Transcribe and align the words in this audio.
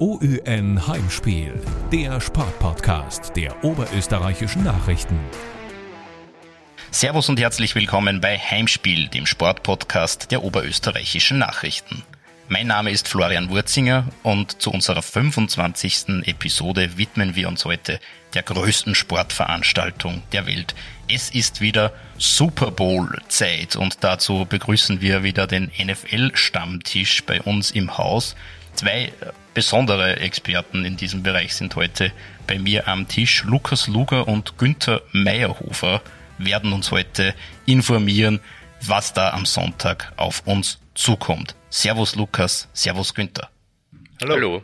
OÜN 0.00 0.86
Heimspiel, 0.86 1.52
der 1.92 2.22
Sportpodcast 2.22 3.36
der 3.36 3.62
oberösterreichischen 3.62 4.64
Nachrichten. 4.64 5.20
Servus 6.90 7.28
und 7.28 7.38
herzlich 7.38 7.74
willkommen 7.74 8.22
bei 8.22 8.38
Heimspiel, 8.38 9.08
dem 9.08 9.26
Sportpodcast 9.26 10.30
der 10.30 10.42
oberösterreichischen 10.42 11.36
Nachrichten. 11.36 12.02
Mein 12.48 12.66
Name 12.66 12.90
ist 12.90 13.08
Florian 13.08 13.50
Wurzinger 13.50 14.06
und 14.22 14.62
zu 14.62 14.70
unserer 14.70 15.02
25. 15.02 16.24
Episode 16.24 16.96
widmen 16.96 17.36
wir 17.36 17.48
uns 17.48 17.66
heute 17.66 18.00
der 18.32 18.42
größten 18.42 18.94
Sportveranstaltung 18.94 20.22
der 20.32 20.46
Welt. 20.46 20.74
Es 21.08 21.28
ist 21.28 21.60
wieder 21.60 21.92
Super 22.16 22.70
Bowl 22.70 23.20
Zeit 23.28 23.76
und 23.76 24.02
dazu 24.02 24.46
begrüßen 24.48 25.02
wir 25.02 25.22
wieder 25.24 25.46
den 25.46 25.70
NFL 25.78 26.30
Stammtisch 26.36 27.22
bei 27.24 27.42
uns 27.42 27.70
im 27.70 27.98
Haus. 27.98 28.34
Zwei 28.74 29.12
besondere 29.54 30.16
Experten 30.20 30.84
in 30.84 30.96
diesem 30.96 31.22
Bereich 31.22 31.54
sind 31.54 31.76
heute 31.76 32.12
bei 32.46 32.58
mir 32.58 32.88
am 32.88 33.08
Tisch. 33.08 33.44
Lukas 33.44 33.86
Luger 33.88 34.26
und 34.28 34.58
Günther 34.58 35.02
Meyerhofer 35.12 36.02
werden 36.38 36.72
uns 36.72 36.90
heute 36.90 37.34
informieren, 37.66 38.40
was 38.82 39.12
da 39.12 39.30
am 39.30 39.44
Sonntag 39.44 40.12
auf 40.16 40.42
uns 40.46 40.78
zukommt. 40.94 41.54
Servus 41.68 42.14
Lukas, 42.16 42.68
Servus 42.72 43.14
Günther. 43.14 43.50
Hallo. 44.20 44.34
Hallo. 44.34 44.62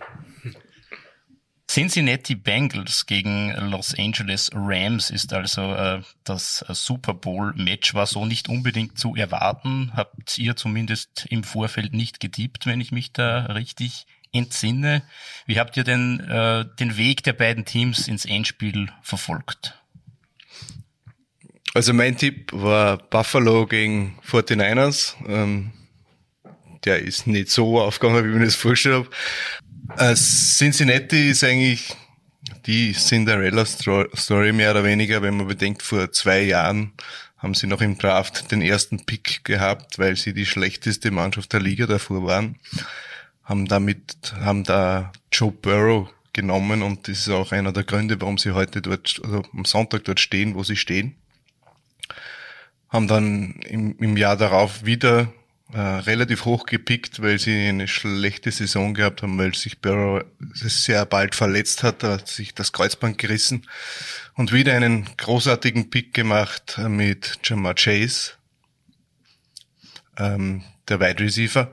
Cincinnati 1.69 2.37
Bengals 2.37 3.07
gegen 3.07 3.53
Los 3.71 3.95
Angeles 3.99 4.51
Rams 4.55 5.11
ist 5.11 5.33
also 5.33 5.75
äh, 5.75 6.01
das 6.25 6.65
Super 6.69 7.13
Bowl 7.13 7.53
Match 7.57 7.93
war 7.93 8.07
so 8.07 8.25
nicht 8.25 8.49
unbedingt 8.49 8.99
zu 8.99 9.17
erwarten. 9.17 9.91
Habt 9.95 10.39
ihr 10.39 10.55
zumindest 10.57 11.27
im 11.29 11.43
Vorfeld 11.43 11.93
nicht 11.93 12.21
getippt, 12.21 12.67
wenn 12.67 12.81
ich 12.81 12.93
mich 12.93 13.13
da 13.13 13.47
richtig 13.47 14.07
entsinne. 14.33 15.03
Wie 15.47 15.59
habt 15.59 15.77
ihr 15.77 15.85
denn 15.85 16.21
äh, 16.21 16.65
den 16.79 16.97
Weg 16.97 17.25
der 17.25 17.33
beiden 17.33 17.65
Teams 17.65 18.07
ins 18.07 18.25
Endspiel 18.25 18.89
verfolgt? 19.03 19.75
Also 21.75 21.93
mein 21.93 22.17
Tipp 22.17 22.53
war 22.53 22.97
Buffalo 22.97 23.67
gegen 23.67 24.19
49ers. 24.27 25.15
Ähm, 25.27 25.73
der 26.85 27.01
ist 27.01 27.27
nicht 27.27 27.51
so 27.51 27.81
aufgegangen, 27.81 28.25
wie 28.25 28.29
ich 28.31 28.39
mir 28.39 28.45
das 28.45 28.55
vorgestellt 28.55 28.95
habe. 28.95 29.11
Äh, 29.99 30.15
Cincinnati 30.15 31.31
ist 31.31 31.45
eigentlich 31.45 31.95
die 32.67 32.93
Cinderella-Story 32.93 34.53
mehr 34.53 34.73
oder 34.73 34.85
weniger, 34.85 35.23
wenn 35.23 35.37
man 35.37 35.47
bedenkt, 35.47 35.83
vor 35.83 36.13
zwei 36.13 36.43
Jahren 36.43 36.93
haben 37.39 37.55
sie 37.55 37.67
noch 37.67 37.81
im 37.81 37.99
Draft 37.99 38.51
den 38.51 38.63
ersten 38.63 39.05
Pick 39.05 39.45
gehabt, 39.45 39.99
weil 39.99 40.17
sie 40.17 40.33
die 40.33 40.47
schlechteste 40.47 41.11
Mannschaft 41.11 41.53
der 41.53 41.61
Liga 41.61 41.87
davor 41.87 42.25
waren 42.25 42.57
haben 43.47 43.67
damit, 43.67 44.35
haben 44.41 44.65
da 44.65 45.13
Joe 45.33 45.53
Burrow 45.53 46.09
genommen 46.33 46.83
und 46.83 47.09
das 47.09 47.21
ist 47.21 47.29
auch 47.31 47.53
einer 47.53 47.73
der 47.73 47.85
Gründe, 47.85 48.21
warum 48.21 48.39
sie 48.39 48.51
heute 48.51 48.83
dort, 48.83 49.21
also 49.25 49.43
am 49.55 49.65
Sonntag 49.65 50.05
dort 50.05 50.21
stehen, 50.21 50.55
wo 50.55 50.65
sie 50.65 50.77
stehen. 50.77 51.15
Haben 52.89 53.09
dann 53.09 53.53
im, 53.69 53.97
im 53.99 54.17
Jahr 54.17 54.37
darauf 54.37 54.85
wieder 54.85 55.33
äh, 55.77 55.79
relativ 55.79 56.47
hoch 56.47 56.65
gepickt, 56.65 57.21
weil 57.21 57.39
sie 57.39 57.69
eine 57.69 57.87
schlechte 57.87 58.51
Saison 58.51 58.95
gehabt 58.95 59.21
haben, 59.21 59.37
weil 59.37 59.55
sich 59.55 59.83
Burrow 59.83 60.25
sehr 60.55 61.05
bald 61.05 61.35
verletzt 61.35 61.83
hat, 61.83 62.03
hat 62.03 62.29
sich 62.29 62.55
das 62.55 62.73
Kreuzband 62.73 63.19
gerissen 63.19 63.67
und 64.37 64.55
wieder 64.55 64.75
einen 64.75 65.07
großartigen 65.19 65.91
Pick 65.91 66.15
gemacht 66.15 66.79
mit 66.89 67.41
Jamar 67.45 67.75
Chase, 67.75 68.33
ähm, 70.17 70.65
der 70.89 70.99
Wide 70.99 71.23
Receiver, 71.23 71.71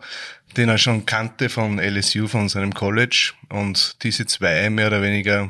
den 0.57 0.67
er 0.67 0.77
schon 0.77 1.05
kannte 1.05 1.47
von 1.47 1.79
LSU, 1.79 2.27
von 2.27 2.49
seinem 2.49 2.73
College. 2.73 3.31
Und 3.47 4.03
diese 4.03 4.25
zwei 4.25 4.69
mehr 4.69 4.87
oder 4.87 5.01
weniger 5.01 5.49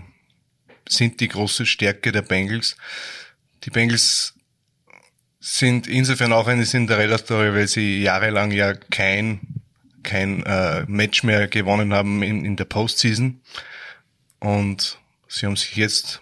sind 0.87 1.21
die 1.21 1.29
große 1.29 1.65
Stärke 1.65 2.11
der 2.11 2.21
Bengals. 2.21 2.77
Die 3.63 3.71
Bengals 3.71 4.32
sind 5.45 5.87
insofern 5.87 6.31
auch 6.31 6.47
eine 6.47 6.63
Cinderella-Story, 6.63 7.53
weil 7.53 7.67
sie 7.67 8.01
jahrelang 8.01 8.51
ja 8.51 8.73
kein, 8.73 9.41
kein 10.01 10.41
äh, 10.43 10.85
Match 10.87 11.23
mehr 11.23 11.49
gewonnen 11.49 11.93
haben 11.93 12.23
in, 12.23 12.45
in 12.45 12.55
der 12.55 12.63
Postseason. 12.63 13.41
Und 14.39 14.97
sie 15.27 15.45
haben 15.45 15.57
sich 15.57 15.75
jetzt, 15.75 16.21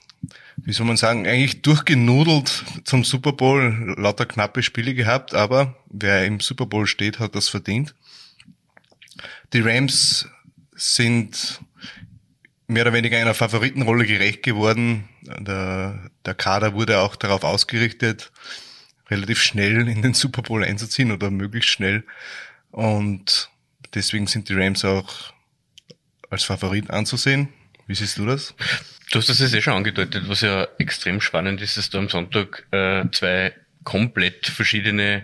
wie 0.57 0.73
soll 0.73 0.87
man 0.87 0.97
sagen, 0.97 1.27
eigentlich 1.27 1.61
durchgenudelt 1.61 2.65
zum 2.83 3.03
Super 3.03 3.33
Bowl, 3.33 3.93
lauter 3.95 4.25
knappe 4.25 4.63
Spiele 4.63 4.95
gehabt, 4.95 5.35
aber 5.35 5.75
wer 5.91 6.25
im 6.25 6.39
Super 6.39 6.65
Bowl 6.65 6.88
steht, 6.88 7.19
hat 7.19 7.35
das 7.35 7.47
verdient. 7.47 7.93
Die 9.53 9.61
Rams 9.61 10.27
sind 10.75 11.61
mehr 12.65 12.85
oder 12.85 12.93
weniger 12.93 13.19
einer 13.19 13.35
Favoritenrolle 13.35 14.07
gerecht 14.07 14.41
geworden. 14.41 15.07
Der, 15.21 16.09
der 16.25 16.33
Kader 16.33 16.73
wurde 16.73 17.01
auch 17.01 17.15
darauf 17.15 17.43
ausgerichtet, 17.43 18.31
relativ 19.11 19.41
schnell 19.41 19.88
in 19.88 20.01
den 20.01 20.13
Super 20.13 20.41
Bowl 20.41 20.63
einzuziehen 20.63 21.11
oder 21.11 21.29
möglichst 21.29 21.69
schnell. 21.69 22.03
Und 22.72 23.49
deswegen 23.94 24.27
sind 24.27 24.49
die 24.49 24.53
Rams 24.53 24.85
auch 24.85 25.33
als 26.29 26.45
Favorit 26.45 26.89
anzusehen. 26.89 27.50
Wie 27.88 27.95
siehst 27.95 28.17
du 28.17 28.25
das? 28.25 28.55
Du 29.11 29.19
hast 29.19 29.27
das 29.27 29.39
jetzt 29.39 29.53
eh 29.53 29.61
schon 29.61 29.73
angedeutet, 29.73 30.29
was 30.29 30.41
ja 30.41 30.67
extrem 30.77 31.19
spannend 31.19 31.61
ist, 31.61 31.75
dass 31.75 31.89
da 31.89 32.00
am 32.00 32.07
Sonntag 32.07 32.66
äh, 32.71 33.03
zwei 33.11 33.53
komplett 33.83 34.47
verschiedene 34.47 35.23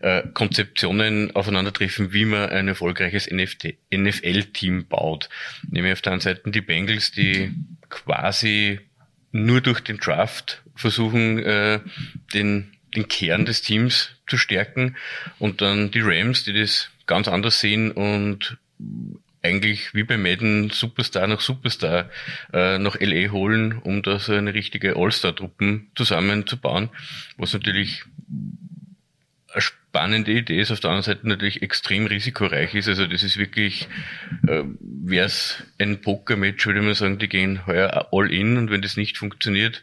äh, 0.00 0.22
Konzeptionen 0.34 1.34
aufeinandertreffen, 1.34 2.12
wie 2.12 2.26
man 2.26 2.50
ein 2.50 2.68
erfolgreiches 2.68 3.28
NFL-Team 3.30 4.86
baut. 4.86 5.28
Nämlich 5.68 5.94
auf 5.94 6.02
der 6.02 6.12
einen 6.12 6.20
Seite 6.20 6.50
die 6.50 6.60
Bengals, 6.60 7.12
die 7.12 7.52
quasi 7.88 8.80
nur 9.32 9.60
durch 9.60 9.80
den 9.80 9.96
Draft 9.96 10.62
versuchen, 10.76 11.38
äh, 11.38 11.80
den, 12.34 12.73
den 12.96 13.08
Kern 13.08 13.44
des 13.44 13.62
Teams 13.62 14.10
zu 14.26 14.36
stärken 14.36 14.96
und 15.38 15.60
dann 15.60 15.90
die 15.90 16.00
Rams, 16.00 16.44
die 16.44 16.52
das 16.52 16.90
ganz 17.06 17.28
anders 17.28 17.60
sehen 17.60 17.90
und 17.90 18.56
eigentlich 19.42 19.94
wie 19.94 20.04
bei 20.04 20.16
Madden 20.16 20.70
Superstar 20.70 21.26
nach 21.26 21.40
Superstar 21.40 22.08
äh, 22.52 22.78
nach 22.78 22.96
LA 22.98 23.30
holen, 23.30 23.78
um 23.78 24.02
da 24.02 24.18
so 24.18 24.32
eine 24.32 24.54
richtige 24.54 24.96
All-Star-Truppen 24.96 25.90
zusammenzubauen, 25.94 26.88
was 27.36 27.52
natürlich 27.52 28.04
eine 29.54 29.62
spannende 29.62 30.32
Idee 30.32 30.60
ist, 30.60 30.70
auf 30.70 30.80
der 30.80 30.90
anderen 30.90 31.04
Seite 31.04 31.26
natürlich 31.26 31.62
extrem 31.62 32.06
risikoreich 32.06 32.74
ist. 32.74 32.88
Also 32.88 33.06
das 33.06 33.22
ist 33.22 33.38
wirklich, 33.38 33.88
äh, 34.46 34.64
wäre 34.80 35.26
es 35.26 35.62
ein 35.78 36.00
Poker-Match, 36.02 36.66
würde 36.66 36.82
man 36.82 36.94
sagen, 36.94 37.18
die 37.18 37.28
gehen 37.28 37.66
heuer 37.66 38.08
all 38.12 38.30
in 38.30 38.58
und 38.58 38.70
wenn 38.70 38.82
das 38.82 38.96
nicht 38.96 39.16
funktioniert, 39.16 39.82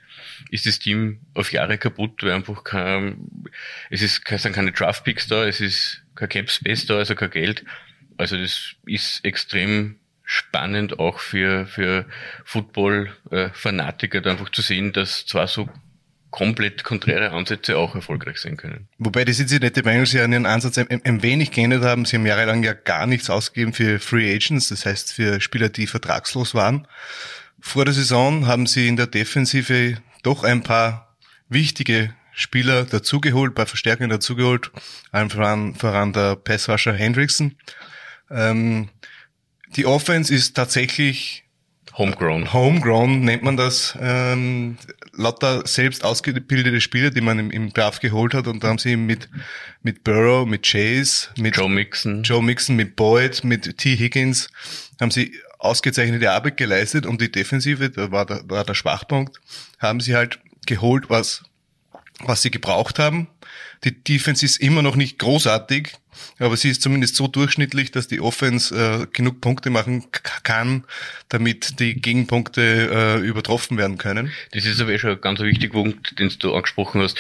ist 0.50 0.66
das 0.66 0.80
Team 0.80 1.22
auf 1.34 1.52
Jahre 1.52 1.78
kaputt, 1.78 2.22
weil 2.22 2.32
einfach 2.32 2.64
kein, 2.64 3.30
es 3.90 4.02
ist, 4.02 4.22
sind 4.28 4.54
keine 4.54 4.72
Draft-Picks 4.72 5.28
da, 5.28 5.48
es 5.48 5.62
ist 5.62 6.04
kein 6.16 6.30
Cap-Space 6.30 6.86
da, 6.86 6.98
also 6.98 7.16
kein 7.16 7.32
Geld 7.32 7.64
also 8.22 8.38
das 8.38 8.76
ist 8.86 9.26
extrem 9.26 9.96
spannend 10.24 11.00
auch 11.00 11.20
für, 11.20 11.66
für 11.66 12.06
Football-Fanatiker, 12.46 14.22
da 14.22 14.32
einfach 14.32 14.50
zu 14.50 14.62
sehen, 14.62 14.94
dass 14.94 15.26
zwar 15.26 15.48
so 15.48 15.68
komplett 16.32 16.84
konträre 16.84 17.32
Ansätze 17.32 17.78
auch 17.78 17.94
erfolgreich 17.94 18.40
sein 18.40 18.58
können. 18.58 18.88
Wobei 18.98 19.26
die 19.26 19.34
Cincinnati 19.34 19.82
Bengals 19.82 20.14
ja 20.14 20.26
ihren 20.26 20.46
Ansatz 20.46 20.78
ein, 20.78 20.88
ein 20.90 21.22
wenig 21.22 21.52
geändert 21.52 21.84
haben. 21.84 22.06
Sie 22.06 22.16
haben 22.16 22.26
jahrelang 22.26 22.64
ja 22.64 22.74
gar 22.74 23.06
nichts 23.06 23.30
ausgegeben 23.30 23.74
für 23.74 24.00
Free 24.00 24.34
Agents, 24.34 24.70
das 24.70 24.86
heißt 24.86 25.14
für 25.14 25.42
Spieler, 25.42 25.70
die 25.70 25.88
vertragslos 25.88 26.56
waren. 26.56 26.88
Vor 27.60 27.86
der 27.86 27.94
Saison 27.94 28.48
haben 28.48 28.66
sie 28.66 28.88
in 28.88 28.96
der 28.96 29.08
Defensive 29.08 29.98
doch 30.24 30.44
ein 30.44 30.64
paar 30.64 31.16
wichtige 31.50 32.16
Spieler 32.34 32.86
dazugeholt, 32.86 33.54
bei 33.54 33.66
Verstärkungen 33.66 34.10
dazugeholt, 34.10 34.72
allen 35.12 35.30
voran, 35.30 35.76
voran 35.76 36.14
der 36.14 36.38
Passrusher 36.38 36.94
Hendrickson 36.94 37.56
ähm, 38.32 38.90
die 39.76 39.86
Offense 39.86 40.34
ist 40.34 40.56
tatsächlich 40.56 41.44
Homegrown. 41.94 42.54
Homegrown 42.54 43.22
nennt 43.22 43.44
man 43.44 43.58
das. 43.58 43.98
Ähm, 44.00 44.78
lauter 45.14 45.66
selbst 45.66 46.04
ausgebildete 46.04 46.82
Spieler, 46.82 47.10
die 47.10 47.22
man 47.22 47.40
im, 47.40 47.52
im 47.52 47.74
Draft 47.74 48.02
geholt 48.02 48.34
hat. 48.34 48.48
Und 48.48 48.64
da 48.64 48.70
haben 48.70 48.78
sie 48.78 48.96
mit, 48.96 49.30
mit 49.84 50.04
Burrow, 50.04 50.48
mit 50.48 50.64
Chase, 50.64 51.30
mit 51.38 51.58
Joe 51.58 51.70
Mixon, 51.70 52.24
Joe 52.24 52.42
Mixon, 52.42 52.76
mit 52.76 52.96
Boyd, 52.96 53.44
mit 53.44 53.78
T. 53.78 53.96
Higgins, 53.96 54.50
haben 55.00 55.12
sie 55.12 55.34
ausgezeichnete 55.60 56.32
Arbeit 56.32 56.58
geleistet. 56.58 57.06
Und 57.06 57.22
die 57.22 57.32
Defensive, 57.32 57.90
da 57.90 58.12
war 58.12 58.26
der, 58.26 58.42
war 58.50 58.64
der 58.64 58.74
Schwachpunkt, 58.74 59.40
haben 59.80 60.00
sie 60.00 60.16
halt 60.16 60.40
geholt, 60.66 61.10
was, 61.10 61.44
was 62.26 62.42
sie 62.42 62.52
gebraucht 62.52 63.00
haben. 63.00 63.28
Die 63.84 63.92
Defense 63.92 64.46
ist 64.46 64.58
immer 64.58 64.82
noch 64.82 64.96
nicht 64.96 65.18
großartig, 65.18 65.94
aber 66.38 66.56
sie 66.56 66.70
ist 66.70 66.82
zumindest 66.82 67.16
so 67.16 67.28
durchschnittlich, 67.28 67.92
dass 67.92 68.08
die 68.08 68.22
Offense 68.22 68.76
äh, 68.76 69.08
genug 69.12 69.42
Punkte 69.42 69.72
machen 69.72 70.06
kann, 70.44 70.84
damit 71.30 71.80
die 71.80 71.96
Gegenpunkte 71.96 72.62
äh, 72.62 73.26
übertroffen 73.26 73.78
werden 73.78 73.98
können. 73.98 74.32
Das 74.52 74.66
ist 74.66 74.80
aber 74.80 74.92
eh 74.92 75.00
schon 75.00 75.12
ein 75.12 75.22
ganz 75.22 75.40
wichtiger 75.40 75.74
Punkt, 75.74 76.20
den 76.20 76.32
du 76.40 76.54
angesprochen 76.54 77.02
hast 77.02 77.18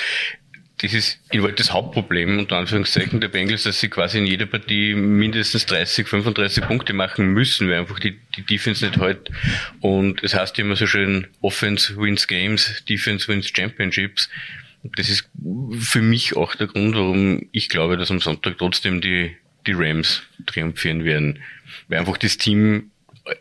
das 0.81 0.94
ist 0.94 1.19
in 1.30 1.44
Wahrheit 1.44 1.59
das 1.59 1.71
Hauptproblem, 1.71 2.39
unter 2.39 2.56
Anführungszeichen, 2.57 3.21
der 3.21 3.27
Bengals, 3.27 3.63
dass 3.63 3.80
sie 3.80 3.89
quasi 3.89 4.18
in 4.18 4.25
jeder 4.25 4.47
Partie 4.47 4.95
mindestens 4.95 5.68
30, 5.68 6.07
35 6.07 6.65
Punkte 6.65 6.94
machen 6.94 7.27
müssen, 7.27 7.69
weil 7.69 7.80
einfach 7.80 8.00
die, 8.00 8.19
die 8.36 8.42
Defense 8.42 8.83
nicht 8.83 8.97
halt. 8.97 9.30
Und 9.80 10.24
es 10.24 10.33
heißt 10.33 10.57
immer 10.57 10.75
so 10.75 10.88
schön, 10.88 11.27
Offense 11.42 11.95
wins 11.97 12.27
Games, 12.27 12.83
Defense 12.89 13.27
wins 13.27 13.51
Championships. 13.56 14.27
Das 14.83 15.10
ist 15.10 15.30
für 15.80 16.01
mich 16.01 16.36
auch 16.36 16.56
der 16.56 16.68
Grund, 16.68 16.95
warum 16.95 17.48
ich 17.51 17.69
glaube, 17.69 17.98
dass 17.98 18.12
am 18.12 18.19
Sonntag 18.19 18.57
trotzdem 18.57 19.01
die, 19.01 19.36
die 19.68 19.74
Rams 19.74 20.24
triumphieren 20.48 21.04
werden. 21.04 21.39
Weil 21.88 22.00
einfach 22.00 22.18
das 22.18 22.38
Team 22.38 22.92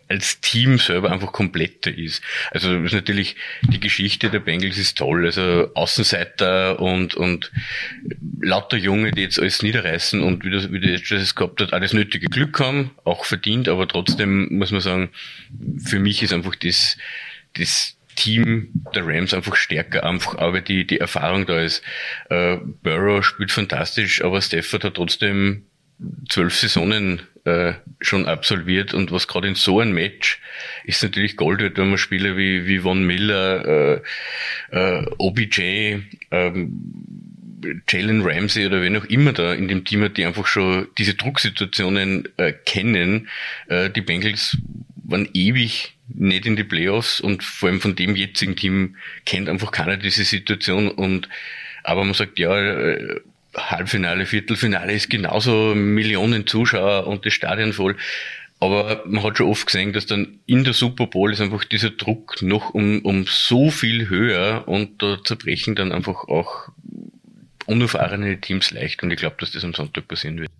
als 0.09 0.41
Team 0.41 0.79
selber 0.79 1.11
einfach 1.11 1.33
kompletter 1.33 1.97
ist. 1.97 2.23
Also 2.51 2.77
ist 2.77 2.93
natürlich 2.93 3.37
die 3.63 3.81
Geschichte 3.81 4.31
der 4.31 4.41
Bengals 4.41 4.79
ist 4.79 4.99
toll. 4.99 5.25
Also 5.25 5.71
Außenseiter 5.75 6.81
und 6.81 7.15
und 7.15 7.51
lauter 8.41 8.77
Junge, 8.77 9.13
die 9.13 9.23
jetzt 9.23 9.39
alles 9.39 9.63
niederreißen 9.63 10.23
und 10.23 10.45
wie 10.45 10.51
das 10.51 10.71
wie 10.71 10.81
das 10.81 11.09
jetzt 11.09 11.37
gehabt 11.37 11.61
hat, 11.61 11.73
alles 11.73 11.93
nötige 11.93 12.29
Glück 12.29 12.61
haben, 12.61 12.91
auch 13.05 13.25
verdient, 13.25 13.69
aber 13.69 13.89
trotzdem 13.89 14.49
muss 14.59 14.71
man 14.71 14.81
sagen, 14.81 15.11
für 15.83 15.99
mich 15.99 16.23
ist 16.23 16.33
einfach 16.33 16.57
das 16.57 16.97
das 17.55 17.97
Team 18.20 18.69
der 18.94 19.06
Rams 19.06 19.32
einfach 19.32 19.56
stärker, 19.56 20.05
einfach 20.05 20.37
aber 20.37 20.61
die 20.61 20.87
die 20.87 21.00
Erfahrung 21.00 21.46
da 21.46 21.61
ist. 21.61 21.82
Äh, 22.28 22.58
Burrow 22.82 23.25
spielt 23.25 23.50
fantastisch, 23.50 24.22
aber 24.22 24.43
Stafford 24.43 24.84
hat 24.84 24.94
trotzdem 24.94 25.64
zwölf 26.28 26.55
Saisonen 26.55 27.22
äh, 27.44 27.72
schon 28.00 28.26
absolviert 28.26 28.93
und 28.93 29.11
was 29.11 29.26
gerade 29.26 29.49
in 29.49 29.55
so 29.55 29.81
einem 29.81 29.94
Match 29.94 30.40
ist 30.84 31.02
natürlich 31.02 31.37
Gold 31.37 31.61
wird, 31.61 31.78
wenn 31.78 31.88
man 31.88 31.99
Spieler 31.99 32.37
wie, 32.37 32.67
wie 32.67 32.81
Von 32.81 33.06
Miller, 33.06 34.02
äh, 34.70 34.99
äh, 35.00 35.06
OBJ, 35.17 36.00
ähm, 36.31 36.72
Jalen 37.88 38.22
Ramsey 38.22 38.67
oder 38.67 38.82
wen 38.82 38.96
auch 38.96 39.05
immer 39.05 39.32
da 39.32 39.55
in 39.55 39.69
dem 39.69 39.84
Team 39.84 40.02
hat, 40.02 40.17
die 40.17 40.25
einfach 40.25 40.46
schon 40.46 40.88
diese 40.99 41.14
Drucksituationen 41.14 42.28
äh, 42.37 42.52
kennen. 42.52 43.28
Äh, 43.69 43.90
die 43.90 44.00
Bengals 44.00 44.56
waren 45.05 45.28
ewig 45.34 45.96
nicht 46.15 46.47
in 46.47 46.57
die 46.57 46.65
Playoffs 46.65 47.21
und 47.21 47.43
vor 47.43 47.69
allem 47.69 47.81
von 47.81 47.97
dem 47.97 48.17
jetzigen 48.17 48.57
Team 48.57 48.97
kennt 49.25 49.49
einfach 49.49 49.71
keiner 49.71 49.97
diese 49.97 50.25
Situation 50.25 50.89
und 50.89 51.29
aber 51.83 52.05
man 52.05 52.15
sagt, 52.15 52.39
ja, 52.39 52.57
äh, 52.59 53.21
Halbfinale, 53.57 54.27
Viertelfinale 54.27 54.93
ist 54.93 55.11
genauso 55.11 55.75
Millionen 55.75 56.47
Zuschauer 56.47 57.07
und 57.07 57.27
das 57.27 57.33
Stadion 57.33 57.73
voll. 57.73 57.97
Aber 58.61 59.03
man 59.07 59.25
hat 59.25 59.39
schon 59.39 59.49
oft 59.49 59.67
gesehen, 59.67 59.95
dass 59.95 60.07
dann 60.07 60.39
in 60.47 60.65
der 60.65 60.75
Super 60.75 61.07
Bowl 61.07 61.33
ist 61.33 61.41
einfach 61.41 61.65
dieser 61.65 61.91
Druck 61.91 62.43
noch 62.43 62.75
um, 62.75 63.01
um 63.01 63.25
so 63.27 63.71
viel 63.71 64.09
höher 64.11 64.65
und 64.69 65.03
da 65.03 65.19
zerbrechen 65.25 65.75
dann 65.75 65.93
einfach 65.93 66.29
auch 66.29 66.69
unerfahrene 67.70 68.40
Teams 68.40 68.70
leicht 68.72 69.02
und 69.02 69.11
ich 69.11 69.19
glaube, 69.19 69.37
dass 69.38 69.52
das 69.52 69.64
am 69.64 69.72
Sonntag 69.75 70.08
passieren 70.08 70.38
wird. 70.38 70.50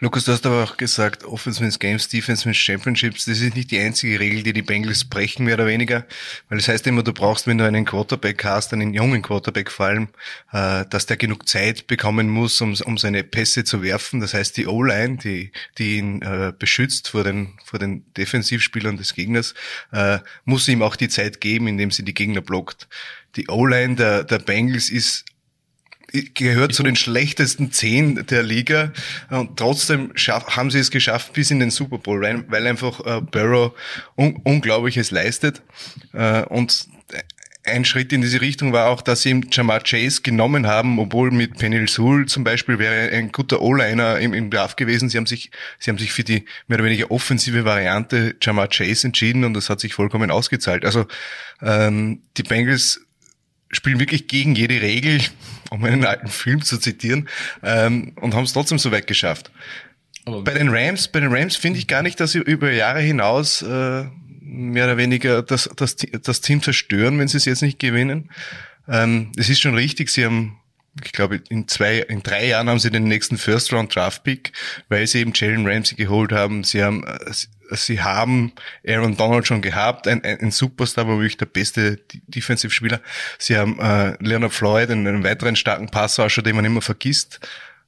Lukas, 0.00 0.24
du 0.24 0.32
hast 0.32 0.44
aber 0.46 0.64
auch 0.64 0.76
gesagt, 0.76 1.24
Offense 1.24 1.60
wins 1.60 1.78
Games, 1.78 2.08
Defense 2.08 2.44
wins 2.44 2.56
Championships. 2.56 3.24
Das 3.24 3.40
ist 3.40 3.56
nicht 3.56 3.70
die 3.70 3.78
einzige 3.78 4.20
Regel, 4.20 4.42
die 4.42 4.52
die 4.52 4.62
Bengals 4.62 5.04
brechen, 5.04 5.44
mehr 5.44 5.54
oder 5.54 5.66
weniger. 5.66 6.04
Weil 6.48 6.58
das 6.58 6.68
heißt 6.68 6.86
immer, 6.86 7.02
du 7.02 7.12
brauchst, 7.12 7.46
wenn 7.46 7.58
du 7.58 7.64
einen 7.64 7.84
Quarterback 7.84 8.44
hast, 8.44 8.72
einen 8.72 8.94
jungen 8.94 9.22
Quarterback 9.22 9.70
vor 9.70 9.86
allem, 9.86 10.08
äh, 10.52 10.84
dass 10.90 11.06
der 11.06 11.16
genug 11.16 11.48
Zeit 11.48 11.86
bekommen 11.86 12.28
muss, 12.28 12.60
um, 12.60 12.74
um 12.84 12.98
seine 12.98 13.24
Pässe 13.24 13.64
zu 13.64 13.82
werfen. 13.82 14.20
Das 14.20 14.34
heißt, 14.34 14.56
die 14.56 14.66
O-Line, 14.66 15.16
die, 15.16 15.52
die 15.78 15.98
ihn 15.98 16.22
äh, 16.22 16.52
beschützt 16.56 17.08
vor 17.08 17.24
den, 17.24 17.54
vor 17.64 17.78
den 17.78 18.04
Defensivspielern 18.14 18.96
des 18.96 19.14
Gegners, 19.14 19.54
äh, 19.92 20.18
muss 20.44 20.68
ihm 20.68 20.82
auch 20.82 20.96
die 20.96 21.08
Zeit 21.08 21.40
geben, 21.40 21.68
indem 21.68 21.90
sie 21.90 22.04
die 22.04 22.14
Gegner 22.14 22.40
blockt. 22.40 22.88
Die 23.36 23.48
O-Line 23.48 23.96
der, 23.96 24.24
der 24.24 24.38
Bengals 24.38 24.90
ist 24.90 25.24
gehört 26.22 26.74
zu 26.74 26.82
den 26.82 26.96
schlechtesten 26.96 27.72
zehn 27.72 28.26
der 28.26 28.42
Liga 28.42 28.92
und 29.30 29.56
trotzdem 29.56 30.12
haben 30.16 30.70
sie 30.70 30.78
es 30.78 30.90
geschafft 30.90 31.32
bis 31.32 31.50
in 31.50 31.60
den 31.60 31.70
Super 31.70 31.98
Bowl 31.98 32.24
rein, 32.24 32.44
weil 32.48 32.66
einfach 32.66 33.00
äh, 33.04 33.20
Burrow 33.20 33.72
un 34.16 34.36
Unglaubliches 34.44 35.10
leistet 35.10 35.62
äh, 36.12 36.42
und 36.42 36.88
ein 37.66 37.84
Schritt 37.84 38.12
in 38.12 38.20
diese 38.20 38.40
Richtung 38.40 38.72
war 38.72 38.88
auch, 38.88 39.02
dass 39.02 39.22
sie 39.22 39.30
ihm 39.30 39.46
Jamar 39.50 39.80
Chase 39.80 40.22
genommen 40.22 40.66
haben, 40.66 40.98
obwohl 40.98 41.30
mit 41.30 41.58
Penny 41.58 41.86
Sul 41.88 42.26
zum 42.26 42.44
Beispiel 42.44 42.78
wäre 42.78 43.10
ein 43.10 43.32
guter 43.32 43.60
O-Liner 43.60 44.18
im, 44.18 44.32
im 44.34 44.50
Draft 44.50 44.76
gewesen. 44.76 45.08
Sie 45.08 45.18
haben 45.18 45.26
sich, 45.26 45.50
sie 45.78 45.90
haben 45.90 45.98
sich 45.98 46.12
für 46.12 46.24
die 46.24 46.44
mehr 46.68 46.78
oder 46.78 46.84
weniger 46.84 47.10
offensive 47.10 47.64
Variante 47.64 48.36
Jamar 48.40 48.68
Chase 48.68 49.08
entschieden 49.08 49.44
und 49.44 49.54
das 49.54 49.68
hat 49.68 49.80
sich 49.80 49.94
vollkommen 49.94 50.30
ausgezahlt. 50.30 50.84
Also 50.84 51.06
ähm, 51.60 52.22
die 52.36 52.44
Bengals 52.44 53.05
spielen 53.70 54.00
wirklich 54.00 54.28
gegen 54.28 54.54
jede 54.54 54.80
Regel, 54.80 55.20
um 55.70 55.84
einen 55.84 56.04
alten 56.04 56.28
Film 56.28 56.62
zu 56.62 56.78
zitieren, 56.78 57.28
ähm, 57.62 58.12
und 58.16 58.34
haben 58.34 58.44
es 58.44 58.52
trotzdem 58.52 58.78
so 58.78 58.92
weit 58.92 59.06
geschafft. 59.06 59.50
Aber 60.24 60.42
bei 60.42 60.54
den 60.54 60.68
Rams, 60.68 61.08
bei 61.08 61.20
den 61.20 61.32
Rams 61.32 61.56
finde 61.56 61.78
ich 61.78 61.86
gar 61.86 62.02
nicht, 62.02 62.18
dass 62.18 62.32
sie 62.32 62.38
über 62.38 62.72
Jahre 62.72 63.00
hinaus 63.00 63.62
äh, 63.62 64.04
mehr 64.40 64.84
oder 64.84 64.96
weniger 64.96 65.42
das, 65.42 65.70
das, 65.76 65.96
das 65.96 66.40
Team 66.40 66.62
zerstören, 66.62 67.18
wenn 67.18 67.28
sie 67.28 67.36
es 67.36 67.44
jetzt 67.44 67.62
nicht 67.62 67.78
gewinnen. 67.78 68.30
Ähm, 68.88 69.32
es 69.36 69.48
ist 69.48 69.60
schon 69.60 69.74
richtig, 69.74 70.10
sie 70.10 70.24
haben 70.24 70.58
ich 71.04 71.12
glaube, 71.12 71.42
in 71.48 71.68
zwei, 71.68 71.98
in 71.98 72.22
drei 72.22 72.46
Jahren 72.46 72.68
haben 72.68 72.78
sie 72.78 72.90
den 72.90 73.04
nächsten 73.04 73.36
First 73.36 73.72
Round 73.72 73.94
Draft 73.94 74.24
Pick, 74.24 74.52
weil 74.88 75.06
sie 75.06 75.20
eben 75.20 75.32
Jalen 75.34 75.66
Ramsey 75.66 75.96
geholt 75.96 76.32
haben. 76.32 76.64
Sie 76.64 76.82
haben, 76.82 77.04
äh, 77.04 77.32
sie 77.70 78.02
haben 78.02 78.52
Aaron 78.86 79.16
Donald 79.16 79.46
schon 79.46 79.62
gehabt, 79.62 80.08
ein, 80.08 80.24
ein 80.24 80.50
Superstar, 80.50 81.08
war 81.08 81.16
wirklich 81.16 81.36
der 81.36 81.46
beste 81.46 81.98
Defensivspieler. 82.26 83.00
Sie 83.38 83.56
haben 83.56 83.78
äh, 83.80 84.16
Leonard 84.20 84.52
Floyd, 84.52 84.90
einen, 84.90 85.06
einen 85.06 85.24
weiteren 85.24 85.56
starken 85.56 85.88
Passwascher, 85.88 86.42
den 86.42 86.56
man 86.56 86.64
immer 86.64 86.82
vergisst, 86.82 87.40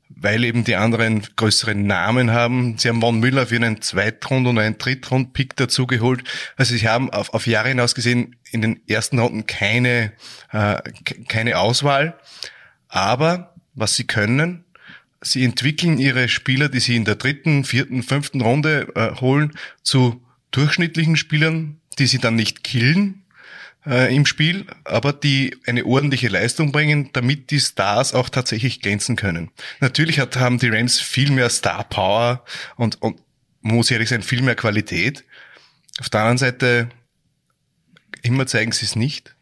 weil 0.09 0.45
eben 0.45 0.65
die 0.65 0.77
anderen 0.77 1.23
größeren 1.37 1.87
Namen 1.87 2.33
haben. 2.33 2.79
Sie 2.79 2.89
haben 2.89 3.01
Von 3.01 3.21
Müller 3.21 3.47
für 3.47 3.57
einen 3.57 3.81
Zweitrund- 3.83 4.47
und 4.47 4.59
einen 4.59 4.79
Drittrund-Pick 4.79 5.57
dazu 5.57 5.87
geholt. 5.87 6.25
Also 6.57 6.75
sie 6.75 6.89
haben 6.89 7.11
auf, 7.11 7.35
auf 7.35 7.47
Jahre 7.47 7.69
hinaus 7.69 7.95
gesehen 7.95 8.37
in 8.51 8.63
den 8.63 8.81
ersten 8.89 9.19
Runden 9.19 9.47
keine, 9.47 10.13
äh, 10.53 10.81
keine 11.29 11.59
Auswahl. 11.59 12.19
Aber 12.89 13.55
was 13.75 13.95
sie 13.95 14.07
können, 14.07 14.65
sie 15.21 15.45
entwickeln 15.45 15.99
ihre 15.99 16.29
Spieler, 16.29 16.69
die 16.69 16.81
sie 16.81 16.97
in 16.97 17.05
der 17.05 17.17
dritten, 17.17 17.65
vierten, 17.65 18.03
fünften 18.03 18.41
Runde 18.41 18.89
äh, 18.95 19.21
holen, 19.21 19.53
zu 19.83 20.23
durchschnittlichen 20.51 21.17
Spielern, 21.17 21.81
die 21.99 22.07
sie 22.07 22.19
dann 22.19 22.37
nicht 22.37 22.63
killen 22.63 23.25
äh, 23.87 24.15
im 24.15 24.27
Spiel, 24.27 24.67
aber 24.85 25.13
die 25.13 25.57
eine 25.67 25.85
ordentliche 25.85 26.29
Leistung 26.29 26.73
bringen, 26.73 27.11
damit 27.13 27.51
die 27.51 27.61
Stars 27.61 28.15
auch 28.15 28.29
tatsächlich 28.29 28.81
glänzen 28.81 29.17
können. 29.17 29.51
Natürlich 29.81 30.21
hat, 30.21 30.37
haben 30.37 30.59
die 30.59 30.69
Rams 30.69 31.01
viel 31.01 31.31
mehr 31.31 31.51
Star 31.51 31.85
Power 31.85 32.45
und, 32.77 33.01
und 33.03 33.21
muss 33.61 33.91
ehrlich 33.91 34.09
sein, 34.09 34.23
viel 34.23 34.43
mehr 34.43 34.55
Qualität. 34.55 35.25
Auf 35.99 36.11
der 36.11 36.21
anderen 36.21 36.39
Seite, 36.39 36.89
immer 38.23 38.47
zeigen 38.47 38.73
sie 38.73 38.87
es 38.87 38.97
nicht. 38.97 39.35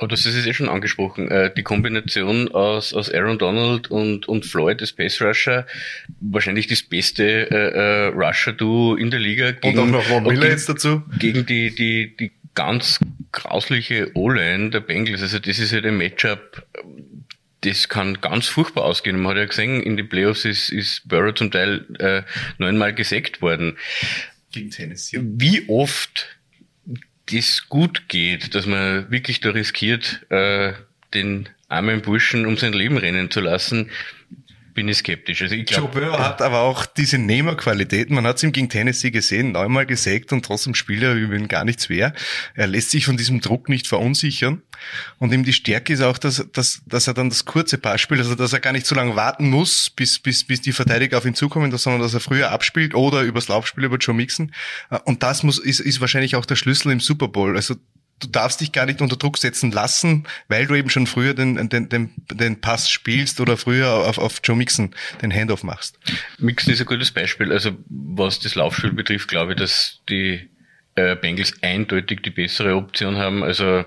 Aber 0.00 0.08
das 0.08 0.24
ist 0.24 0.46
eh 0.46 0.54
schon 0.54 0.70
angesprochen. 0.70 1.30
Äh, 1.30 1.52
die 1.54 1.62
Kombination 1.62 2.48
aus, 2.48 2.94
aus 2.94 3.12
Aaron 3.12 3.38
Donald 3.38 3.90
und, 3.90 4.26
und 4.26 4.46
Floyd, 4.46 4.80
das 4.80 4.92
Pace 4.92 5.20
Rusher, 5.20 5.66
wahrscheinlich 6.20 6.66
das 6.68 6.82
beste 6.82 7.50
äh, 7.50 7.54
äh, 7.54 8.06
Rusher-Duo 8.06 8.96
in 8.96 9.10
der 9.10 9.20
Liga. 9.20 9.50
Gegen, 9.50 9.78
und 9.78 9.88
auch 9.88 9.92
noch 9.92 10.02
Von 10.04 10.22
Miller 10.22 10.48
jetzt 10.48 10.70
dazu. 10.70 11.02
Gegen 11.18 11.44
die, 11.44 11.74
die, 11.74 12.16
die 12.16 12.32
ganz 12.54 12.98
grausliche 13.30 14.10
O-Line 14.14 14.70
der 14.70 14.80
Bengals. 14.80 15.20
Also 15.20 15.38
das 15.38 15.58
ist 15.58 15.70
ja 15.70 15.76
halt 15.76 15.86
ein 15.86 15.98
Matchup, 15.98 16.66
das 17.60 17.90
kann 17.90 18.22
ganz 18.22 18.46
furchtbar 18.46 18.84
ausgehen. 18.84 19.20
Man 19.20 19.32
hat 19.32 19.36
ja 19.36 19.44
gesehen, 19.44 19.82
in 19.82 19.98
den 19.98 20.08
Playoffs 20.08 20.46
ist, 20.46 20.70
ist 20.70 21.06
Burrow 21.08 21.34
zum 21.34 21.50
Teil 21.50 21.84
äh, 21.98 22.22
neunmal 22.56 22.94
gesackt 22.94 23.42
worden. 23.42 23.76
Gegen 24.50 24.70
Tennessee. 24.70 25.20
Wie 25.22 25.68
oft 25.68 26.39
das 27.32 27.68
gut 27.68 28.08
geht, 28.08 28.54
dass 28.54 28.66
man 28.66 29.10
wirklich 29.10 29.40
da 29.40 29.50
riskiert, 29.50 30.26
äh, 30.30 30.72
den 31.14 31.48
armen 31.68 32.02
Burschen 32.02 32.46
um 32.46 32.56
sein 32.56 32.72
Leben 32.72 32.96
rennen 32.96 33.30
zu 33.30 33.40
lassen, 33.40 33.90
bin 34.74 34.88
ich 34.88 34.98
skeptisch. 34.98 35.42
Also 35.42 35.54
ich 35.54 35.66
glaub, 35.66 35.94
Joe 35.94 36.02
Burrow 36.02 36.18
hat 36.18 36.42
aber 36.42 36.60
auch 36.60 36.86
diese 36.86 37.18
Nehmerqualitäten. 37.18 38.14
Man 38.14 38.26
hat 38.26 38.36
es 38.36 38.42
ihm 38.42 38.52
gegen 38.52 38.68
Tennessee 38.68 39.10
gesehen, 39.10 39.52
neunmal 39.52 39.86
gesägt 39.86 40.32
und 40.32 40.44
trotzdem 40.44 40.74
spielt 40.74 41.02
er 41.02 41.14
über 41.14 41.34
ihn 41.34 41.48
gar 41.48 41.64
nichts 41.64 41.88
mehr. 41.88 42.12
Er 42.54 42.66
lässt 42.66 42.90
sich 42.90 43.04
von 43.06 43.16
diesem 43.16 43.40
Druck 43.40 43.68
nicht 43.68 43.86
verunsichern. 43.86 44.62
Und 45.18 45.32
ihm 45.32 45.44
die 45.44 45.52
Stärke 45.52 45.92
ist 45.92 46.00
auch, 46.00 46.18
dass, 46.18 46.46
dass, 46.52 46.82
dass 46.86 47.06
er 47.06 47.14
dann 47.14 47.28
das 47.28 47.44
kurze 47.44 47.78
Pass 47.78 48.00
spielt, 48.00 48.20
also 48.20 48.34
dass 48.34 48.52
er 48.52 48.60
gar 48.60 48.72
nicht 48.72 48.86
so 48.86 48.94
lange 48.94 49.16
warten 49.16 49.50
muss, 49.50 49.90
bis, 49.90 50.18
bis, 50.18 50.44
bis 50.44 50.60
die 50.60 50.72
Verteidiger 50.72 51.18
auf 51.18 51.26
ihn 51.26 51.34
zukommen, 51.34 51.76
sondern 51.76 52.00
dass 52.00 52.14
er 52.14 52.20
früher 52.20 52.50
abspielt 52.50 52.94
oder 52.94 53.22
übers 53.22 53.48
Laufspiel 53.48 53.84
über 53.84 53.96
Joe 53.98 54.14
Mixon. 54.14 54.52
Und 55.04 55.22
das 55.22 55.42
muss, 55.42 55.58
ist, 55.58 55.80
ist 55.80 56.00
wahrscheinlich 56.00 56.36
auch 56.36 56.46
der 56.46 56.56
Schlüssel 56.56 56.92
im 56.92 57.00
Super 57.00 57.28
Bowl. 57.28 57.56
Also 57.56 57.76
du 58.20 58.28
darfst 58.28 58.60
dich 58.60 58.72
gar 58.72 58.86
nicht 58.86 59.00
unter 59.00 59.16
Druck 59.16 59.38
setzen 59.38 59.72
lassen, 59.72 60.26
weil 60.48 60.66
du 60.66 60.74
eben 60.74 60.90
schon 60.90 61.06
früher 61.06 61.34
den, 61.34 61.68
den, 61.68 61.88
den, 61.88 62.12
den 62.30 62.60
Pass 62.60 62.88
spielst 62.90 63.40
oder 63.40 63.56
früher 63.56 63.88
auf, 63.88 64.18
auf 64.18 64.40
Joe 64.44 64.56
Mixon 64.56 64.94
den 65.22 65.32
Handoff 65.32 65.62
machst. 65.62 65.98
Mixon 66.38 66.72
ist 66.72 66.80
ein 66.80 66.86
gutes 66.86 67.10
Beispiel. 67.10 67.52
Also 67.52 67.72
was 67.88 68.38
das 68.38 68.54
Laufspiel 68.54 68.92
betrifft, 68.92 69.28
glaube 69.28 69.52
ich, 69.52 69.58
dass 69.58 70.00
die 70.08 70.48
äh, 70.94 71.16
Bengals 71.16 71.54
eindeutig 71.62 72.20
die 72.22 72.30
bessere 72.30 72.76
Option 72.76 73.16
haben. 73.16 73.42
Also 73.42 73.84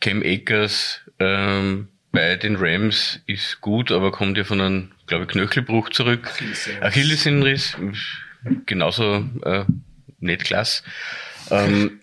Cam 0.00 0.22
Akers 0.24 1.00
ähm, 1.18 1.88
bei 2.12 2.36
den 2.36 2.56
Rams 2.56 3.20
ist 3.26 3.60
gut, 3.60 3.90
aber 3.90 4.12
kommt 4.12 4.38
ja 4.38 4.44
von 4.44 4.60
einem, 4.60 4.92
glaube 5.06 5.24
ich, 5.24 5.30
Knöchelbruch 5.30 5.90
zurück. 5.90 6.30
Achillessehnenriss, 6.80 7.76
genauso 8.64 9.28
äh, 9.44 9.64
nicht 10.20 10.44
klasse. 10.44 10.82
Ähm, 11.50 12.00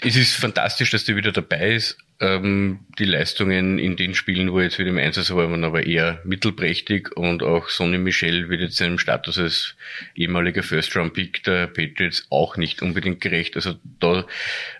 es 0.00 0.16
ist 0.16 0.34
fantastisch, 0.34 0.90
dass 0.90 1.04
der 1.04 1.16
wieder 1.16 1.32
dabei 1.32 1.74
ist. 1.74 1.98
Ähm, 2.18 2.80
die 2.98 3.04
Leistungen 3.04 3.78
in 3.78 3.96
den 3.96 4.14
Spielen, 4.14 4.50
wo 4.50 4.58
er 4.58 4.64
jetzt 4.64 4.78
wieder 4.78 4.88
im 4.88 4.96
Einsatz 4.96 5.30
war, 5.30 5.50
waren 5.50 5.64
aber 5.64 5.86
eher 5.86 6.20
mittelprächtig 6.24 7.14
und 7.14 7.42
auch 7.42 7.68
Sonny 7.68 7.98
Michel 7.98 8.48
wird 8.48 8.62
jetzt 8.62 8.76
seinem 8.76 8.98
Status 8.98 9.38
als 9.38 9.74
ehemaliger 10.14 10.62
First-Round-Pick 10.62 11.42
der 11.42 11.66
Patriots 11.66 12.26
auch 12.30 12.56
nicht 12.56 12.80
unbedingt 12.80 13.20
gerecht. 13.20 13.56
Also 13.56 13.74
da 14.00 14.24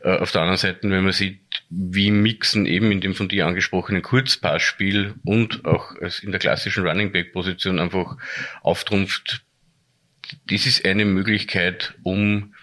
äh, 0.03 0.17
auf 0.17 0.33
der 0.33 0.43
anderen 0.43 0.59
Seite, 0.59 0.89
wenn 0.89 1.05
man 1.05 1.13
sieht, 1.13 1.41
wie 1.69 2.11
Mixen 2.11 2.65
eben 2.65 2.91
in 2.91 3.03
dem 3.03 3.15
von 3.15 3.29
dir 3.29 3.47
angesprochenen 3.47 4.03
Kurzpassspiel 4.03 5.15
und 5.25 5.65
auch 5.67 5.95
in 6.23 6.31
der 6.31 6.41
klassischen 6.41 6.87
Running 6.87 7.13
Back-Position 7.13 7.81
einfach 7.81 8.17
auftrumpft, 8.63 9.43
das 10.49 10.67
ist 10.67 10.85
eine 10.87 11.05
Möglichkeit, 11.05 11.95
um 12.03 12.55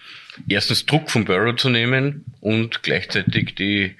erstens 0.48 0.86
Druck 0.86 1.10
vom 1.10 1.24
Burrow 1.24 1.56
zu 1.56 1.70
nehmen 1.70 2.24
und 2.40 2.82
gleichzeitig 2.82 3.54
die 3.54 3.94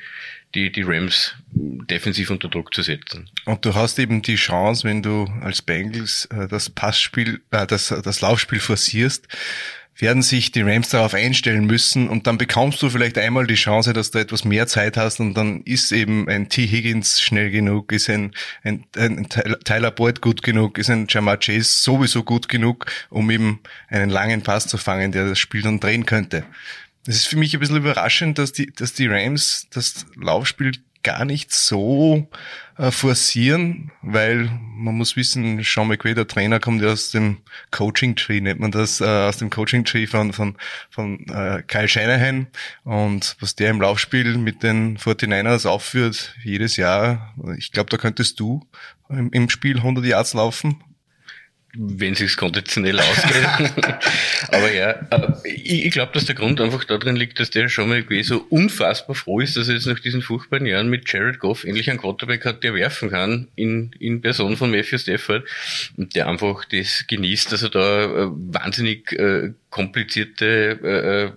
die, 0.55 0.71
die 0.71 0.83
Rams 0.83 1.35
defensiv 1.51 2.31
unter 2.31 2.49
Druck 2.49 2.73
zu 2.73 2.83
setzen. 2.83 3.29
Und 3.45 3.65
du 3.65 3.75
hast 3.75 3.99
eben 3.99 4.23
die 4.23 4.37
Chance, 4.37 4.85
wenn 4.85 5.03
du 5.03 5.27
als 5.41 5.63
Bengals 5.63 6.27
äh, 6.27 6.49
das 6.49 6.71
Passspiel, 6.71 7.41
äh, 7.51 7.67
das, 7.67 7.89
das 7.89 8.21
Laufspiel 8.21 8.61
forcierst, 8.61 9.27
werden 9.97 10.23
sich 10.23 10.53
die 10.53 10.63
Rams 10.63 10.89
darauf 10.89 11.15
einstellen 11.15 11.67
müssen 11.67 12.09
und 12.09 12.27
dann 12.27 12.39
bekommst 12.39 12.83
du 12.83 12.91
vielleicht 12.91 13.17
einmal 13.19 13.47
die 13.47 13.55
Chance, 13.55 13.93
dass 13.93 14.11
du 14.11 14.19
etwas 14.19 14.45
mehr 14.45 14.67
Zeit 14.67 14.97
hast 14.97 15.21
und 15.21 15.35
dann 15.35 15.63
ist 15.63 15.93
eben 15.93 16.29
ein 16.29 16.49
T. 16.49 16.67
Higgins 16.67 17.21
schnell 17.21 17.51
genug, 17.51 17.93
ist 17.93 18.11
ein, 18.11 18.33
ein, 18.63 18.85
ein 18.97 19.29
Tyler 19.65 19.91
Boyd 19.91 20.21
gut 20.21 20.43
genug, 20.43 20.79
ist 20.79 20.91
ein 20.91 21.07
Jamar 21.09 21.39
Chase 21.39 21.83
sowieso 21.83 22.25
gut 22.25 22.49
genug, 22.49 22.87
um 23.11 23.31
eben 23.31 23.61
einen 23.89 24.11
langen 24.11 24.43
Pass 24.43 24.67
zu 24.67 24.79
fangen, 24.79 25.13
der 25.13 25.29
das 25.29 25.39
Spiel 25.39 25.63
dann 25.63 25.81
drehen 25.81 26.07
könnte. 26.07 26.45
Es 27.07 27.17
ist 27.17 27.27
für 27.27 27.37
mich 27.37 27.55
ein 27.55 27.61
bisschen 27.61 27.77
überraschend, 27.77 28.39
dass 28.39 28.53
die, 28.53 28.67
dass 28.67 28.95
die 28.95 29.07
Rams 29.07 29.69
das 29.71 30.07
Laufspiel 30.17 30.73
gar 31.05 31.25
nicht 31.25 31.53
so 31.53 32.27
äh, 32.77 32.91
forcieren, 32.91 33.93
weil 34.03 34.51
man 34.75 34.97
muss 34.97 35.15
wissen, 35.15 35.63
Sean 35.63 35.87
McVay, 35.87 36.15
der 36.15 36.27
Trainer, 36.27 36.59
kommt 36.59 36.83
ja 36.83 36.91
aus 36.91 37.13
dem 37.13 37.39
Coaching 37.71 38.17
Tree, 38.17 38.41
nennt 38.41 38.59
man 38.59 38.73
das, 38.73 39.01
äh, 39.01 39.05
aus 39.05 39.37
dem 39.37 39.51
Coaching 39.51 39.85
Tree 39.85 40.09
von, 40.09 40.33
von, 40.33 40.57
von 40.91 41.25
äh, 41.29 41.63
Kyle 41.67 41.87
Shanahan. 41.87 42.49
Und 42.83 43.37
was 43.39 43.55
der 43.55 43.71
im 43.71 43.81
Laufspiel 43.81 44.37
mit 44.39 44.65
den 44.65 44.99
49ers 44.99 45.69
aufführt, 45.69 46.35
jedes 46.43 46.77
Jahr, 46.77 47.33
ich 47.57 47.71
glaube, 47.71 47.91
da 47.91 47.97
könntest 47.97 48.41
du 48.41 48.67
im, 49.09 49.31
im 49.31 49.49
Spiel 49.51 49.77
100 49.77 50.05
Yards 50.05 50.35
laufen, 50.35 50.83
wenn 51.77 52.15
sich's 52.15 52.37
konditionell 52.37 52.99
ausgeht. 53.01 53.73
Aber 54.49 54.73
ja, 54.73 54.91
äh, 55.11 55.33
ich, 55.45 55.87
ich 55.87 55.93
glaube, 55.93 56.13
dass 56.13 56.25
der 56.25 56.35
Grund 56.35 56.61
einfach 56.61 56.85
darin 56.85 57.17
liegt, 57.17 57.41
dass 57.41 57.51
der 57.51 57.69
schon 57.69 57.89
mal 57.89 58.05
so 58.23 58.45
unfassbar 58.51 59.15
froh 59.15 59.41
ist, 59.41 59.57
dass 59.57 59.69
er 59.69 59.75
jetzt 59.75 59.87
nach 59.87 59.99
diesen 59.99 60.23
furchtbaren 60.23 60.67
Jahren 60.67 60.89
mit 60.89 61.11
Jared 61.11 61.39
Goff 61.39 61.65
endlich 61.65 61.91
einen 61.91 62.01
Quarterback 62.01 62.45
hat, 62.45 62.63
der 62.63 62.75
werfen 62.75 63.11
kann 63.11 63.49
in, 63.57 63.91
in 63.99 64.21
Person 64.21 64.57
von 64.57 64.71
Matthew 64.71 64.99
Stafford 64.99 65.45
und 65.97 66.15
der 66.15 66.29
einfach 66.29 66.65
das 66.65 67.07
genießt, 67.07 67.53
dass 67.53 67.63
er 67.63 67.71
da 67.71 68.05
äh, 68.05 68.29
wahnsinnig 68.31 69.13
äh, 69.13 69.53
komplizierte 69.71 70.79
äh, 70.83 71.25
äh 71.25 71.33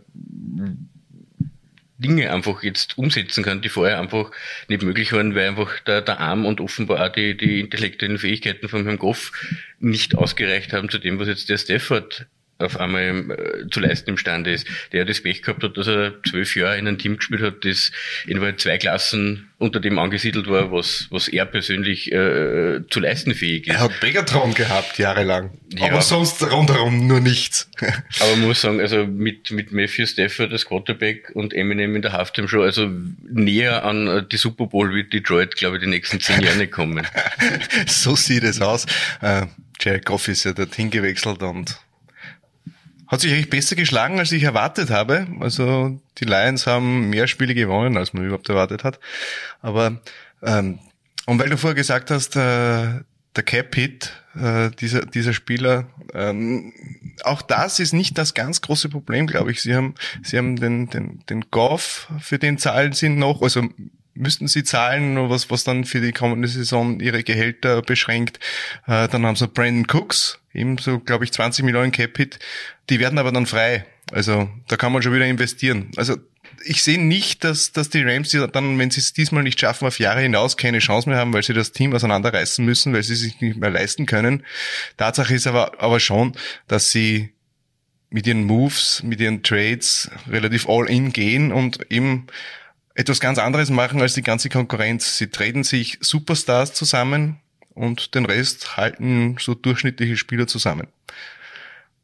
Dinge 1.97 2.31
einfach 2.31 2.63
jetzt 2.63 2.97
umsetzen 2.97 3.43
kann, 3.43 3.61
die 3.61 3.69
vorher 3.69 3.99
einfach 3.99 4.31
nicht 4.67 4.83
möglich 4.83 5.13
waren, 5.13 5.35
weil 5.35 5.49
einfach 5.49 5.79
der, 5.81 6.01
der 6.01 6.19
Arm 6.19 6.45
und 6.45 6.61
offenbar 6.61 7.05
auch 7.05 7.11
die, 7.11 7.35
die 7.35 7.61
intellektuellen 7.61 8.19
Fähigkeiten 8.19 8.69
von 8.69 8.83
Herrn 8.85 8.99
Goff 8.99 9.31
nicht 9.79 10.15
ausgereicht 10.15 10.73
haben 10.73 10.89
zu 10.89 10.99
dem, 10.99 11.19
was 11.19 11.27
jetzt 11.27 11.49
der 11.49 11.57
Stafford 11.57 12.27
auf 12.59 12.79
einmal 12.79 13.31
äh, 13.31 13.69
zu 13.69 13.79
leisten 13.79 14.11
imstande 14.11 14.51
ist. 14.51 14.67
Der 14.91 15.05
das 15.05 15.21
Pech 15.21 15.41
gehabt 15.41 15.63
hat, 15.63 15.77
dass 15.77 15.87
er 15.87 16.13
zwölf 16.27 16.55
Jahre 16.55 16.77
in 16.77 16.87
einem 16.87 16.97
Team 16.97 17.17
gespielt 17.17 17.41
hat, 17.41 17.65
das 17.65 17.91
in 18.25 18.41
zwei 18.57 18.77
Klassen 18.77 19.49
unter 19.59 19.79
dem 19.79 19.97
angesiedelt 19.97 20.47
war, 20.47 20.71
was, 20.71 21.07
was 21.09 21.27
er 21.27 21.45
persönlich 21.45 22.11
äh, 22.11 22.81
zu 22.89 22.99
leisten 22.99 23.33
fähig 23.33 23.67
ist. 23.67 23.73
Er 23.73 23.79
hat 23.81 23.91
Megatron 24.03 24.53
gehabt, 24.53 24.99
jahrelang. 24.99 25.51
Ja. 25.75 25.87
Aber 25.87 26.01
sonst 26.01 26.43
rundherum 26.51 27.07
nur 27.07 27.19
nichts. 27.19 27.69
Aber 28.19 28.35
man 28.35 28.47
muss 28.47 28.61
sagen, 28.61 28.79
also 28.79 29.07
mit, 29.07 29.49
mit 29.49 29.71
Matthew 29.71 30.05
Stafford 30.05 30.51
als 30.51 30.65
Quarterback 30.65 31.31
und 31.33 31.53
Eminem 31.53 31.95
in 31.95 32.03
der 32.03 32.13
Halftime 32.13 32.47
Show, 32.47 32.61
also 32.61 32.87
näher 33.27 33.83
an 33.83 34.07
äh, 34.07 34.23
die 34.23 34.37
Super 34.37 34.67
Bowl 34.67 34.93
wird 34.93 35.11
Detroit, 35.11 35.55
glaube 35.55 35.77
ich, 35.77 35.83
die 35.83 35.89
nächsten 35.89 36.19
zehn 36.19 36.41
Jahre 36.43 36.57
nicht 36.57 36.71
kommen. 36.71 37.07
so 37.87 38.15
sieht 38.15 38.43
es 38.43 38.61
aus. 38.61 38.85
Äh, 39.21 39.47
Jared 39.79 40.05
Goff 40.05 40.27
ist 40.27 40.43
ja 40.43 40.53
dorthin 40.53 40.89
gewechselt 40.91 41.41
und 41.41 41.79
hat 43.07 43.21
sich 43.21 43.31
eigentlich 43.31 43.49
besser 43.49 43.75
geschlagen, 43.75 44.19
als 44.19 44.31
ich 44.31 44.43
erwartet 44.43 44.89
habe. 44.89 45.27
Also 45.39 45.99
die 46.17 46.25
Lions 46.25 46.67
haben 46.67 47.09
mehr 47.09 47.27
Spiele 47.27 47.55
gewonnen, 47.55 47.97
als 47.97 48.13
man 48.13 48.25
überhaupt 48.25 48.49
erwartet 48.49 48.83
hat. 48.83 48.99
Aber 49.61 50.01
ähm, 50.41 50.79
und 51.25 51.39
weil 51.39 51.49
du 51.49 51.57
vorher 51.57 51.75
gesagt 51.75 52.09
hast, 52.09 52.35
äh, 52.37 52.39
der 53.35 53.43
Cap 53.43 53.75
Hit, 53.75 54.13
äh, 54.35 54.71
dieser, 54.79 55.05
dieser 55.05 55.33
Spieler, 55.33 55.87
ähm, 56.13 56.73
auch 57.23 57.41
das 57.41 57.79
ist 57.79 57.93
nicht 57.93 58.17
das 58.17 58.33
ganz 58.33 58.61
große 58.61 58.89
Problem, 58.89 59.27
glaube 59.27 59.51
ich. 59.51 59.61
Sie 59.61 59.75
haben, 59.75 59.95
sie 60.23 60.37
haben 60.37 60.55
den, 60.55 60.89
den, 60.89 61.23
den 61.29 61.45
Goff, 61.51 62.07
für 62.19 62.39
den 62.39 62.57
zahlen 62.57 62.93
sie 62.93 63.09
noch, 63.09 63.41
also 63.41 63.67
müssten 64.13 64.47
sie 64.47 64.63
zahlen, 64.63 65.29
was, 65.29 65.49
was 65.51 65.63
dann 65.63 65.83
für 65.83 66.01
die 66.01 66.13
kommende 66.13 66.47
Saison 66.47 66.99
ihre 66.99 67.23
Gehälter 67.23 67.81
beschränkt. 67.81 68.39
Äh, 68.87 69.07
dann 69.07 69.25
haben 69.25 69.35
sie 69.35 69.47
Brandon 69.47 69.85
Cooks, 69.85 70.39
eben 70.57 70.77
so, 70.77 70.99
glaube 70.99 71.23
ich, 71.23 71.31
20 71.31 71.63
Millionen 71.63 71.91
Capit. 71.91 72.39
Die 72.89 72.99
werden 72.99 73.19
aber 73.19 73.31
dann 73.31 73.45
frei. 73.45 73.85
Also 74.11 74.49
da 74.67 74.77
kann 74.77 74.93
man 74.93 75.01
schon 75.01 75.13
wieder 75.13 75.25
investieren. 75.25 75.91
Also 75.97 76.17
ich 76.65 76.83
sehe 76.83 76.99
nicht, 76.99 77.43
dass, 77.43 77.71
dass 77.71 77.89
die 77.89 78.03
Rams 78.03 78.31
dann, 78.53 78.79
wenn 78.79 78.91
sie 78.91 78.99
es 78.99 79.13
diesmal 79.13 79.43
nicht 79.43 79.59
schaffen, 79.59 79.87
auf 79.87 79.99
Jahre 79.99 80.21
hinaus 80.21 80.57
keine 80.57 80.79
Chance 80.79 81.09
mehr 81.09 81.17
haben, 81.17 81.33
weil 81.33 81.43
sie 81.43 81.53
das 81.53 81.71
Team 81.71 81.93
auseinanderreißen 81.93 82.63
müssen, 82.63 82.93
weil 82.93 83.03
sie 83.03 83.15
sich 83.15 83.39
nicht 83.41 83.57
mehr 83.57 83.69
leisten 83.69 84.05
können. 84.05 84.43
Tatsache 84.95 85.35
ist 85.35 85.47
aber, 85.47 85.81
aber 85.81 85.99
schon, 85.99 86.33
dass 86.67 86.91
sie 86.91 87.33
mit 88.09 88.25
ihren 88.25 88.43
Moves, 88.45 89.03
mit 89.03 89.19
ihren 89.19 89.43
Trades 89.43 90.09
relativ 90.29 90.67
all 90.69 90.89
in 90.89 91.11
gehen 91.11 91.51
und 91.51 91.91
eben 91.91 92.27
etwas 92.95 93.19
ganz 93.19 93.37
anderes 93.37 93.69
machen 93.69 94.01
als 94.01 94.13
die 94.13 94.23
ganze 94.23 94.49
Konkurrenz. 94.49 95.17
Sie 95.17 95.27
treten 95.27 95.63
sich 95.63 95.97
Superstars 96.01 96.73
zusammen, 96.73 97.39
und 97.77 98.15
den 98.15 98.25
Rest 98.25 98.77
halten 98.77 99.37
so 99.39 99.53
durchschnittliche 99.53 100.17
Spieler 100.17 100.47
zusammen. 100.47 100.87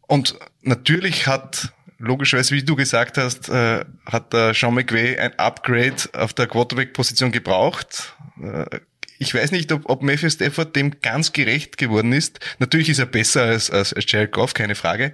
Und 0.07 0.35
natürlich 0.61 1.27
hat 1.27 1.73
logischerweise, 1.97 2.55
wie 2.55 2.63
du 2.63 2.75
gesagt 2.75 3.17
hast, 3.17 3.49
äh, 3.49 3.85
hat 4.05 4.33
der 4.33 4.53
Sean 4.53 4.73
McVay 4.73 5.17
ein 5.17 5.37
Upgrade 5.39 5.95
auf 6.13 6.33
der 6.33 6.47
Quarterback-Position 6.47 7.31
gebraucht. 7.31 8.15
Äh, 8.41 8.79
ich 9.19 9.33
weiß 9.33 9.51
nicht, 9.51 9.71
ob, 9.71 9.89
ob 9.89 10.03
Matthew 10.03 10.29
Stafford 10.29 10.75
dem 10.75 10.99
ganz 11.01 11.31
gerecht 11.31 11.77
geworden 11.77 12.11
ist. 12.11 12.39
Natürlich 12.59 12.89
ist 12.89 12.99
er 12.99 13.05
besser 13.05 13.43
als, 13.43 13.71
als, 13.71 13.93
als 13.93 14.11
Jared 14.11 14.33
Goff, 14.33 14.53
keine 14.53 14.75
Frage. 14.75 15.13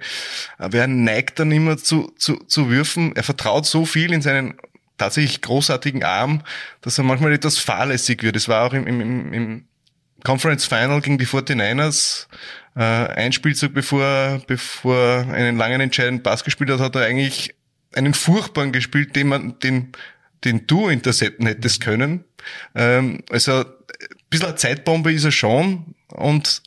Aber 0.58 0.78
er 0.78 0.88
neigt 0.88 1.38
dann 1.38 1.52
immer 1.52 1.76
zu, 1.76 2.12
zu, 2.18 2.36
zu 2.38 2.68
Würfen. 2.68 3.14
Er 3.14 3.22
vertraut 3.22 3.66
so 3.66 3.86
viel 3.86 4.12
in 4.12 4.22
seinen 4.22 4.54
tatsächlich 4.98 5.40
großartigen 5.40 6.02
Arm, 6.02 6.42
dass 6.80 6.98
er 6.98 7.04
manchmal 7.04 7.32
etwas 7.32 7.58
fahrlässig 7.58 8.22
wird. 8.22 8.36
Es 8.36 8.48
war 8.48 8.66
auch 8.66 8.72
im, 8.72 8.86
im, 8.86 9.32
im 9.32 9.64
Conference 10.24 10.66
Final 10.66 11.00
gegen 11.00 11.18
die 11.18 11.26
49ers, 11.26 12.26
äh, 12.76 12.80
ein 12.80 13.32
Spielzug 13.32 13.74
bevor, 13.74 14.40
bevor 14.46 15.26
einen 15.32 15.56
langen 15.56 15.80
entscheidenden 15.80 16.22
Pass 16.22 16.44
gespielt 16.44 16.70
hat, 16.70 16.80
hat 16.80 16.96
er 16.96 17.02
eigentlich 17.02 17.54
einen 17.94 18.14
furchtbaren 18.14 18.72
gespielt, 18.72 19.16
den 19.16 19.28
man, 19.28 19.58
den, 19.60 19.92
den 20.44 20.66
du 20.66 20.88
intercepten 20.88 21.46
hättest 21.46 21.80
können. 21.80 22.24
Ähm, 22.74 23.22
also, 23.30 23.60
ein 23.60 23.66
bisschen 24.30 24.46
eine 24.46 24.56
Zeitbombe 24.56 25.12
ist 25.12 25.24
er 25.24 25.32
schon 25.32 25.94
und 26.08 26.62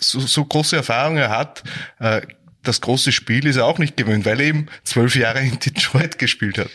so, 0.00 0.20
so 0.20 0.44
große 0.44 0.76
Erfahrung 0.76 1.16
er 1.16 1.30
hat, 1.30 1.64
äh, 1.98 2.22
das 2.62 2.80
große 2.80 3.12
Spiel 3.12 3.46
ist 3.46 3.56
er 3.56 3.66
auch 3.66 3.78
nicht 3.78 3.96
gewöhnt, 3.96 4.24
weil 4.24 4.40
er 4.40 4.46
eben 4.46 4.66
zwölf 4.84 5.16
Jahre 5.16 5.40
in 5.40 5.58
Detroit 5.58 6.18
gespielt 6.18 6.58
hat. 6.58 6.70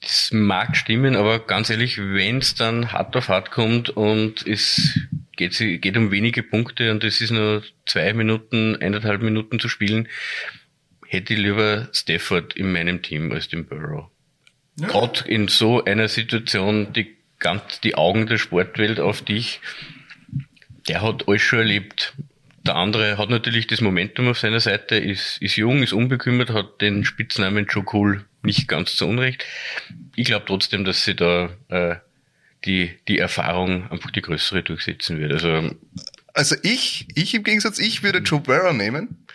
Das 0.00 0.30
mag 0.32 0.76
stimmen, 0.76 1.14
aber 1.14 1.40
ganz 1.40 1.68
ehrlich, 1.68 1.98
wenn 1.98 2.38
es 2.38 2.54
dann 2.54 2.92
hart 2.92 3.14
auf 3.16 3.28
hart 3.28 3.50
kommt 3.50 3.90
und 3.90 4.46
es 4.46 4.98
geht, 5.36 5.58
geht 5.58 5.96
um 5.96 6.10
wenige 6.10 6.42
Punkte 6.42 6.90
und 6.90 7.04
es 7.04 7.20
ist 7.20 7.32
nur 7.32 7.62
zwei 7.86 8.14
Minuten, 8.14 8.76
eineinhalb 8.76 9.20
Minuten 9.20 9.60
zu 9.60 9.68
spielen, 9.68 10.08
hätte 11.06 11.34
ich 11.34 11.40
lieber 11.40 11.88
Stafford 11.92 12.54
in 12.54 12.72
meinem 12.72 13.02
Team 13.02 13.30
als 13.30 13.48
den 13.48 13.66
Burrow. 13.66 14.08
Ja. 14.76 14.88
Gerade 14.88 15.28
in 15.28 15.48
so 15.48 15.84
einer 15.84 16.08
Situation, 16.08 16.94
die 16.94 17.16
ganz 17.38 17.80
die 17.80 17.94
Augen 17.94 18.26
der 18.26 18.38
Sportwelt 18.38 19.00
auf 19.00 19.20
dich, 19.20 19.60
der 20.88 21.02
hat 21.02 21.28
alles 21.28 21.42
schon 21.42 21.58
erlebt. 21.58 22.14
Der 22.64 22.76
andere 22.76 23.18
hat 23.18 23.28
natürlich 23.28 23.66
das 23.66 23.82
Momentum 23.82 24.28
auf 24.28 24.38
seiner 24.38 24.60
Seite, 24.60 24.96
ist, 24.96 25.42
ist 25.42 25.56
jung, 25.56 25.82
ist 25.82 25.92
unbekümmert, 25.92 26.50
hat 26.50 26.80
den 26.80 27.04
Spitznamen 27.04 27.66
Joe 27.66 27.84
Cool 27.92 28.24
nicht 28.42 28.68
ganz 28.68 28.96
zu 28.96 29.06
Unrecht. 29.06 29.44
Ich 30.16 30.26
glaube 30.26 30.46
trotzdem, 30.46 30.84
dass 30.84 31.04
sie 31.04 31.14
da 31.14 31.50
äh, 31.68 31.96
die, 32.64 32.98
die 33.08 33.18
Erfahrung 33.18 33.90
einfach 33.90 34.10
die 34.10 34.22
größere 34.22 34.62
durchsetzen 34.62 35.18
wird. 35.18 35.32
Also, 35.32 35.70
also 36.34 36.56
ich, 36.62 37.08
ich 37.14 37.34
im 37.34 37.42
Gegensatz, 37.42 37.78
ich 37.78 38.02
würde 38.02 38.18
Joe 38.18 38.40
Burrow 38.40 38.72
nehmen, 38.72 39.26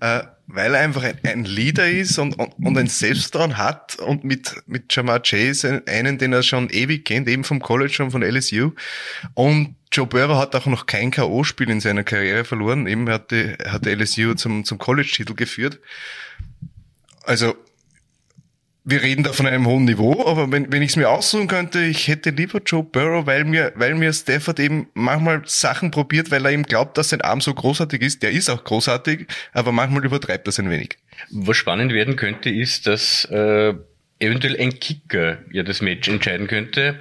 äh, 0.00 0.22
weil 0.46 0.74
er 0.74 0.80
einfach 0.80 1.02
ein, 1.02 1.18
ein 1.24 1.44
Leader 1.44 1.88
ist 1.88 2.18
und, 2.18 2.38
und, 2.38 2.52
und 2.64 2.78
ein 2.78 2.86
Selbstvertrauen 2.86 3.56
hat 3.56 3.96
und 3.96 4.24
mit, 4.24 4.54
mit 4.66 4.94
Jamar 4.94 5.20
Chase 5.20 5.82
einen, 5.86 6.18
den 6.18 6.32
er 6.32 6.42
schon 6.42 6.68
ewig 6.70 7.04
kennt, 7.04 7.28
eben 7.28 7.44
vom 7.44 7.60
College 7.60 8.02
und 8.02 8.10
von 8.10 8.22
LSU. 8.22 8.72
Und 9.32 9.76
Joe 9.90 10.06
Burrow 10.06 10.38
hat 10.38 10.54
auch 10.54 10.66
noch 10.66 10.86
kein 10.86 11.10
K.O.-Spiel 11.10 11.70
in 11.70 11.80
seiner 11.80 12.04
Karriere 12.04 12.44
verloren. 12.44 12.86
Eben 12.86 13.08
hat 13.08 13.30
die, 13.30 13.54
hat 13.66 13.86
LSU 13.86 14.34
zum, 14.34 14.64
zum 14.64 14.78
College-Titel 14.78 15.34
geführt. 15.34 15.80
Also, 17.22 17.56
wir 18.86 19.02
reden 19.02 19.24
da 19.24 19.32
von 19.32 19.46
einem 19.46 19.66
hohen 19.66 19.86
Niveau, 19.86 20.26
aber 20.26 20.52
wenn, 20.52 20.70
wenn 20.70 20.82
ich 20.82 20.90
es 20.90 20.96
mir 20.96 21.08
aussuchen 21.08 21.48
könnte, 21.48 21.82
ich 21.82 22.06
hätte 22.06 22.30
lieber 22.30 22.60
Joe 22.64 22.84
Burrow, 22.84 23.26
weil 23.26 23.44
mir, 23.44 23.72
weil 23.76 23.94
mir 23.94 24.12
Stafford 24.12 24.60
eben 24.60 24.88
manchmal 24.92 25.42
Sachen 25.46 25.90
probiert, 25.90 26.30
weil 26.30 26.44
er 26.44 26.52
ihm 26.52 26.64
glaubt, 26.64 26.98
dass 26.98 27.08
sein 27.08 27.22
Arm 27.22 27.40
so 27.40 27.54
großartig 27.54 28.02
ist. 28.02 28.22
Der 28.22 28.30
ist 28.32 28.50
auch 28.50 28.62
großartig, 28.62 29.26
aber 29.54 29.72
manchmal 29.72 30.04
übertreibt 30.04 30.46
er 30.46 30.50
es 30.50 30.58
ein 30.58 30.70
wenig. 30.70 30.98
Was 31.30 31.56
spannend 31.56 31.94
werden 31.94 32.16
könnte, 32.16 32.50
ist, 32.50 32.86
dass 32.86 33.24
äh, 33.30 33.72
eventuell 34.18 34.60
ein 34.60 34.78
Kicker 34.78 35.38
ja 35.50 35.62
das 35.62 35.80
Match 35.80 36.06
entscheiden 36.06 36.46
könnte. 36.46 36.98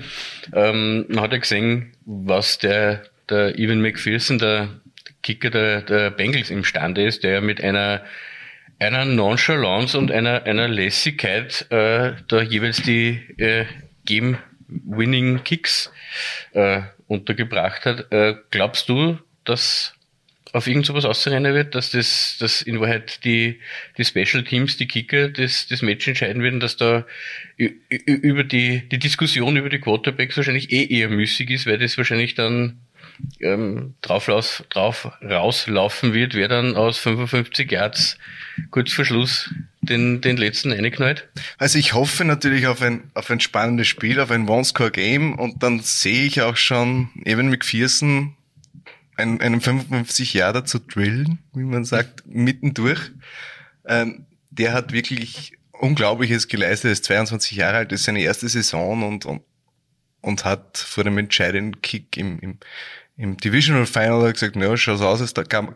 Ähm, 0.54 1.06
man 1.10 1.22
hat 1.22 1.34
ja 1.34 1.40
gesehen, 1.40 1.94
was 2.06 2.60
der, 2.60 3.04
der 3.30 3.60
Evan 3.60 3.82
McPherson, 3.82 4.40
der 4.40 4.70
Kicker 5.22 5.50
der, 5.50 5.82
der 5.82 6.12
Bengals 6.12 6.50
imstande 6.50 7.06
ist, 7.06 7.24
der 7.24 7.42
mit 7.42 7.62
einer 7.62 8.04
einer 8.84 9.06
Nonchalance 9.06 9.98
und 9.98 10.12
einer, 10.12 10.44
einer 10.44 10.68
Lässigkeit 10.68 11.66
äh, 11.72 12.14
da 12.28 12.42
jeweils 12.42 12.82
die 12.82 13.20
äh, 13.38 13.66
Game-Winning-Kicks 14.06 15.92
äh, 16.52 16.82
untergebracht 17.08 17.86
hat. 17.86 18.12
Äh, 18.12 18.36
glaubst 18.52 18.90
du, 18.90 19.18
dass 19.46 19.94
auf 20.54 20.68
irgend 20.68 20.86
sowas 20.86 21.06
auszurennen 21.06 21.56
wird, 21.56 21.74
dass 21.74 21.90
das, 21.90 22.38
dass 22.40 22.62
in 22.62 22.80
Wahrheit 22.80 23.24
die, 23.26 23.60
die 23.98 24.06
Special 24.06 24.44
Teams, 24.44 24.78
die 24.78 24.88
Kicker, 24.88 25.30
das, 25.30 25.68
das 25.68 25.82
Match 25.82 26.08
entscheiden 26.08 26.44
werden, 26.44 26.60
dass 26.60 26.78
da 26.78 27.06
über 27.58 28.44
die, 28.44 28.88
die 28.88 29.00
Diskussion 29.00 29.58
über 29.58 29.70
die 29.70 29.80
Quarterbacks 29.80 30.38
wahrscheinlich 30.38 30.72
eh 30.72 30.86
eher 30.86 31.10
müßig 31.10 31.50
ist, 31.50 31.66
weil 31.66 31.80
das 31.80 31.98
wahrscheinlich 31.98 32.36
dann 32.36 32.82
ähm, 33.40 33.96
drauf, 34.02 34.28
raus, 34.30 34.64
drauf 34.70 35.12
rauslaufen 35.22 36.14
wird, 36.14 36.34
wer 36.34 36.48
dann 36.48 36.76
aus 36.76 36.98
55 37.00 37.72
Yards 37.72 38.18
kurz 38.72 38.94
vor 38.94 39.06
Schluss 39.06 39.54
den, 39.82 40.22
den 40.22 40.38
letzten 40.38 40.72
reinknallt? 40.72 41.28
Also 41.58 41.80
ich 41.80 41.94
hoffe 41.94 42.26
natürlich 42.26 42.68
auf 42.68 42.82
ein, 42.82 43.12
auf 43.14 43.30
ein 43.30 43.40
spannendes 43.40 43.88
Spiel, 43.88 44.20
auf 44.20 44.32
ein 44.32 44.48
One-Score-Game 44.48 45.38
und 45.38 45.64
dann 45.64 45.80
sehe 45.80 46.26
ich 46.26 46.42
auch 46.42 46.58
schon 46.58 47.10
Evan 47.26 47.50
McPherson 47.50 48.36
einen, 49.16 49.42
einen 49.42 49.62
55 49.62 50.34
Jahre 50.34 50.64
zu 50.64 50.80
drillen, 50.80 51.40
wie 51.54 51.64
man 51.64 51.86
sagt, 51.86 52.24
mittendurch. 52.26 53.12
Ähm, 53.86 54.26
der 54.50 54.74
hat 54.74 54.92
wirklich 54.92 55.54
Unglaubliches 55.72 56.48
geleistet, 56.48 56.92
ist 56.92 57.06
22 57.06 57.58
Jahre 57.58 57.78
alt, 57.78 57.92
ist 57.92 58.04
seine 58.06 58.22
erste 58.22 58.48
Saison 58.48 59.04
und, 59.04 59.26
und, 59.26 59.42
und 60.22 60.46
hat 60.46 60.78
vor 60.78 61.04
dem 61.04 61.18
entscheidenden 61.18 61.82
Kick 61.82 62.16
im, 62.18 62.40
im, 62.40 62.60
im 63.16 63.38
Divisional 63.38 63.86
Final 63.86 64.34
gesagt, 64.34 64.56
naja, 64.56 64.76
schaut 64.76 65.02
aus, 65.02 65.22
als 65.22 65.34
da 65.34 65.44
kann, 65.44 65.76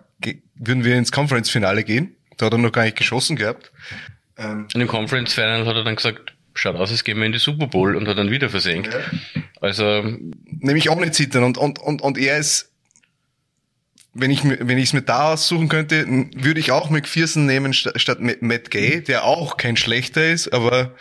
würden 0.55 0.83
wir 0.83 0.95
ins 0.95 1.11
Conference 1.11 1.49
Finale 1.49 1.83
gehen. 1.83 2.15
Da 2.37 2.47
hat 2.47 2.53
er 2.53 2.59
noch 2.59 2.71
gar 2.71 2.83
nicht 2.83 2.97
geschossen 2.97 3.35
gehabt. 3.35 3.71
Ähm, 4.37 4.67
in 4.73 4.79
dem 4.79 4.87
Conference 4.87 5.33
Final 5.33 5.65
hat 5.65 5.75
er 5.75 5.83
dann 5.83 5.95
gesagt, 5.95 6.33
schaut 6.53 6.75
aus, 6.75 6.91
als 6.91 7.03
gehen 7.03 7.17
wir 7.17 7.25
in 7.25 7.31
die 7.31 7.39
Super 7.39 7.67
Bowl 7.67 7.95
und 7.95 8.07
hat 8.07 8.17
dann 8.17 8.31
wieder 8.31 8.49
versenkt. 8.49 8.93
Ja. 8.93 9.41
Also. 9.61 10.03
Nämlich 10.45 10.89
auch 10.89 10.99
nicht 10.99 11.13
zittern 11.13 11.43
und, 11.43 11.57
und, 11.57 11.79
und, 11.79 12.01
und 12.01 12.17
er 12.17 12.37
ist, 12.37 12.71
wenn 14.13 14.31
ich 14.31 14.43
wenn 14.43 14.77
ich 14.77 14.85
es 14.85 14.93
mir 14.93 15.03
da 15.03 15.33
aussuchen 15.33 15.69
könnte, 15.69 16.05
würde 16.07 16.59
ich 16.59 16.71
auch 16.71 16.89
McPherson 16.89 17.45
nehmen 17.45 17.73
statt 17.73 18.17
Matt 18.41 18.71
Gay, 18.71 19.01
der 19.01 19.23
auch 19.23 19.57
kein 19.57 19.77
schlechter 19.77 20.31
ist, 20.31 20.51
aber 20.53 20.95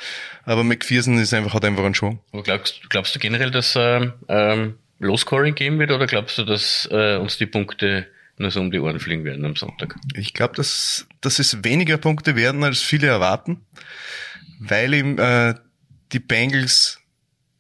aber 0.45 0.65
McPherson 0.65 1.19
ist 1.19 1.33
einfach 1.33 1.55
hat 1.55 1.65
einfach 1.65 1.85
einen 1.85 1.95
Schwung. 1.95 2.21
Aber 2.33 2.43
glaubst, 2.43 2.81
glaubst 2.91 3.15
du 3.15 3.19
generell, 3.19 3.51
dass 3.51 3.75
ähm, 3.77 4.75
ähm, 5.01 5.07
Low 5.07 5.17
Scoring 5.17 5.55
geben 5.55 5.79
wird 5.79 5.91
oder 5.91 6.07
glaubst 6.07 6.39
du, 6.39 6.45
dass 6.45 6.89
äh, 6.91 7.17
uns 7.17 7.37
die 7.39 7.47
Punkte 7.47 8.07
nur 8.39 8.51
so 8.51 8.61
um 8.61 8.71
die 8.71 8.79
Ohren 8.79 9.01
fliegen 9.01 9.25
werden 9.25 9.45
am 9.45 9.57
Sonntag. 9.57 9.97
Ich 10.15 10.35
glaube, 10.35 10.55
dass, 10.55 11.07
dass 11.21 11.39
es 11.39 11.65
weniger 11.65 11.97
Punkte 11.97 12.37
werden, 12.37 12.65
als 12.65 12.83
viele 12.83 13.07
erwarten, 13.07 13.61
weil 14.59 14.93
ihm 14.95 15.19
äh, 15.19 15.55
die 16.13 16.19
Bengals 16.19 17.01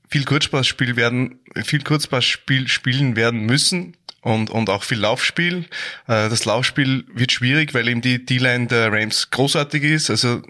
viel 0.08 0.24
Kurzpassspiel 0.24 0.96
werden, 0.96 1.40
viel 1.64 1.82
Kurzpassspiel 1.82 2.68
spielen 2.68 3.16
werden 3.16 3.46
müssen 3.46 3.96
und, 4.20 4.50
und 4.50 4.70
auch 4.70 4.82
viel 4.82 4.98
Laufspiel. 4.98 5.64
Äh, 6.06 6.28
das 6.28 6.44
Laufspiel 6.44 7.04
wird 7.12 7.32
schwierig, 7.32 7.74
weil 7.74 7.88
eben 7.88 8.02
die 8.02 8.24
D-Line 8.24 8.66
der 8.66 8.92
Rams 8.92 9.30
großartig 9.30 9.82
ist. 9.82 10.10
Also 10.10 10.42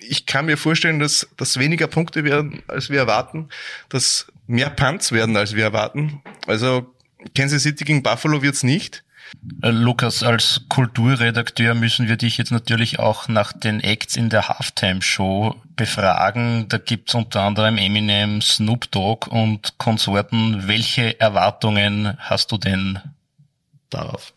ich 0.00 0.26
kann 0.26 0.46
mir 0.46 0.56
vorstellen, 0.56 0.98
dass, 0.98 1.28
dass 1.36 1.58
weniger 1.58 1.86
Punkte 1.86 2.24
werden, 2.24 2.62
als 2.66 2.90
wir 2.90 2.98
erwarten, 2.98 3.48
dass 3.88 4.26
mehr 4.46 4.70
Punts 4.70 5.12
werden, 5.12 5.36
als 5.36 5.54
wir 5.54 5.64
erwarten. 5.64 6.22
Also 6.46 6.94
Kansas 7.34 7.62
City 7.62 7.84
gegen 7.84 8.02
Buffalo 8.02 8.42
wird's 8.42 8.62
nicht. 8.62 9.04
Äh, 9.62 9.70
Lukas, 9.70 10.22
als 10.22 10.62
Kulturredakteur 10.68 11.74
müssen 11.74 12.08
wir 12.08 12.16
dich 12.16 12.38
jetzt 12.38 12.50
natürlich 12.50 12.98
auch 12.98 13.28
nach 13.28 13.52
den 13.52 13.80
Acts 13.80 14.16
in 14.16 14.28
der 14.28 14.48
Halftime-Show 14.48 15.56
befragen. 15.76 16.68
Da 16.68 16.78
gibt's 16.78 17.14
unter 17.14 17.42
anderem 17.42 17.78
Eminem, 17.78 18.42
Snoop 18.42 18.90
Dogg 18.90 19.30
und 19.30 19.78
Konsorten. 19.78 20.68
Welche 20.68 21.18
Erwartungen 21.20 22.16
hast 22.18 22.52
du 22.52 22.58
denn 22.58 22.98
darauf? 23.90 24.34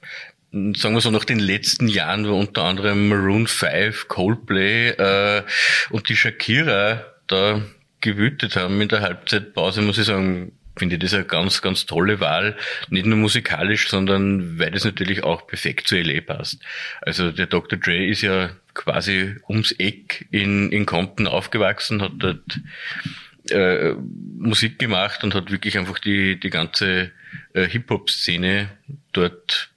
sagen 0.52 0.96
wir 0.96 1.02
so, 1.02 1.12
nach 1.12 1.26
den 1.26 1.40
letzten 1.40 1.90
Jahren, 1.90 2.26
wo 2.28 2.40
unter 2.40 2.64
anderem 2.64 3.10
Maroon 3.10 3.46
5, 3.46 4.08
Coldplay 4.08 4.90
äh, 4.92 5.44
und 5.90 6.08
die 6.08 6.16
Shakira 6.16 7.04
da 7.28 7.62
gewütet 8.02 8.56
haben 8.56 8.80
in 8.82 8.88
der 8.88 9.02
Halbzeitpause, 9.02 9.82
muss 9.82 9.98
ich 9.98 10.06
sagen, 10.06 10.52
finde 10.78 10.96
ich 10.96 11.02
das 11.02 11.14
eine 11.14 11.26
ganz, 11.26 11.62
ganz 11.62 11.86
tolle 11.86 12.20
Wahl. 12.20 12.56
Nicht 12.90 13.06
nur 13.06 13.18
musikalisch, 13.18 13.90
sondern 13.90 14.60
weil 14.60 14.76
es 14.76 14.84
natürlich 14.84 15.24
auch 15.24 15.48
perfekt 15.48 15.88
zu 15.88 15.98
LA 15.98 16.22
passt. 16.22 16.60
Also 17.02 17.32
der 17.32 17.48
Dr. 17.48 17.80
Dre 17.80 18.06
ist 18.06 18.22
ja 18.22 18.50
quasi 18.74 19.36
ums 19.48 19.72
Eck 19.74 20.28
in, 20.32 20.72
in 20.72 20.86
Compton 20.86 21.28
aufgewachsen, 21.28 22.02
hat 22.02 22.12
dort 22.18 22.60
äh, 23.50 23.94
Musik 24.38 24.80
gemacht 24.80 25.24
und 25.24 25.34
hat 25.34 25.52
wirklich 25.52 25.78
einfach 25.78 26.00
die, 26.00 26.40
die 26.40 26.50
ganze 26.50 27.12
äh, 27.54 27.68
Hip-Hop-Szene 27.68 28.70
dort 29.14 29.70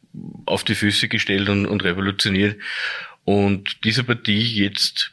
auf 0.46 0.64
die 0.64 0.74
Füße 0.74 1.08
gestellt 1.08 1.48
und, 1.48 1.66
und 1.66 1.84
revolutioniert. 1.84 2.58
Und 3.24 3.84
dieser 3.84 4.04
Partie 4.04 4.40
jetzt 4.40 5.12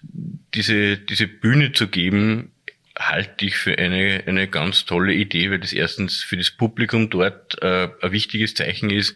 diese, 0.53 0.97
diese 0.97 1.27
Bühne 1.27 1.73
zu 1.73 1.89
geben, 1.89 2.51
halte 2.97 3.45
ich 3.45 3.57
für 3.57 3.77
eine, 3.77 4.23
eine 4.25 4.47
ganz 4.47 4.85
tolle 4.85 5.13
Idee, 5.13 5.51
weil 5.51 5.59
das 5.59 5.73
erstens 5.73 6.23
für 6.23 6.37
das 6.37 6.51
Publikum 6.51 7.09
dort 7.09 7.61
äh, 7.61 7.89
ein 8.01 8.11
wichtiges 8.11 8.53
Zeichen 8.53 8.89
ist 8.89 9.15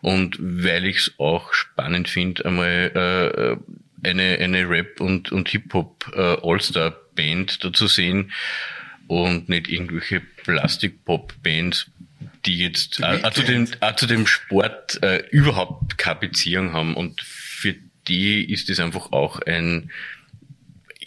und 0.00 0.36
weil 0.40 0.84
ich 0.84 0.96
es 0.96 1.14
auch 1.18 1.52
spannend 1.52 2.08
finde, 2.08 2.44
einmal 2.44 3.60
äh, 4.02 4.08
eine, 4.08 4.38
eine 4.38 4.68
Rap- 4.68 5.00
und, 5.00 5.30
und 5.30 5.48
Hip-Hop 5.48 6.12
äh, 6.14 6.36
All-Star-Band 6.42 7.64
da 7.64 7.72
zu 7.72 7.86
sehen 7.86 8.32
und 9.06 9.48
nicht 9.48 9.68
irgendwelche 9.68 10.20
Plastik-Pop-Bands, 10.20 11.90
die 12.46 12.58
jetzt 12.58 13.00
äh, 13.00 13.16
äh, 13.16 13.30
zu, 13.32 13.42
dem, 13.42 13.68
äh, 13.80 13.94
zu 13.94 14.06
dem 14.06 14.26
Sport 14.26 15.02
äh, 15.02 15.24
überhaupt 15.30 15.98
keine 15.98 16.20
Beziehung 16.20 16.72
haben. 16.72 16.94
Und 16.94 17.20
für 17.20 17.74
die 18.08 18.50
ist 18.50 18.70
es 18.70 18.80
einfach 18.80 19.12
auch 19.12 19.40
ein 19.40 19.90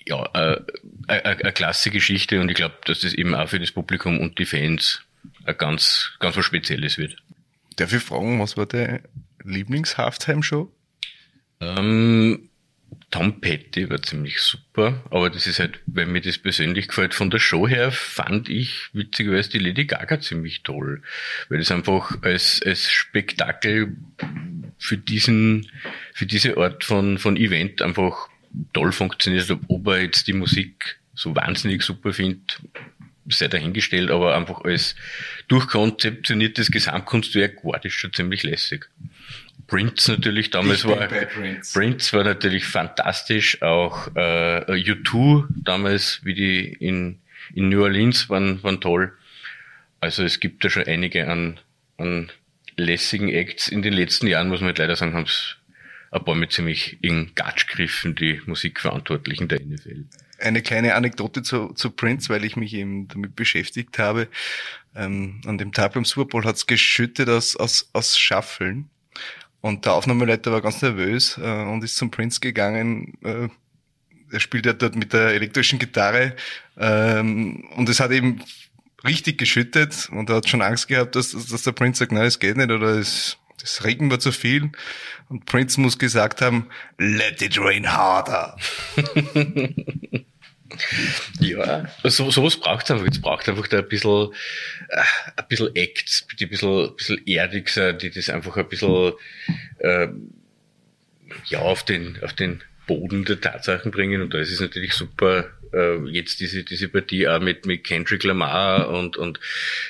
ja, 0.08 0.30
äh, 0.34 0.62
eine 1.08 1.54
klasse 1.54 1.92
Geschichte 1.92 2.40
und 2.40 2.50
ich 2.50 2.56
glaube, 2.56 2.76
dass 2.86 3.02
das 3.02 3.14
eben 3.14 3.36
auch 3.36 3.50
für 3.50 3.60
das 3.60 3.72
Publikum 3.72 4.20
und 4.20 4.40
die 4.40 4.46
Fans 4.46 5.02
ein 5.46 5.58
ganz, 5.58 6.14
ganz 6.20 6.38
was 6.38 6.46
Spezielles 6.46 6.98
wird. 6.98 7.18
Darf 7.76 7.94
ich 7.94 8.04
fragen, 8.04 8.40
was 8.40 8.58
war 8.58 8.66
der 8.66 9.02
Lieblings-Halftime-Show? 9.44 10.72
Ähm, 11.60 12.50
Tom 13.12 13.42
Petty 13.42 13.90
war 13.90 14.02
ziemlich 14.02 14.40
super, 14.40 15.04
aber 15.10 15.30
das 15.30 15.48
ist 15.48 15.60
halt, 15.60 15.80
weil 15.86 16.06
mir 16.06 16.22
das 16.22 16.38
persönlich 16.38 16.88
gefällt. 16.88 17.14
Von 17.14 17.30
der 17.30 17.40
Show 17.40 17.68
her 17.68 17.92
fand 17.92 18.50
ich 18.50 18.90
witzigerweise 18.94 19.52
die 19.52 19.60
Lady 19.60 19.86
Gaga 19.86 20.20
ziemlich 20.20 20.64
toll, 20.64 21.02
weil 21.50 21.60
das 21.60 21.72
einfach 21.72 22.22
als, 22.24 22.62
als 22.66 22.90
Spektakel 22.90 23.96
für 24.78 24.98
diesen, 24.98 25.70
für 26.14 26.26
diese 26.26 26.58
Art 26.58 26.84
von, 26.84 27.18
von 27.18 27.38
Event 27.38 27.82
einfach 27.82 28.30
toll 28.74 28.92
funktioniert. 28.92 29.50
Ob 29.68 29.88
er 29.88 30.02
jetzt 30.02 30.28
die 30.28 30.34
Musik 30.34 31.00
so 31.14 31.36
wahnsinnig 31.36 31.84
super 31.84 32.14
findet, 32.14 32.62
sei 33.30 33.48
dahingestellt, 33.48 34.12
aber 34.12 34.36
einfach 34.36 34.64
als 34.64 34.96
durchkonzeptioniertes 35.48 36.72
Gesamtkunstwerk 36.72 37.64
war 37.64 37.80
das 37.80 37.94
schon 37.94 38.14
ziemlich 38.14 38.44
lässig. 38.44 38.90
Prince 39.68 40.12
natürlich 40.12 40.50
damals 40.50 40.86
war 40.86 41.08
Prince. 41.08 41.74
Prince 41.74 42.16
war 42.16 42.24
natürlich 42.24 42.66
fantastisch, 42.66 43.62
auch 43.62 44.08
äh, 44.16 44.66
U2 44.68 45.46
damals, 45.56 46.20
wie 46.24 46.34
die 46.34 46.74
in, 46.74 47.20
in 47.54 47.70
New 47.70 47.82
Orleans 47.82 48.30
waren, 48.30 48.62
waren 48.64 48.82
toll. 48.82 49.14
Also 50.02 50.24
es 50.24 50.40
gibt 50.42 50.66
da 50.66 50.70
schon 50.70 50.84
einige 50.84 51.30
an, 51.30 51.60
an 51.98 52.30
lässigen 52.76 53.30
Acts. 53.30 53.70
In 53.70 53.82
den 53.82 53.94
letzten 53.94 54.28
Jahren, 54.28 54.50
muss 54.50 54.60
man 54.60 54.68
halt 54.68 54.80
leider 54.80 54.98
sagen, 54.98 55.14
haben 55.14 55.24
es 55.24 55.56
ein 56.14 56.24
paar 56.24 56.36
mit 56.36 56.52
ziemlich 56.52 56.98
in 57.02 57.32
Gatsch 57.36 57.68
griffen, 57.68 58.16
die 58.16 58.40
Musikverantwortlichen 58.46 59.48
der 59.48 59.62
NFL. 59.62 60.06
Eine 60.40 60.62
kleine 60.62 60.96
Anekdote 60.96 61.42
zu, 61.42 61.70
zu 61.70 61.90
Prince, 61.90 62.30
weil 62.30 62.46
ich 62.46 62.56
mich 62.56 62.74
eben 62.74 63.08
damit 63.08 63.36
beschäftigt 63.36 63.98
habe. 63.98 64.28
Ähm, 64.96 65.42
an 65.46 65.58
dem 65.58 65.72
Tag 65.72 65.94
beim 65.94 66.06
Super 66.06 66.26
Bowl 66.26 66.44
hat's 66.44 66.68
geschüttet 66.68 67.30
aus, 67.30 67.56
aus, 67.56 67.90
aus 67.94 68.18
Schaffeln. 68.18 68.90
Und 69.62 69.86
der 69.86 69.94
Aufnahmeleiter 69.94 70.52
war 70.52 70.62
ganz 70.62 70.82
nervös 70.82 71.38
äh, 71.42 71.64
und 71.64 71.84
ist 71.84 71.96
zum 71.96 72.12
Prince 72.12 72.40
gegangen. 72.40 73.18
Äh, 73.24 73.48
er 74.32 74.40
spielt 74.40 74.66
ja 74.66 74.74
dort 74.74 74.96
mit 74.96 75.14
der 75.14 75.30
elektrischen 75.30 75.80
Gitarre 75.80 76.36
ähm, 76.78 77.64
und 77.76 77.88
es 77.88 78.00
hat 78.00 78.12
eben 78.12 78.42
richtig 79.04 79.38
geschüttet 79.38 80.10
und 80.12 80.30
er 80.30 80.38
hat 80.38 80.50
schon 80.50 80.62
Angst 80.62 80.88
gehabt, 80.88 81.16
dass, 81.16 81.32
dass 81.32 81.64
der 81.64 81.72
Prince 81.72 82.00
sagt, 82.00 82.12
nein, 82.12 82.26
es 82.26 82.40
geht 82.40 82.58
nicht 82.58 82.72
oder 82.72 82.98
es, 82.98 83.38
das 83.64 83.86
Regen 83.86 84.12
war 84.12 84.20
zu 84.20 84.32
viel. 84.34 84.72
Und 85.30 85.46
Prince 85.46 85.80
muss 85.80 85.98
gesagt 85.98 86.42
haben, 86.42 86.68
let 86.98 87.42
it 87.42 87.58
rain 87.58 87.92
harder. 87.92 88.58
ja, 91.40 91.86
so, 92.04 92.30
sowas 92.30 92.58
braucht 92.58 92.84
es 92.84 92.92
einfach. 92.92 93.08
Es 93.08 93.22
braucht 93.22 93.48
einfach 93.48 93.68
da 93.68 93.80
ein 93.80 93.88
bisschen, 93.88 94.34
äh, 94.90 95.02
ein 95.38 95.46
bisschen 95.48 95.74
Acts, 95.76 96.28
die 96.38 96.46
ein 96.46 96.50
bisschen, 96.50 96.90
ein 96.90 96.96
bisschen 96.98 97.26
erdig 97.26 97.70
sind, 97.70 98.02
die 98.02 98.12
das 98.12 98.30
einfach 98.30 98.58
ein 98.58 98.68
bisschen, 98.68 99.14
äh, 99.80 100.10
ja, 101.46 101.60
auf 101.60 101.86
den, 101.86 102.22
auf 102.22 102.34
den 102.34 102.62
Boden 102.86 103.24
der 103.24 103.40
Tatsachen 103.40 103.92
bringen. 103.92 104.22
Und 104.22 104.34
da 104.34 104.40
ist 104.40 104.52
es 104.52 104.60
natürlich 104.60 104.94
super, 104.94 105.46
äh, 105.72 105.98
jetzt 106.10 106.42
diese, 106.42 106.64
diese 106.66 106.90
Partie 106.90 107.30
auch 107.30 107.40
mit, 107.40 107.66
mit 107.66 107.86
Kendrick 107.86 108.26
Lamar 108.26 108.90
und, 108.90 109.16
und 109.16 109.40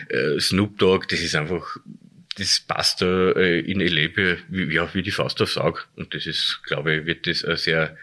äh, 0.10 0.40
Snoop 0.40 0.78
Dogg, 0.78 1.08
das 1.10 1.22
ist 1.22 1.36
einfach, 1.36 1.78
das 2.38 2.60
passt 2.62 3.02
äh, 3.02 3.60
in 3.60 3.80
LA 3.80 4.38
wie, 4.50 4.74
ja, 4.74 4.90
wie 4.94 5.04
die 5.04 5.12
Faust 5.12 5.42
aufs 5.42 5.58
Auge. 5.58 5.82
Und 5.96 6.14
das 6.14 6.26
ist, 6.26 6.62
glaube 6.66 6.96
ich, 6.96 7.06
wird 7.06 7.28
das 7.28 7.44
eine 7.46 7.58
sehr, 7.58 7.98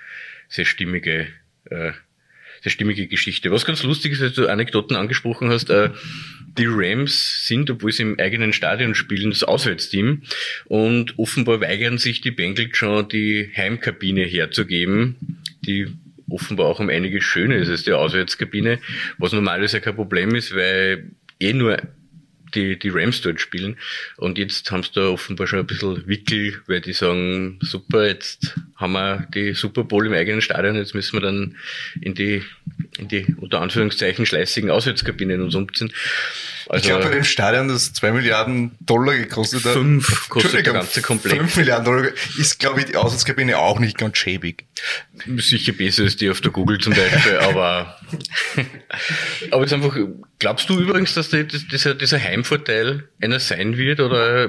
sehr 0.49 0.65
stimmige, 0.65 1.29
äh, 1.65 1.93
sehr 2.63 2.71
stimmige 2.71 3.07
Geschichte. 3.07 3.51
Was 3.51 3.65
ganz 3.65 3.83
lustig 3.83 4.13
ist, 4.13 4.23
als 4.23 4.35
du 4.35 4.47
Anekdoten 4.47 4.97
angesprochen 4.97 5.51
hast, 5.51 5.71
äh, 5.71 5.91
die 6.59 6.67
Rams 6.69 7.47
sind, 7.47 7.71
obwohl 7.71 7.93
sie 7.93 8.03
im 8.03 8.19
eigenen 8.19 8.53
Stadion 8.53 8.95
spielen, 8.95 9.31
das 9.31 9.45
Auswärtsteam. 9.45 10.23
Und 10.67 11.19
offenbar 11.19 11.61
weigern 11.61 11.99
sich 11.99 12.21
die 12.21 12.31
Bengals 12.31 12.77
schon, 12.77 13.09
die 13.09 13.51
Heimkabine 13.57 14.25
herzugeben, 14.25 15.17
die 15.63 15.89
offenbar 16.29 16.67
auch 16.67 16.81
um 16.81 16.89
einiges 16.89 17.25
schöner 17.25 17.57
ist 17.57 17.69
als 17.69 17.83
die 17.83 17.93
Auswärtskabine, 17.93 18.79
was 19.19 19.33
normalerweise 19.33 19.81
kein 19.81 19.97
Problem 19.97 20.35
ist, 20.35 20.55
weil 20.55 21.11
eh 21.41 21.53
nur 21.53 21.79
die, 22.55 22.79
die 22.79 22.91
Rams 22.91 23.21
dort 23.21 23.41
spielen. 23.41 23.77
Und 24.17 24.39
jetzt 24.39 24.71
haben 24.71 24.83
sie 24.83 24.93
da 24.95 25.09
offenbar 25.09 25.47
schon 25.47 25.61
ein 25.61 25.67
bisschen 25.67 26.07
Wickel, 26.07 26.61
weil 26.67 26.81
die 26.81 26.93
sagen, 26.93 27.59
super, 27.63 28.07
jetzt 28.07 28.55
haben 28.77 28.93
wir 28.93 29.27
die 29.35 29.55
Super 29.55 29.85
Bowl 29.85 30.07
im 30.07 30.13
eigenen 30.13 30.41
Stadion, 30.41 30.77
jetzt 30.77 30.95
müssen 30.95 31.15
wir 31.15 31.21
dann 31.21 31.57
in 32.01 32.15
die, 32.15 32.43
in 33.01 33.09
die 33.09 33.35
unter 33.39 33.61
Anführungszeichen 33.61 34.27
schleißigen 34.27 34.71
Auswärtskabinen 34.71 35.41
uns 35.43 35.55
umziehen. 35.55 35.93
Also, 36.69 36.83
ich 36.83 36.89
glaube, 36.89 37.05
bei 37.05 37.15
dem 37.15 37.25
Stadion, 37.25 37.69
das 37.69 37.93
zwei 37.93 38.13
Milliarden 38.13 38.77
Dollar 38.81 39.17
gekostet 39.17 39.65
hat. 39.65 39.73
Fünf 39.73 40.29
kostet 40.29 40.67
der 40.67 40.73
ganze 40.73 41.03
Komplett. 41.03 41.39
Fünf 41.39 41.57
Milliarden 41.57 41.85
Dollar 41.85 42.11
ist, 42.39 42.61
glaube 42.61 42.81
ich, 42.81 42.87
die 42.87 42.97
Auswärtskabine 42.97 43.59
auch 43.59 43.81
nicht 43.81 43.99
ganz 43.99 44.19
schäbig. 44.19 44.67
Sicher 45.39 45.73
besser 45.73 46.05
als 46.05 46.17
die 46.17 46.31
auf 46.31 46.41
der 46.41 46.53
Google 46.53 46.79
zum 46.79 46.95
Beispiel, 46.95 47.37
aber, 47.41 47.99
aber 49.51 49.65
ist 49.65 49.73
einfach, 49.73 49.97
glaubst 50.39 50.69
du 50.71 50.79
übrigens, 50.79 51.15
dass 51.15 51.31
die, 51.31 51.45
dieser, 51.45 51.95
dieser 51.95 52.23
Heimvorteil 52.23 53.09
einer 53.21 53.41
sein 53.41 53.77
wird 53.77 54.01
oder 54.01 54.49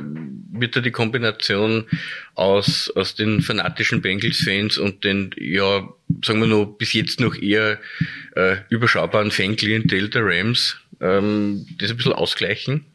wird 0.51 0.75
da 0.75 0.81
die 0.81 0.91
Kombination 0.91 1.87
aus, 2.35 2.91
aus 2.95 3.15
den 3.15 3.41
fanatischen 3.41 4.01
Bengals-Fans 4.01 4.77
und 4.77 5.03
den, 5.03 5.31
ja, 5.37 5.87
sagen 6.23 6.39
wir 6.39 6.47
noch, 6.47 6.65
bis 6.65 6.93
jetzt 6.93 7.19
noch 7.19 7.35
eher 7.35 7.79
äh, 8.35 8.57
überschaubaren 8.69 9.31
Fanklientel 9.31 10.09
der 10.09 10.25
Rams 10.25 10.77
ähm, 10.99 11.65
das 11.77 11.91
ein 11.91 11.97
bisschen 11.97 12.13
ausgleichen? 12.13 12.85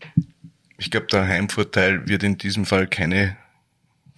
Ich 0.79 0.91
glaube, 0.91 1.07
der 1.07 1.27
Heimvorteil 1.27 2.09
wird 2.09 2.23
in 2.23 2.39
diesem 2.39 2.67
Fall 2.67 2.87
keine 2.87 3.37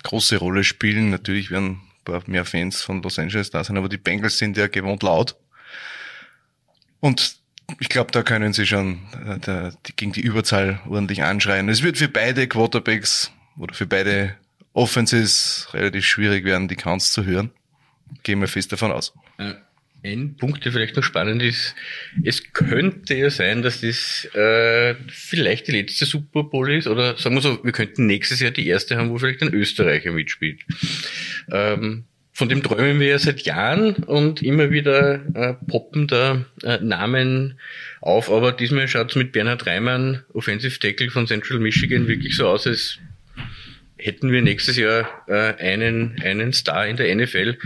große 0.03 0.37
Rolle 0.37 0.65
spielen. 0.65 1.11
Natürlich 1.11 1.51
werden 1.51 1.81
ein 1.81 2.05
paar 2.05 2.23
mehr 2.27 2.45
Fans 2.45 2.83
von 2.83 3.03
Los 3.03 3.19
Angeles 3.19 3.51
da 3.51 3.63
sein, 3.63 3.77
aber 3.77 3.89
die 3.89 3.97
Bengals 3.97 4.39
sind 4.39 4.57
ja 4.57 4.67
gewohnt 4.67 5.03
laut. 5.03 5.37
Und 7.01 7.37
ich 7.81 7.89
glaube, 7.89 8.11
da 8.13 8.23
können 8.23 8.53
sie 8.53 8.67
schon 8.67 9.01
äh, 9.27 9.39
der, 9.39 9.75
die, 9.87 9.95
gegen 9.95 10.13
die 10.13 10.23
Überzahl 10.23 10.81
ordentlich 10.89 11.23
anschreien. 11.23 11.69
Es 11.69 11.83
wird 11.83 11.99
für 11.99 12.09
beide 12.09 12.49
Quarterbacks 12.49 13.31
oder 13.59 13.75
für 13.75 13.87
beide 13.87 14.37
Offenses 14.73 15.69
relativ 15.73 16.07
schwierig 16.07 16.45
werden, 16.45 16.69
die 16.69 16.77
Counts 16.77 17.13
zu 17.13 17.25
hören. 17.25 17.51
Gehen 18.23 18.41
wir 18.41 18.49
fest 18.49 18.73
davon 18.73 18.93
aus. 18.93 19.13
Ja. 19.39 19.57
Ein 20.05 20.37
Punkt, 20.37 20.65
der 20.65 20.71
vielleicht 20.71 20.95
noch 20.95 21.03
spannend 21.03 21.43
ist, 21.43 21.75
es 22.23 22.53
könnte 22.53 23.17
ja 23.17 23.31
sein, 23.31 23.63
dass 23.63 23.81
das 23.81 24.29
äh, 24.33 24.95
vielleicht 25.09 25.67
die 25.67 25.73
letzte 25.73 26.07
Super 26.07 26.45
Bowl 26.45 26.73
ist, 26.73 26.87
oder 26.87 27.17
sagen 27.17 27.35
wir 27.35 27.43
so, 27.43 27.65
wir 27.65 27.73
könnten 27.73 28.07
nächstes 28.07 28.39
Jahr 28.39 28.53
die 28.53 28.69
erste 28.69 28.97
haben, 28.97 29.11
wo 29.11 29.19
vielleicht 29.19 29.43
ein 29.43 29.53
Österreicher 29.53 30.13
mitspielt. 30.13 30.61
Ähm, 31.51 32.05
von 32.33 32.49
dem 32.49 32.63
träumen 32.63 33.01
wir 33.01 33.09
ja 33.09 33.19
seit 33.19 33.41
Jahren 33.41 33.95
und 34.05 34.41
immer 34.41 34.71
wieder 34.71 35.15
äh, 35.35 35.55
poppen 35.67 36.07
da 36.07 36.45
äh, 36.63 36.79
Namen 36.81 37.59
auf, 38.01 38.31
aber 38.31 38.53
diesmal 38.53 38.87
schaut 38.87 39.11
es 39.11 39.17
mit 39.17 39.33
Bernhard 39.33 39.67
Reimann, 39.67 40.23
Offensive 40.33 40.79
Tackle 40.79 41.11
von 41.11 41.27
Central 41.27 41.59
Michigan, 41.59 42.07
wirklich 42.07 42.37
so 42.37 42.47
aus, 42.47 42.69
als 42.69 43.01
hätten 43.97 44.31
wir 44.31 44.43
nächstes 44.43 44.77
Jahr 44.77 45.09
äh, 45.27 45.57
einen, 45.57 46.17
einen 46.23 46.53
Star 46.53 46.87
in 46.87 46.97
der 46.97 47.13
NFL. 47.13 47.59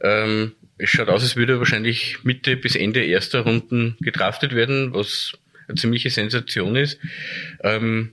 Ähm, 0.00 0.52
es 0.78 0.90
schaut 0.90 1.08
aus, 1.08 1.22
als 1.22 1.36
würde 1.36 1.58
wahrscheinlich 1.58 2.22
Mitte 2.24 2.56
bis 2.56 2.74
Ende 2.74 3.04
erster 3.04 3.40
Runden 3.40 3.96
gedraftet 4.00 4.54
werden, 4.54 4.92
was 4.92 5.32
eine 5.68 5.76
ziemliche 5.76 6.10
Sensation 6.10 6.76
ist. 6.76 6.98
Ähm, 7.62 8.12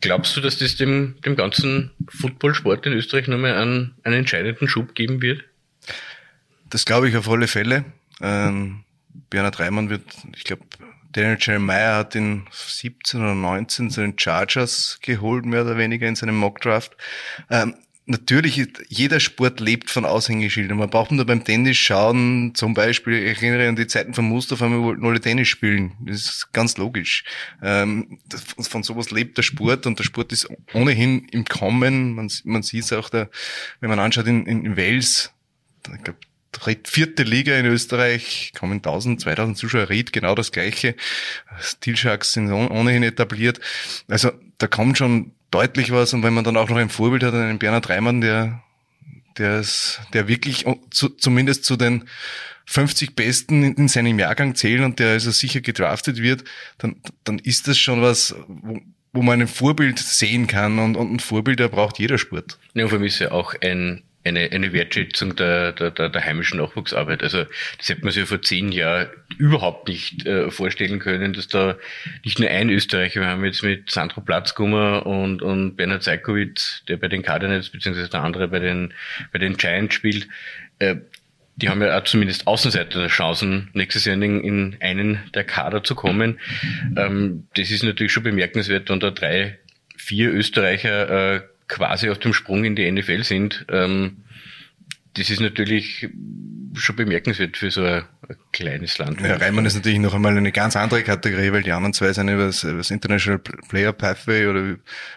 glaubst 0.00 0.36
du, 0.36 0.40
dass 0.40 0.58
das 0.58 0.76
dem, 0.76 1.16
dem 1.24 1.36
ganzen 1.36 1.90
Footballsport 2.08 2.86
in 2.86 2.92
Österreich 2.92 3.28
nochmal 3.28 3.54
einen, 3.54 3.94
einen 4.04 4.16
entscheidenden 4.16 4.68
Schub 4.68 4.94
geben 4.94 5.22
wird? 5.22 5.44
Das 6.68 6.84
glaube 6.84 7.08
ich 7.08 7.16
auf 7.16 7.28
alle 7.28 7.48
Fälle. 7.48 7.84
Ähm, 8.20 8.84
Bernhard 9.30 9.58
Reimann 9.60 9.90
wird, 9.90 10.02
ich 10.36 10.44
glaube, 10.44 10.62
Daniel 11.12 11.36
Jeremiah 11.38 11.96
hat 11.96 12.14
in 12.14 12.46
17 12.50 13.20
oder 13.20 13.34
19 13.34 13.90
zu 13.90 14.00
den 14.00 14.18
Chargers 14.18 14.98
geholt, 15.02 15.44
mehr 15.44 15.62
oder 15.62 15.76
weniger 15.76 16.08
in 16.08 16.16
seinem 16.16 16.36
Mockdraft. 16.36 16.96
Ähm, 17.50 17.74
natürlich, 18.06 18.66
jeder 18.88 19.20
Sport 19.20 19.60
lebt 19.60 19.90
von 19.90 20.04
Aushängeschildern. 20.04 20.78
Man 20.78 20.90
braucht 20.90 21.12
nur 21.12 21.24
beim 21.24 21.44
Tennis 21.44 21.76
schauen, 21.76 22.54
zum 22.54 22.74
Beispiel, 22.74 23.14
ich 23.14 23.42
erinnere 23.42 23.68
an 23.68 23.76
die 23.76 23.86
Zeiten 23.86 24.14
von 24.14 24.24
Mustafa, 24.24 24.68
wir 24.68 24.82
wollten 24.82 25.04
alle 25.04 25.20
Tennis 25.20 25.48
spielen. 25.48 25.92
Das 26.00 26.16
ist 26.16 26.52
ganz 26.52 26.76
logisch. 26.76 27.24
Ähm, 27.62 28.18
von 28.58 28.82
sowas 28.82 29.10
lebt 29.10 29.38
der 29.38 29.42
Sport 29.42 29.86
und 29.86 29.98
der 29.98 30.04
Sport 30.04 30.32
ist 30.32 30.48
ohnehin 30.72 31.28
im 31.30 31.44
Kommen. 31.44 32.14
Man, 32.14 32.30
man 32.44 32.62
sieht 32.62 32.84
es 32.84 32.92
auch 32.92 33.08
da, 33.08 33.28
wenn 33.80 33.90
man 33.90 33.98
anschaut 33.98 34.26
in, 34.26 34.46
in 34.46 34.76
Wales, 34.76 35.32
ich 35.94 36.04
glaube, 36.04 36.18
vierte 36.84 37.22
Liga 37.22 37.56
in 37.56 37.66
Österreich, 37.66 38.52
kommen 38.54 38.78
1000, 38.78 39.20
2000 39.20 39.56
Zuschauer, 39.56 39.88
Ried, 39.88 40.12
genau 40.12 40.34
das 40.34 40.52
Gleiche. 40.52 40.94
Steel 41.60 41.96
Sharks 41.96 42.32
sind 42.32 42.52
ohnehin 42.52 43.02
etabliert. 43.02 43.60
Also 44.08 44.32
da 44.58 44.66
kommt 44.66 44.98
schon 44.98 45.32
deutlich 45.52 45.92
was. 45.92 46.12
Und 46.12 46.24
wenn 46.24 46.34
man 46.34 46.42
dann 46.42 46.56
auch 46.56 46.68
noch 46.68 46.76
ein 46.76 46.88
Vorbild 46.88 47.22
hat, 47.22 47.34
einen 47.34 47.60
Bernhard 47.60 47.88
Reimann, 47.88 48.20
der, 48.20 48.62
der 49.38 49.60
ist, 49.60 50.00
der 50.12 50.26
wirklich 50.26 50.64
zu, 50.90 51.10
zumindest 51.10 51.64
zu 51.64 51.76
den 51.76 52.08
50 52.66 53.14
Besten 53.14 53.62
in, 53.62 53.74
in 53.74 53.88
seinem 53.88 54.18
Jahrgang 54.18 54.54
zählen 54.54 54.84
und 54.84 54.98
der 54.98 55.10
also 55.12 55.30
sicher 55.30 55.60
gedraftet 55.60 56.20
wird, 56.20 56.44
dann, 56.78 56.96
dann 57.24 57.38
ist 57.38 57.68
das 57.68 57.78
schon 57.78 58.02
was, 58.02 58.34
wo, 58.48 58.80
wo 59.12 59.22
man 59.22 59.40
ein 59.40 59.48
Vorbild 59.48 59.98
sehen 59.98 60.46
kann 60.46 60.78
und, 60.78 60.96
und 60.96 61.12
ein 61.12 61.20
Vorbild 61.20 61.58
braucht 61.70 61.98
jeder 61.98 62.18
Sport. 62.18 62.58
Ja, 62.74 62.88
für 62.88 62.98
mich 62.98 63.14
ist 63.14 63.18
ja 63.20 63.32
auch 63.32 63.54
ein 63.60 64.02
eine, 64.24 64.50
eine 64.52 64.72
Wertschätzung 64.72 65.36
der, 65.36 65.72
der, 65.72 65.90
der, 65.90 66.08
der 66.08 66.24
heimischen 66.24 66.58
Nachwuchsarbeit. 66.58 67.22
Also 67.22 67.44
das 67.78 67.88
hätte 67.88 68.02
man 68.02 68.12
sich 68.12 68.20
ja 68.20 68.26
vor 68.26 68.42
zehn 68.42 68.70
Jahren 68.70 69.08
überhaupt 69.38 69.88
nicht 69.88 70.26
äh, 70.26 70.50
vorstellen 70.50 70.98
können, 70.98 71.32
dass 71.32 71.48
da 71.48 71.76
nicht 72.24 72.38
nur 72.38 72.48
ein 72.48 72.70
Österreicher, 72.70 73.20
wir 73.20 73.28
haben 73.28 73.44
jetzt 73.44 73.62
mit 73.62 73.90
Sandro 73.90 74.20
Platzgummer 74.20 75.06
und, 75.06 75.42
und 75.42 75.76
Bernhard 75.76 76.02
Zeikowitz, 76.02 76.82
der 76.88 76.96
bei 76.96 77.08
den 77.08 77.22
Cardinals 77.22 77.70
beziehungsweise 77.70 78.08
der 78.08 78.22
andere 78.22 78.48
bei 78.48 78.60
den, 78.60 78.94
bei 79.32 79.38
den 79.38 79.56
Giants 79.56 79.94
spielt, 79.94 80.28
äh, 80.78 80.96
die 81.56 81.68
haben 81.68 81.82
ja 81.82 81.98
auch 81.98 82.04
zumindest 82.04 82.46
Außenseiter 82.46 83.06
Chancen, 83.08 83.68
nächstes 83.74 84.04
Jahr 84.04 84.14
in, 84.14 84.40
in 84.42 84.76
einen 84.80 85.20
der 85.34 85.44
Kader 85.44 85.84
zu 85.84 85.94
kommen. 85.94 86.40
Ähm, 86.96 87.46
das 87.54 87.70
ist 87.70 87.82
natürlich 87.82 88.12
schon 88.12 88.22
bemerkenswert, 88.22 88.88
wenn 88.88 89.00
da 89.00 89.10
drei, 89.10 89.58
vier 89.96 90.32
Österreicher 90.32 91.34
äh, 91.36 91.40
quasi 91.72 92.10
auf 92.10 92.18
dem 92.18 92.34
Sprung 92.34 92.64
in 92.64 92.76
die 92.76 92.90
NFL 92.90 93.24
sind. 93.24 93.64
Ähm, 93.70 94.21
das 95.14 95.30
ist 95.30 95.40
natürlich 95.40 96.08
schon 96.74 96.96
bemerkenswert 96.96 97.56
für 97.56 97.70
so 97.70 97.84
ein, 97.84 98.04
ein 98.28 98.36
kleines 98.52 98.96
Land. 98.98 99.20
Ja, 99.20 99.36
Reimann 99.36 99.66
ist 99.66 99.74
natürlich 99.74 99.98
noch 99.98 100.14
einmal 100.14 100.36
eine 100.36 100.52
ganz 100.52 100.74
andere 100.74 101.02
Kategorie, 101.02 101.52
weil 101.52 101.62
die 101.62 101.72
anderen 101.72 101.92
zwei 101.92 102.12
sind 102.12 102.28
über 102.28 102.46
das, 102.46 102.64
über 102.64 102.78
das 102.78 102.90
International 102.90 103.38
Player 103.38 103.92
Pathway 103.92 104.46
oder 104.46 104.76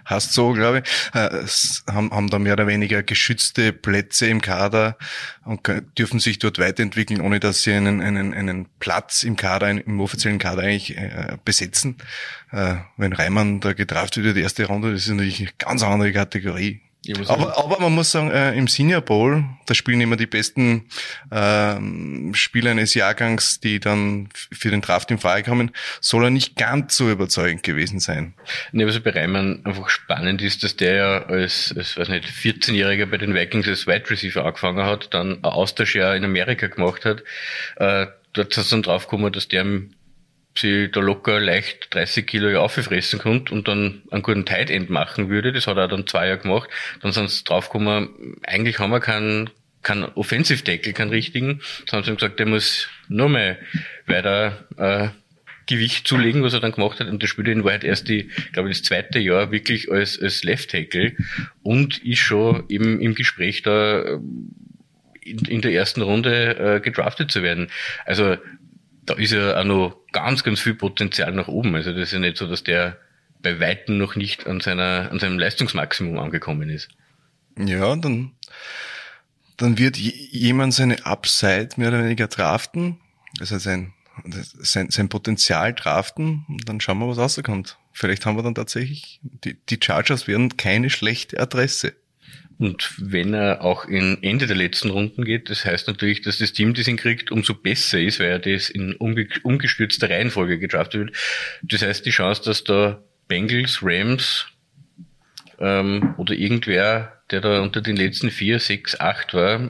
heißt 0.10 0.34
so, 0.34 0.52
glaube 0.52 0.84
ich, 0.84 1.16
äh, 1.16 1.46
haben, 1.92 2.12
haben 2.12 2.30
da 2.30 2.40
mehr 2.40 2.54
oder 2.54 2.68
weniger 2.68 3.04
geschützte 3.04 3.72
Plätze 3.72 4.28
im 4.28 4.42
Kader 4.42 4.98
und 5.46 5.62
dürfen 5.98 6.20
sich 6.20 6.40
dort 6.40 6.60
weiterentwickeln, 6.60 7.22
ohne 7.22 7.40
dass 7.40 7.64
sie 7.64 7.74
einen, 7.74 8.02
einen, 8.02 8.34
einen 8.34 8.68
Platz 8.80 9.24
im 9.24 9.38
Kader, 9.38 9.70
im 9.70 10.00
offiziellen 10.02 10.40
Kader 10.40 10.64
eigentlich 10.64 10.98
äh, 10.98 11.38
besetzen. 11.46 11.98
Äh, 12.52 12.76
wenn 12.98 13.14
Reimann 13.14 13.62
da 13.62 13.74
getraft 13.74 14.18
wird, 14.18 14.36
die 14.36 14.42
erste 14.42 14.66
Runde, 14.66 14.92
das 14.92 15.04
ist 15.04 15.10
natürlich 15.10 15.40
eine 15.40 15.52
ganz 15.58 15.84
andere 15.84 16.12
Kategorie. 16.12 16.82
Aber, 17.28 17.58
aber 17.58 17.80
man 17.80 17.94
muss 17.94 18.12
sagen, 18.12 18.32
äh, 18.32 18.54
im 18.54 18.68
Senior 18.68 19.02
Bowl, 19.02 19.44
da 19.66 19.74
spielen 19.74 20.02
immer 20.02 20.16
die 20.16 20.26
besten 20.26 20.88
äh, 21.32 21.76
Spieler 22.34 22.72
eines 22.72 22.94
Jahrgangs, 22.94 23.60
die 23.60 23.80
dann 23.80 24.30
für 24.34 24.72
den 24.72 24.82
Draft 24.82 25.12
in 25.12 25.18
Frage 25.18 25.44
kommen, 25.44 25.72
soll 26.02 26.26
er 26.26 26.30
nicht 26.30 26.56
ganz 26.56 26.96
so 26.96 27.10
überzeugend 27.10 27.64
gewesen 27.64 28.00
sein. 28.00 28.34
Nee, 28.72 28.86
was 28.86 29.00
bei 29.00 29.12
Reimann 29.12 29.62
einfach 29.66 29.90
spannend 29.90 30.42
ist, 30.42 30.64
dass 30.64 30.76
der 30.76 30.96
ja 30.96 31.26
als, 31.26 31.74
als 31.78 31.98
weiß 31.98 32.10
nicht, 32.10 32.26
14-Jähriger 32.26 33.06
bei 33.06 33.18
den 33.18 33.34
Vikings 33.34 33.68
als 33.68 33.88
Wide 33.88 34.10
Receiver 34.10 34.46
angefangen 34.46 34.86
hat, 34.86 35.14
dann 35.14 35.40
ein 35.40 35.44
Austauschjahr 35.44 36.16
in 36.16 36.24
Amerika 36.24 36.68
gemacht 36.68 37.06
hat. 37.06 37.24
Äh, 37.78 38.08
dort 38.34 38.58
ist 38.58 38.72
dann 38.72 38.84
draufgekommen, 38.84 39.32
dass 39.32 39.48
der 39.48 39.66
sie 40.60 40.90
da 40.92 41.00
locker 41.00 41.40
leicht 41.40 41.94
30 41.94 42.26
Kilo 42.26 42.60
aufgefressen 42.60 43.20
kommt 43.20 43.52
und 43.52 43.68
dann 43.68 44.04
einen 44.12 44.22
guten 44.22 44.46
Tight 44.46 44.70
End 44.70 44.90
machen 44.90 45.30
würde. 45.30 45.52
Das 45.52 45.68
hat 45.68 45.78
er 45.78 45.88
dann 45.88 46.08
zwei 46.08 46.28
Jahre 46.28 46.40
gemacht. 46.40 46.70
Dann 47.02 47.12
sind 47.12 47.30
sie 47.30 47.44
draufgekommen, 47.44 48.38
eigentlich 48.44 48.80
haben 48.80 48.92
wir 48.92 49.00
keinen, 49.00 49.50
keinen 49.84 50.06
Offensive 50.06 50.64
Tackle, 50.64 50.94
keinen 50.94 51.10
richtigen. 51.10 51.62
Dann 51.88 51.98
haben 51.98 52.06
sie 52.06 52.14
gesagt, 52.14 52.40
der 52.40 52.48
muss 52.48 52.88
nur 53.08 53.30
mal 53.30 53.58
weiter 54.08 54.66
äh, 54.78 55.10
Gewicht 55.68 56.08
zulegen, 56.08 56.44
was 56.44 56.54
er 56.54 56.60
dann 56.60 56.72
gemacht 56.72 57.00
hat. 57.00 57.08
Und 57.08 57.22
der 57.22 57.28
spielt 57.28 57.48
in 57.48 57.64
Wahrheit 57.64 57.84
erst 57.84 58.08
die, 58.08 58.30
glaube 58.54 58.70
ich, 58.70 58.78
das 58.78 58.88
zweite 58.88 59.20
Jahr 59.20 59.52
wirklich 59.52 59.92
als, 59.92 60.22
als 60.22 60.44
Left 60.44 60.72
Tackle 60.72 61.16
und 61.64 62.04
ist 62.04 62.20
schon 62.20 62.64
eben 62.70 63.00
im 63.00 63.16
Gespräch 63.16 63.64
da 63.64 64.20
in, 65.22 65.40
in 65.48 65.62
der 65.62 65.72
ersten 65.72 66.02
Runde 66.02 66.76
äh, 66.76 66.80
gedraftet 66.80 67.32
zu 67.32 67.42
werden. 67.42 67.70
Also 68.06 68.38
da 69.06 69.16
ist 69.16 69.32
ja 69.32 69.60
auch 69.60 69.64
noch 69.64 69.98
ganz, 70.16 70.44
ganz 70.44 70.62
viel 70.62 70.76
Potenzial 70.76 71.34
nach 71.34 71.50
oben. 71.50 71.76
Also 71.76 71.92
das 71.92 72.04
ist 72.04 72.14
ja 72.14 72.20
nicht 72.20 72.38
so, 72.38 72.48
dass 72.48 72.64
der 72.64 72.98
bei 73.42 73.60
Weitem 73.60 73.98
noch 73.98 74.16
nicht 74.16 74.48
an 74.48 74.62
seiner, 74.62 75.12
an 75.12 75.20
seinem 75.20 75.38
Leistungsmaximum 75.38 76.18
angekommen 76.18 76.70
ist. 76.70 76.88
Ja, 77.60 77.94
dann, 77.98 78.32
dann 79.58 79.78
wird 79.78 79.98
jemand 79.98 80.74
seine 80.74 81.06
Upside 81.06 81.72
mehr 81.76 81.90
oder 81.90 82.04
weniger 82.04 82.28
draften, 82.28 82.98
also 83.42 83.58
sein, 83.58 83.94
sein, 84.24 84.90
sein 84.90 85.10
Potenzial 85.10 85.74
draften 85.74 86.46
und 86.48 86.68
dann 86.68 86.80
schauen 86.80 87.00
wir, 87.00 87.10
was 87.10 87.18
rauskommt. 87.18 87.78
Vielleicht 87.92 88.26
haben 88.26 88.38
wir 88.38 88.44
dann 88.44 88.56
tatsächlich, 88.56 89.20
die, 89.22 89.58
die 89.70 89.80
Chargers 89.84 90.28
werden 90.28 90.56
keine 90.56 90.90
schlechte 90.90 91.40
Adresse. 91.42 91.94
Und 92.58 92.94
wenn 92.98 93.34
er 93.34 93.64
auch 93.64 93.86
in 93.86 94.22
Ende 94.24 94.48
der 94.48 94.56
letzten 94.56 94.90
Runden 94.90 95.26
geht, 95.26 95.50
das 95.50 95.66
heißt 95.66 95.88
natürlich, 95.88 96.22
dass 96.22 96.38
das 96.38 96.54
Team, 96.54 96.74
das 96.74 96.88
ihn 96.88 96.96
kriegt, 96.96 97.32
umso 97.32 97.54
besser 97.54 98.00
ist, 98.00 98.20
weil 98.20 98.28
er 98.28 98.40
das 98.40 98.70
in 98.70 98.94
umgestürzter 98.96 100.10
Reihenfolge 100.10 100.58
gedraftet 100.58 101.02
wird. 101.02 101.18
Das 101.64 101.82
heißt, 101.82 102.06
die 102.06 102.12
Chance, 102.12 102.44
dass 102.46 102.64
da 102.64 103.02
Bengals, 103.28 103.80
Rams 103.82 104.46
ähm, 105.60 106.16
oder 106.18 106.34
irgendwer, 106.34 107.22
der 107.32 107.42
da 107.42 107.62
unter 107.62 107.82
den 107.82 107.98
letzten 107.98 108.32
vier, 108.32 108.60
sechs, 108.60 109.00
acht 109.00 109.34
war, 109.34 109.70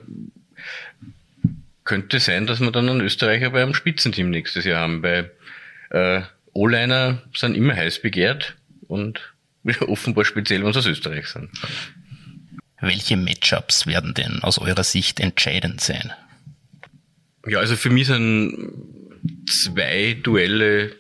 könnte 1.86 2.20
sein, 2.20 2.46
dass 2.46 2.60
wir 2.60 2.72
dann 2.72 2.90
einen 2.90 3.02
Österreicher 3.02 3.52
bei 3.52 3.62
einem 3.62 3.74
Spitzenteam 3.74 4.30
nächstes 4.30 4.66
Jahr 4.66 4.82
haben. 4.82 5.02
Bei 5.02 5.32
äh, 5.92 6.22
O-Liner 6.54 7.22
sind 7.34 7.56
immer 7.56 7.76
heiß 7.76 8.02
begehrt 8.02 8.56
und 8.88 9.34
offenbar 9.82 10.26
speziell, 10.26 10.64
wenn 10.64 10.74
sie 10.74 10.80
aus 10.80 10.86
Österreich 10.86 11.28
sind. 11.28 11.50
Welche 12.86 13.18
Matchups 13.18 13.88
werden 13.88 14.14
denn 14.14 14.44
aus 14.44 14.60
eurer 14.60 14.84
Sicht 14.84 15.20
entscheidend 15.20 15.82
sein? 15.82 16.14
Ja, 17.48 17.60
also 17.60 17.76
für 17.76 17.90
mich 17.90 18.08
sind 18.08 18.72
zwei 19.48 20.16
Duelle 20.22 20.96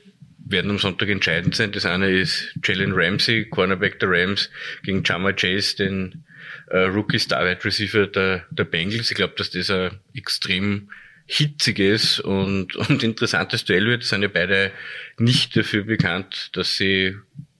werden 0.47 0.71
am 0.71 0.79
Sonntag 0.79 1.09
entscheidend 1.09 1.55
sein. 1.55 1.71
Das 1.71 1.85
eine 1.85 2.09
ist 2.09 2.53
Jalen 2.63 2.93
Ramsey, 2.93 3.45
Cornerback 3.45 3.99
der 3.99 4.09
Rams, 4.11 4.49
gegen 4.83 5.03
Jama 5.03 5.33
Chase, 5.33 5.75
den 5.75 6.23
äh, 6.69 6.77
Rookie 6.77 7.19
Star 7.19 7.45
Wide 7.45 7.63
Receiver 7.63 8.07
der, 8.07 8.45
der 8.49 8.63
Bengals. 8.63 9.11
Ich 9.11 9.15
glaube, 9.17 9.35
dass 9.37 9.51
das 9.51 9.69
ein 9.69 9.91
extrem 10.15 10.89
hitziges 11.27 12.19
und, 12.19 12.75
und 12.89 13.03
interessantes 13.03 13.63
Duell 13.65 13.85
wird. 13.85 14.01
Das 14.01 14.09
sind 14.09 14.23
ja 14.23 14.27
beide 14.27 14.71
nicht 15.19 15.55
dafür 15.55 15.83
bekannt, 15.83 16.49
dass 16.53 16.77
sie 16.77 17.15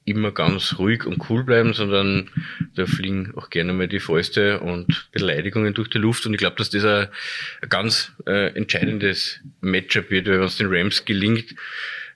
immer 0.06 0.32
ganz 0.32 0.78
ruhig 0.78 1.06
und 1.06 1.30
cool 1.30 1.44
bleiben, 1.44 1.74
sondern 1.74 2.30
da 2.76 2.86
fliegen 2.86 3.34
auch 3.36 3.50
gerne 3.50 3.74
mal 3.74 3.88
die 3.88 4.00
Fäuste 4.00 4.60
und 4.60 5.10
Beleidigungen 5.12 5.74
durch 5.74 5.90
die 5.90 5.98
Luft. 5.98 6.26
Und 6.26 6.34
ich 6.34 6.40
glaube, 6.40 6.56
dass 6.58 6.70
das 6.70 6.86
ein, 6.86 7.08
ganz 7.70 8.12
äh, 8.28 8.56
entscheidendes 8.56 9.42
Matchup 9.62 10.12
wird, 10.12 10.28
wenn 10.28 10.42
es 10.42 10.58
den 10.58 10.68
Rams 10.70 11.06
gelingt, 11.06 11.56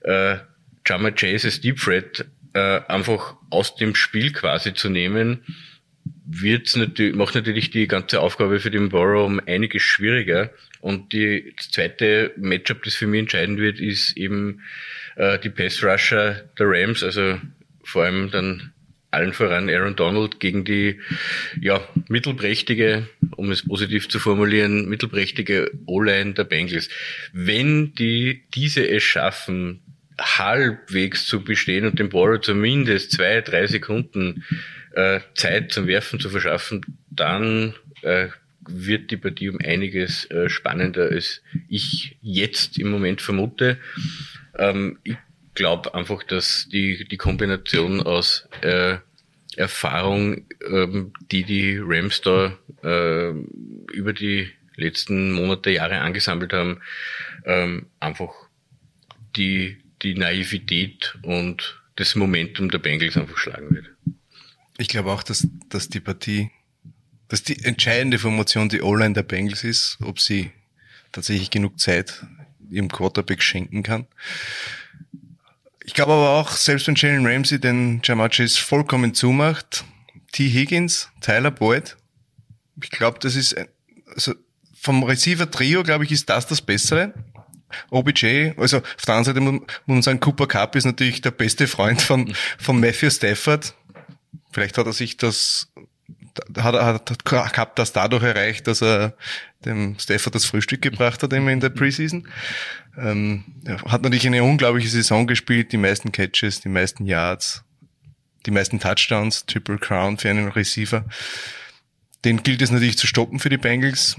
äh, 0.02 0.36
Jama 0.86 1.10
Chase 1.10 1.48
als 1.48 1.60
Deep 1.60 1.78
Threat 1.78 2.24
äh, 2.54 2.80
einfach 2.88 3.36
aus 3.50 3.74
dem 3.74 3.94
Spiel 3.94 4.32
quasi 4.32 4.72
zu 4.72 4.88
nehmen, 4.88 5.40
wird's 6.24 6.76
natürlich, 6.76 7.14
macht 7.14 7.34
natürlich 7.34 7.70
die 7.70 7.88
ganze 7.88 8.20
Aufgabe 8.20 8.60
für 8.60 8.70
den 8.70 8.88
Borrow 8.88 9.26
um 9.26 9.40
einiges 9.46 9.82
schwieriger. 9.82 10.50
Und 10.80 11.12
die, 11.12 11.54
zweite 11.58 12.32
Matchup, 12.36 12.82
das 12.84 12.94
für 12.94 13.06
mich 13.06 13.20
entscheidend 13.20 13.58
wird, 13.58 13.80
ist 13.80 14.16
eben 14.16 14.62
äh, 15.16 15.38
die 15.38 15.50
Pass 15.50 15.82
Rusher 15.82 16.48
der 16.58 16.66
Rams, 16.68 17.02
also 17.02 17.38
vor 17.90 18.04
allem 18.04 18.30
dann 18.30 18.72
allen 19.10 19.32
voran 19.32 19.68
Aaron 19.68 19.96
Donald 19.96 20.40
gegen 20.40 20.64
die 20.64 21.00
ja, 21.60 21.80
mittelprächtige, 22.08 23.08
um 23.36 23.50
es 23.50 23.66
positiv 23.66 24.08
zu 24.08 24.18
formulieren, 24.18 24.88
mittelprächtige 24.88 25.72
O-Line 25.86 26.34
der 26.34 26.44
Bengals. 26.44 26.88
Wenn 27.32 27.94
die 27.94 28.44
diese 28.54 28.88
es 28.88 29.02
schaffen, 29.02 29.80
halbwegs 30.20 31.26
zu 31.26 31.42
bestehen 31.42 31.86
und 31.86 31.98
dem 31.98 32.10
Baller 32.10 32.40
zumindest 32.40 33.12
zwei, 33.12 33.40
drei 33.40 33.66
Sekunden 33.66 34.44
äh, 34.94 35.20
Zeit 35.34 35.72
zum 35.72 35.86
Werfen 35.86 36.20
zu 36.20 36.30
verschaffen, 36.30 36.84
dann 37.10 37.74
äh, 38.02 38.28
wird 38.68 39.10
die 39.10 39.16
Partie 39.16 39.48
um 39.48 39.58
einiges 39.58 40.30
äh, 40.30 40.48
spannender, 40.48 41.08
als 41.10 41.42
ich 41.68 42.16
jetzt 42.20 42.78
im 42.78 42.90
Moment 42.90 43.22
vermute. 43.22 43.78
Ähm, 44.56 44.98
ich 45.02 45.16
glaube 45.54 45.94
einfach, 45.94 46.22
dass 46.22 46.68
die, 46.70 47.06
die 47.08 47.16
Kombination 47.16 48.02
aus 48.02 48.48
äh, 48.62 48.98
Erfahrung, 49.56 50.46
ähm, 50.66 51.12
die 51.30 51.44
die 51.44 51.78
Rams 51.82 52.20
da 52.20 52.56
äh, 52.82 53.30
über 53.92 54.12
die 54.12 54.50
letzten 54.76 55.32
Monate, 55.32 55.70
Jahre 55.70 55.98
angesammelt 55.98 56.52
haben, 56.52 56.80
ähm, 57.44 57.86
einfach 58.00 58.32
die, 59.36 59.76
die 60.02 60.14
Naivität 60.14 61.18
und 61.22 61.80
das 61.96 62.14
Momentum 62.14 62.70
der 62.70 62.78
Bengals 62.78 63.16
einfach 63.16 63.36
schlagen 63.36 63.74
wird. 63.74 63.86
Ich 64.78 64.88
glaube 64.88 65.10
auch, 65.10 65.22
dass, 65.22 65.46
dass 65.68 65.88
die 65.88 66.00
Partie, 66.00 66.50
dass 67.28 67.42
die 67.42 67.62
entscheidende 67.64 68.18
Formation 68.18 68.68
die 68.70 68.80
O-Line 68.80 69.14
der 69.14 69.22
Bengals 69.22 69.64
ist, 69.64 69.98
ob 70.02 70.18
sie 70.20 70.50
tatsächlich 71.12 71.50
genug 71.50 71.78
Zeit 71.78 72.24
ihrem 72.70 72.88
Quarterback 72.88 73.42
schenken 73.42 73.82
kann. 73.82 74.06
Ich 75.90 75.94
glaube 75.94 76.12
aber 76.12 76.30
auch, 76.38 76.52
selbst 76.52 76.86
wenn 76.86 76.94
Jalen 76.94 77.26
Ramsey 77.26 77.58
den 77.58 78.00
Jamar 78.04 78.28
Chase 78.28 78.60
vollkommen 78.60 79.12
zumacht, 79.12 79.84
T. 80.30 80.48
Higgins, 80.48 81.08
Tyler 81.20 81.50
Boyd, 81.50 81.96
ich 82.80 82.90
glaube, 82.90 83.18
das 83.18 83.34
ist, 83.34 83.56
also 84.14 84.34
vom 84.72 85.02
Receiver-Trio, 85.02 85.82
glaube 85.82 86.04
ich, 86.04 86.12
ist 86.12 86.30
das 86.30 86.46
das 86.46 86.62
Bessere. 86.62 87.12
OBJ, 87.90 88.52
also 88.56 88.76
auf 88.76 89.04
der 89.04 89.16
anderen 89.16 89.24
Seite 89.24 89.40
muss 89.40 89.62
man 89.86 90.02
sagen, 90.02 90.20
Cooper 90.20 90.46
Cup 90.46 90.76
ist 90.76 90.84
natürlich 90.84 91.22
der 91.22 91.32
beste 91.32 91.66
Freund 91.66 92.00
von, 92.00 92.36
von 92.56 92.78
Matthew 92.78 93.10
Stafford. 93.10 93.74
Vielleicht 94.52 94.78
hat 94.78 94.86
er 94.86 94.92
sich 94.92 95.16
das, 95.16 95.72
hat, 96.56 96.74
hat, 96.74 97.10
hat 97.10 97.52
Cup 97.52 97.76
das 97.76 97.92
dadurch 97.92 98.22
erreicht, 98.22 98.66
dass 98.66 98.82
er 98.82 99.14
dem 99.64 99.98
Stafford 99.98 100.34
das 100.34 100.44
Frühstück 100.44 100.82
gebracht 100.82 101.22
hat 101.22 101.32
immer 101.32 101.50
in 101.50 101.60
der 101.60 101.70
Preseason. 101.70 102.28
Ähm, 102.96 103.44
hat 103.86 104.02
natürlich 104.02 104.26
eine 104.26 104.42
unglaubliche 104.42 104.88
Saison 104.88 105.26
gespielt, 105.26 105.72
die 105.72 105.76
meisten 105.76 106.12
Catches, 106.12 106.60
die 106.60 106.68
meisten 106.68 107.06
Yards, 107.06 107.64
die 108.46 108.50
meisten 108.50 108.80
Touchdowns, 108.80 109.46
Triple 109.46 109.78
Crown 109.78 110.18
für 110.18 110.30
einen 110.30 110.48
Receiver. 110.48 111.04
Den 112.24 112.42
gilt 112.42 112.62
es 112.62 112.70
natürlich 112.70 112.98
zu 112.98 113.06
stoppen 113.06 113.38
für 113.38 113.48
die 113.48 113.58
Bengals. 113.58 114.16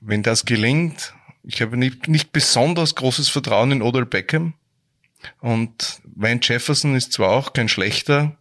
Wenn 0.00 0.22
das 0.22 0.44
gelingt, 0.44 1.14
ich 1.42 1.60
habe 1.62 1.76
nicht, 1.76 2.08
nicht 2.08 2.32
besonders 2.32 2.94
großes 2.94 3.28
Vertrauen 3.28 3.72
in 3.72 3.82
Odell 3.82 4.06
Beckham. 4.06 4.54
Und 5.40 6.00
Wayne 6.16 6.40
Jefferson 6.42 6.96
ist 6.96 7.12
zwar 7.12 7.30
auch 7.30 7.52
kein 7.52 7.68
schlechter, 7.68 8.36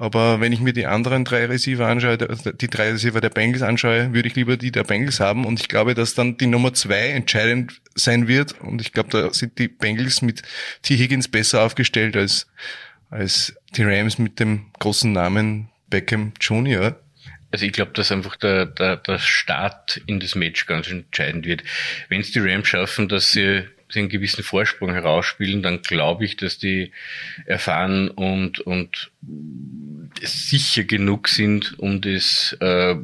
Aber 0.00 0.40
wenn 0.40 0.52
ich 0.52 0.60
mir 0.60 0.72
die 0.72 0.86
anderen 0.86 1.24
drei 1.24 1.46
Receiver 1.46 1.84
anschaue, 1.84 2.16
die 2.16 2.68
drei 2.68 2.92
Receiver 2.92 3.20
der 3.20 3.30
Bengals 3.30 3.62
anschaue, 3.62 4.14
würde 4.14 4.28
ich 4.28 4.36
lieber 4.36 4.56
die 4.56 4.70
der 4.70 4.84
Bengals 4.84 5.18
haben. 5.18 5.44
Und 5.44 5.58
ich 5.58 5.68
glaube, 5.68 5.94
dass 5.94 6.14
dann 6.14 6.38
die 6.38 6.46
Nummer 6.46 6.72
zwei 6.72 7.08
entscheidend 7.08 7.80
sein 7.96 8.28
wird. 8.28 8.60
Und 8.60 8.80
ich 8.80 8.92
glaube, 8.92 9.10
da 9.10 9.34
sind 9.34 9.58
die 9.58 9.66
Bengals 9.66 10.22
mit 10.22 10.42
T. 10.82 10.96
Higgins 10.96 11.26
besser 11.26 11.64
aufgestellt 11.64 12.16
als, 12.16 12.46
als 13.10 13.56
die 13.76 13.82
Rams 13.82 14.18
mit 14.18 14.38
dem 14.38 14.66
großen 14.78 15.10
Namen 15.10 15.68
Beckham 15.90 16.32
Jr. 16.40 16.96
Also 17.50 17.66
ich 17.66 17.72
glaube, 17.72 17.90
dass 17.92 18.12
einfach 18.12 18.36
der, 18.36 18.66
der, 18.66 18.98
der 18.98 19.18
Start 19.18 20.00
in 20.06 20.20
das 20.20 20.36
Match 20.36 20.66
ganz 20.66 20.88
entscheidend 20.88 21.44
wird. 21.44 21.64
Wenn 22.08 22.20
es 22.20 22.30
die 22.30 22.38
Rams 22.38 22.68
schaffen, 22.68 23.08
dass 23.08 23.32
sie, 23.32 23.64
sie 23.90 24.00
einen 24.00 24.08
gewissen 24.08 24.44
Vorsprung 24.44 24.92
herausspielen, 24.92 25.62
dann 25.62 25.82
glaube 25.82 26.24
ich, 26.24 26.36
dass 26.36 26.58
die 26.58 26.92
erfahren 27.46 28.08
und, 28.08 28.60
und 28.60 29.10
sicher 30.22 30.84
genug 30.84 31.28
sind, 31.28 31.78
um 31.78 32.00
das 32.00 32.56
äh, 32.60 32.96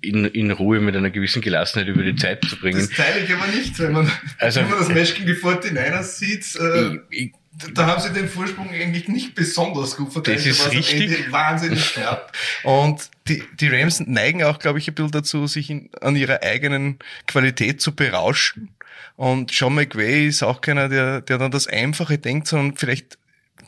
in, 0.00 0.24
in 0.26 0.50
Ruhe 0.50 0.80
mit 0.80 0.96
einer 0.96 1.10
gewissen 1.10 1.42
Gelassenheit 1.42 1.88
über 1.88 2.02
die 2.02 2.16
Zeit 2.16 2.44
zu 2.44 2.56
bringen. 2.56 2.78
Das 2.78 2.90
teile 2.90 3.24
ich 3.24 3.32
aber 3.32 3.46
nicht, 3.48 3.78
wenn 3.78 3.92
man, 3.92 4.10
also, 4.38 4.60
wenn 4.60 4.70
man 4.70 4.78
das 4.78 4.88
Match 4.88 5.14
gegen 5.14 5.26
die 5.26 5.34
49ers 5.34 6.02
sieht. 6.02 6.56
Äh, 6.56 6.98
ich, 7.10 7.26
ich, 7.26 7.32
da 7.74 7.86
haben 7.86 8.02
sie 8.02 8.12
den 8.12 8.28
Vorsprung 8.28 8.70
eigentlich 8.70 9.08
nicht 9.08 9.34
besonders 9.34 9.96
gut 9.96 10.12
verteidigt. 10.12 10.46
Das 10.46 10.66
ist 10.66 10.72
richtig. 10.72 11.30
wahnsinnig 11.30 11.94
knapp. 11.94 12.32
Und 12.64 13.10
die, 13.28 13.42
die 13.60 13.68
Rams 13.68 14.00
neigen 14.00 14.42
auch, 14.42 14.58
glaube 14.58 14.78
ich, 14.78 14.88
ein 14.88 14.94
bisschen 14.94 15.12
dazu, 15.12 15.46
sich 15.46 15.70
in, 15.70 15.90
an 16.00 16.16
ihrer 16.16 16.42
eigenen 16.42 16.98
Qualität 17.26 17.80
zu 17.80 17.94
berauschen. 17.94 18.74
Und 19.16 19.52
Sean 19.52 19.74
McVay 19.74 20.26
ist 20.26 20.42
auch 20.42 20.60
keiner, 20.60 20.88
der, 20.88 21.20
der 21.20 21.38
dann 21.38 21.52
das 21.52 21.68
Einfache 21.68 22.18
denkt, 22.18 22.48
sondern 22.48 22.76
vielleicht 22.76 23.18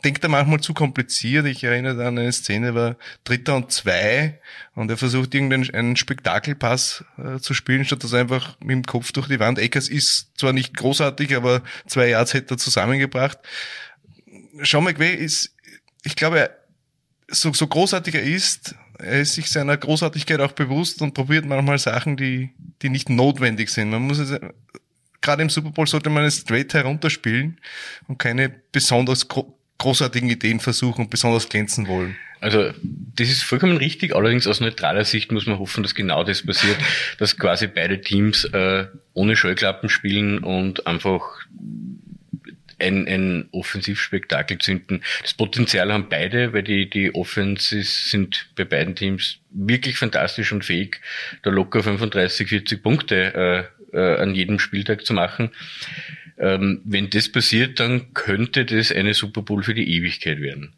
denkt 0.03 0.23
er 0.23 0.29
manchmal 0.29 0.59
zu 0.59 0.73
kompliziert. 0.73 1.45
Ich 1.45 1.63
erinnere 1.63 2.05
an 2.05 2.17
eine 2.17 2.31
Szene, 2.31 2.75
war 2.75 2.97
Dritter 3.23 3.55
und 3.55 3.71
Zwei 3.71 4.39
und 4.75 4.89
er 4.89 4.97
versucht 4.97 5.33
irgendeinen 5.33 5.95
Spektakelpass 5.95 7.03
äh, 7.17 7.39
zu 7.39 7.53
spielen, 7.53 7.85
statt 7.85 8.03
dass 8.03 8.13
er 8.13 8.21
einfach 8.21 8.57
mit 8.59 8.71
dem 8.71 8.83
Kopf 8.83 9.11
durch 9.11 9.27
die 9.27 9.39
Wand. 9.39 9.59
Eckers 9.59 9.89
ist 9.89 10.37
zwar 10.37 10.53
nicht 10.53 10.75
großartig, 10.75 11.35
aber 11.35 11.61
zwei 11.87 12.09
Yards 12.09 12.33
hätte 12.33 12.55
er 12.55 12.57
zusammengebracht. 12.57 13.39
Sean 14.63 14.83
McVay 14.83 15.13
ist, 15.13 15.55
ich 16.03 16.15
glaube, 16.15 16.49
so, 17.29 17.53
so 17.53 17.67
großartig 17.67 18.15
er 18.15 18.23
ist, 18.23 18.75
er 18.99 19.21
ist 19.21 19.35
sich 19.35 19.49
seiner 19.49 19.77
Großartigkeit 19.77 20.39
auch 20.39 20.53
bewusst 20.53 21.01
und 21.01 21.13
probiert 21.13 21.45
manchmal 21.45 21.77
Sachen, 21.77 22.17
die, 22.17 22.51
die 22.81 22.89
nicht 22.89 23.09
notwendig 23.09 23.69
sind. 23.69 23.89
Man 23.89 24.03
muss 24.03 24.17
es, 24.17 24.39
gerade 25.21 25.41
im 25.41 25.49
Super 25.49 25.71
Bowl 25.71 25.87
sollte 25.87 26.09
man 26.09 26.23
es 26.23 26.37
straight 26.37 26.73
herunterspielen 26.73 27.59
und 28.07 28.17
keine 28.17 28.49
besonders 28.49 29.27
großartigen 29.77 30.29
Ideen 30.29 30.59
versuchen 30.59 31.01
und 31.01 31.09
besonders 31.09 31.49
glänzen 31.49 31.87
wollen. 31.87 32.15
Also 32.39 32.71
das 33.15 33.29
ist 33.29 33.43
vollkommen 33.43 33.77
richtig. 33.77 34.15
Allerdings 34.15 34.47
aus 34.47 34.59
neutraler 34.59 35.05
Sicht 35.05 35.31
muss 35.31 35.47
man 35.47 35.59
hoffen, 35.59 35.83
dass 35.83 35.95
genau 35.95 36.23
das 36.23 36.45
passiert, 36.45 36.77
dass 37.17 37.37
quasi 37.37 37.67
beide 37.67 38.01
Teams 38.01 38.45
äh, 38.45 38.85
ohne 39.13 39.35
Scheuklappen 39.35 39.89
spielen 39.89 40.39
und 40.39 40.85
einfach 40.85 41.21
ein, 42.79 43.07
ein 43.07 43.49
Offensivspektakel 43.51 44.59
zünden. 44.59 45.03
Das 45.23 45.33
Potenzial 45.33 45.91
haben 45.91 46.09
beide, 46.09 46.53
weil 46.53 46.63
die, 46.63 46.89
die 46.89 47.13
Offenses 47.15 48.11
sind 48.11 48.49
bei 48.55 48.65
beiden 48.65 48.95
Teams 48.95 49.39
wirklich 49.49 49.97
fantastisch 49.97 50.51
und 50.51 50.63
fähig, 50.63 51.01
da 51.41 51.49
locker 51.49 51.81
35, 51.81 52.47
40 52.47 52.83
Punkte 52.83 53.69
äh, 53.93 53.97
äh, 53.97 54.21
an 54.21 54.35
jedem 54.35 54.59
Spieltag 54.59 55.05
zu 55.05 55.13
machen. 55.13 55.51
Ähm, 56.39 56.81
wenn 56.85 57.09
das 57.09 57.31
passiert, 57.31 57.79
dann 57.79 58.13
könnte 58.13 58.65
das 58.65 58.91
eine 58.91 59.13
Super 59.13 59.41
Bowl 59.41 59.63
für 59.63 59.73
die 59.73 59.95
Ewigkeit 59.95 60.39
werden. 60.39 60.73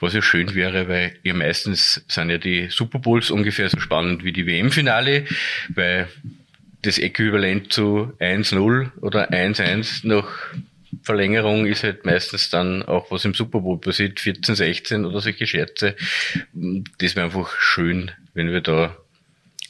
Was 0.00 0.14
ja 0.14 0.22
schön 0.22 0.54
wäre, 0.54 0.88
weil 0.88 1.16
ja 1.22 1.34
meistens 1.34 2.04
sind 2.08 2.30
ja 2.30 2.38
die 2.38 2.68
Super 2.68 2.98
Bowls 2.98 3.30
ungefähr 3.30 3.68
so 3.68 3.78
spannend 3.78 4.24
wie 4.24 4.32
die 4.32 4.46
WM-Finale, 4.46 5.26
weil 5.68 6.08
das 6.82 6.98
Äquivalent 6.98 7.72
zu 7.72 8.12
1-0 8.20 8.90
oder 9.00 9.30
1-1 9.30 10.06
nach 10.06 10.28
Verlängerung 11.02 11.66
ist 11.66 11.82
halt 11.82 12.04
meistens 12.04 12.50
dann 12.50 12.82
auch, 12.82 13.10
was 13.10 13.24
im 13.24 13.34
Super 13.34 13.60
Bowl 13.60 13.80
passiert, 13.80 14.20
14, 14.20 14.54
16 14.54 15.04
oder 15.04 15.20
solche 15.20 15.46
Scherze. 15.46 15.96
Das 16.98 17.16
wäre 17.16 17.26
einfach 17.26 17.58
schön, 17.58 18.12
wenn 18.32 18.52
wir 18.52 18.60
da 18.60 18.96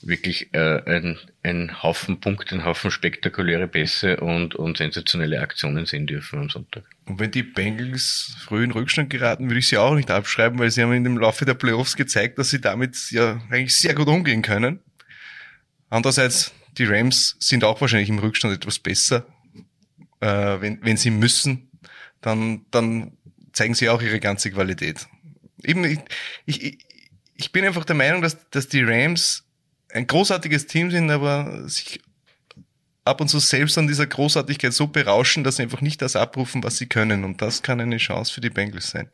wirklich 0.07 0.53
äh, 0.53 0.83
ein, 0.87 1.19
ein 1.43 1.83
Haufen 1.83 2.21
Punkte, 2.21 2.55
ein 2.55 2.65
Haufen 2.65 2.91
spektakuläre 2.91 3.69
Pässe 3.69 4.19
und, 4.19 4.55
und 4.55 4.79
sensationelle 4.79 5.41
Aktionen 5.41 5.87
sehen 5.87 6.07
dürfen 6.07 6.39
am 6.39 6.51
Sonntag. 6.51 6.85
Und 7.07 7.19
wenn 7.19 7.31
die 7.31 7.43
Bengals 7.43 8.37
früh 8.45 8.65
in 8.65 8.71
Rückstand 8.71 9.11
geraten, 9.11 9.49
würde 9.49 9.59
ich 9.59 9.69
sie 9.69 9.79
auch 9.79 9.95
nicht 9.95 10.11
abschreiben, 10.11 10.59
weil 10.59 10.71
sie 10.71 10.83
haben 10.83 10.93
in 10.93 11.05
dem 11.05 11.19
Laufe 11.19 11.45
der 11.45 11.55
Playoffs 11.55 11.97
gezeigt, 11.97 12.39
dass 12.39 12.51
sie 12.51 12.61
damit 12.61 13.11
ja 13.11 13.41
eigentlich 13.51 13.77
sehr 13.77 13.95
gut 13.95 14.09
umgehen 14.09 14.43
können. 14.43 14.81
Andererseits, 15.91 16.53
die 16.77 16.85
Rams 16.85 17.37
sind 17.39 17.65
auch 17.65 17.81
wahrscheinlich 17.81 18.09
im 18.09 18.19
Rückstand 18.19 18.55
etwas 18.55 18.79
besser. 18.79 19.27
Äh, 20.21 20.61
wenn, 20.61 20.79
wenn 20.83 20.97
sie 20.97 21.11
müssen, 21.11 21.71
dann, 22.21 22.67
dann 22.71 23.13
zeigen 23.53 23.75
sie 23.75 23.89
auch 23.89 24.03
ihre 24.03 24.21
ganze 24.21 24.51
Qualität. 24.51 25.07
Eben, 25.63 25.85
ich, 25.85 26.01
ich, 26.47 26.79
ich 27.37 27.53
bin 27.53 27.65
einfach 27.65 27.85
der 27.85 27.97
Meinung, 27.97 28.23
dass, 28.23 28.49
dass 28.51 28.69
die 28.69 28.83
Rams 28.83 29.44
ein 29.95 30.07
großartiges 30.07 30.67
Team 30.67 30.91
sind, 30.91 31.11
aber 31.11 31.69
sich 31.69 32.01
ab 33.05 33.21
und 33.21 33.29
zu 33.29 33.39
selbst 33.39 33.79
an 33.79 33.87
dieser 33.87 34.07
Großartigkeit 34.07 34.73
so 34.73 34.89
berauschen, 34.89 35.45
dass 35.45 35.57
sie 35.57 35.63
einfach 35.63 35.81
nicht 35.81 36.03
das 36.03 36.17
abrufen, 36.17 36.63
was 36.65 36.77
sie 36.77 36.87
können. 36.87 37.25
Und 37.25 37.41
das 37.41 37.63
kann 37.63 37.81
eine 37.81 37.99
Chance 37.99 38.33
für 38.33 38.41
die 38.41 38.51
Bengals 38.51 38.91
sein. 38.91 39.09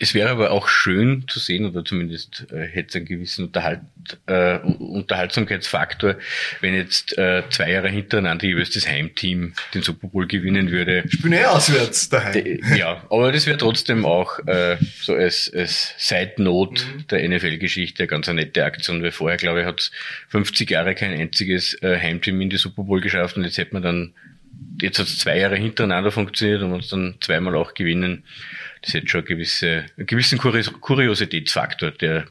Es 0.00 0.14
wäre 0.14 0.30
aber 0.30 0.52
auch 0.52 0.68
schön 0.68 1.26
zu 1.26 1.40
sehen, 1.40 1.66
oder 1.66 1.84
zumindest 1.84 2.46
äh, 2.52 2.66
hätte 2.66 2.88
es 2.88 2.96
einen 2.96 3.06
gewissen 3.06 3.46
Unterhalt, 3.46 3.80
äh, 4.26 4.58
Unterhaltsamkeitsfaktor, 4.58 6.16
wenn 6.60 6.74
jetzt 6.74 7.18
äh, 7.18 7.42
zwei 7.50 7.72
Jahre 7.72 7.88
hintereinander 7.88 8.46
jeweils 8.46 8.70
das 8.70 8.86
Heimteam 8.86 9.54
den 9.74 9.82
Super 9.82 10.06
Bowl 10.08 10.26
gewinnen 10.26 10.70
würde. 10.70 11.02
Ich 11.10 11.20
bin 11.20 11.32
eh 11.32 11.44
auswärts 11.46 12.08
daheim. 12.08 12.32
De, 12.32 12.60
ja, 12.76 13.02
aber 13.10 13.32
das 13.32 13.46
wäre 13.46 13.58
trotzdem 13.58 14.04
auch 14.04 14.38
äh, 14.46 14.76
so 15.00 15.14
als, 15.14 15.52
als 15.52 15.94
Side-Note 15.98 16.84
mhm. 16.84 17.06
der 17.08 17.28
NFL-Geschichte 17.28 18.04
eine 18.04 18.08
ganz 18.08 18.28
eine 18.28 18.42
nette 18.42 18.64
Aktion, 18.64 19.02
weil 19.02 19.10
vorher, 19.10 19.36
glaube 19.36 19.60
ich, 19.60 19.66
hat 19.66 19.90
50 20.28 20.70
Jahre 20.70 20.94
kein 20.94 21.12
einziges 21.12 21.74
äh, 21.82 21.98
Heimteam 21.98 22.40
in 22.40 22.50
die 22.50 22.56
Super 22.56 22.84
Bowl 22.84 23.00
geschafft 23.00 23.36
und 23.36 23.44
jetzt 23.44 23.58
hätte 23.58 23.74
man 23.74 23.82
dann, 23.82 24.14
jetzt 24.80 25.00
hat 25.00 25.06
es 25.06 25.18
zwei 25.18 25.38
Jahre 25.38 25.56
hintereinander 25.56 26.12
funktioniert 26.12 26.62
und 26.62 26.72
uns 26.72 26.88
dann 26.88 27.16
zweimal 27.20 27.56
auch 27.56 27.74
gewinnen 27.74 28.22
das 28.82 28.94
hat 28.94 29.10
schon 29.10 29.24
gewisse, 29.24 29.86
einen 29.96 30.06
gewissen 30.06 30.38
Kuriositätsfaktor, 30.38 31.90
der 31.90 32.26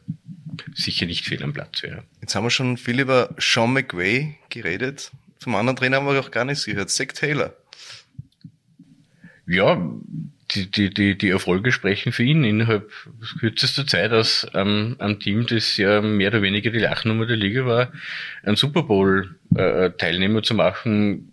sicher 0.73 1.05
nicht 1.05 1.25
fehl 1.25 1.43
am 1.43 1.53
Platz 1.53 1.83
wäre. 1.83 2.03
Jetzt 2.21 2.35
haben 2.35 2.45
wir 2.45 2.49
schon 2.49 2.77
viel 2.77 2.99
über 2.99 3.35
Sean 3.37 3.73
McVay 3.73 4.35
geredet. 4.49 5.11
Vom 5.39 5.55
anderen 5.55 5.77
Trainer 5.77 5.97
haben 5.97 6.07
wir 6.07 6.19
auch 6.19 6.31
gar 6.31 6.45
nichts 6.45 6.65
gehört. 6.65 6.89
Zach 6.89 7.07
Taylor. 7.07 7.53
Ja, 9.45 9.81
die, 10.51 10.69
die, 10.69 10.89
die, 10.89 11.17
die 11.17 11.29
Erfolge 11.29 11.71
sprechen 11.71 12.11
für 12.11 12.23
ihn 12.23 12.43
innerhalb 12.43 12.91
kürzester 13.39 13.85
Zeit 13.85 14.11
aus 14.11 14.47
ähm, 14.53 14.95
einem 14.99 15.19
Team, 15.19 15.45
das 15.45 15.77
ja 15.77 16.01
mehr 16.01 16.29
oder 16.29 16.41
weniger 16.41 16.71
die 16.71 16.79
Lachnummer 16.79 17.25
der 17.25 17.37
Liga 17.37 17.65
war, 17.65 17.91
einen 18.43 18.55
Super 18.55 18.83
Bowl 18.83 19.35
äh, 19.55 19.91
Teilnehmer 19.91 20.43
zu 20.43 20.53
machen, 20.53 21.31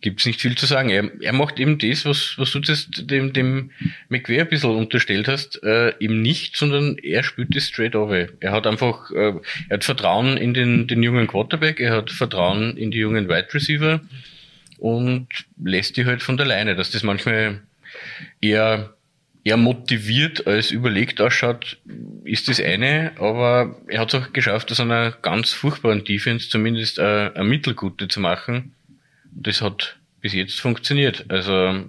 gibt's 0.00 0.26
nicht 0.26 0.40
viel 0.40 0.56
zu 0.56 0.66
sagen. 0.66 0.90
Er, 0.90 1.10
er 1.20 1.32
macht 1.32 1.58
eben 1.58 1.78
das, 1.78 2.04
was, 2.04 2.34
was 2.36 2.50
du 2.52 2.60
das 2.60 2.88
dem, 2.90 3.32
dem 3.32 3.70
McVeigh 4.08 4.40
ein 4.40 4.48
bisschen 4.48 4.76
unterstellt 4.76 5.28
hast, 5.28 5.62
äh, 5.62 5.94
eben 5.98 6.22
nicht, 6.22 6.56
sondern 6.56 6.98
er 6.98 7.22
spielt 7.22 7.54
das 7.54 7.66
straight 7.66 7.94
away. 7.94 8.28
Er 8.40 8.52
hat 8.52 8.66
einfach, 8.66 9.10
äh, 9.10 9.34
er 9.68 9.74
hat 9.74 9.84
Vertrauen 9.84 10.36
in 10.36 10.54
den, 10.54 10.86
den 10.86 11.02
jungen 11.02 11.26
Quarterback, 11.26 11.80
er 11.80 11.94
hat 11.94 12.10
Vertrauen 12.10 12.76
in 12.76 12.90
die 12.90 12.98
jungen 12.98 13.28
Wide 13.28 13.52
Receiver 13.52 14.00
und 14.78 15.28
lässt 15.62 15.96
die 15.96 16.04
halt 16.04 16.22
von 16.22 16.36
der 16.36 16.46
Leine, 16.46 16.76
dass 16.76 16.90
das 16.90 17.02
manchmal 17.02 17.62
eher 18.40 18.96
eher 19.46 19.56
motiviert 19.56 20.44
als 20.48 20.72
überlegt 20.72 21.20
ausschaut, 21.20 21.78
ist 22.24 22.48
das 22.48 22.60
eine, 22.60 23.12
aber 23.16 23.76
er 23.86 24.00
hat 24.00 24.12
es 24.12 24.20
auch 24.20 24.32
geschafft, 24.32 24.72
aus 24.72 24.80
einer 24.80 25.12
ganz 25.12 25.52
furchtbaren 25.52 26.04
Defense 26.04 26.48
zumindest 26.48 26.98
äh, 26.98 27.30
eine 27.32 27.44
mittelgute 27.44 28.08
zu 28.08 28.18
machen 28.18 28.74
das 29.36 29.60
hat 29.60 29.98
bis 30.20 30.32
jetzt 30.32 30.60
funktioniert. 30.60 31.26
Also 31.28 31.84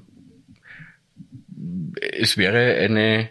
es 2.12 2.38
wäre 2.38 2.75
eine, 2.75 3.29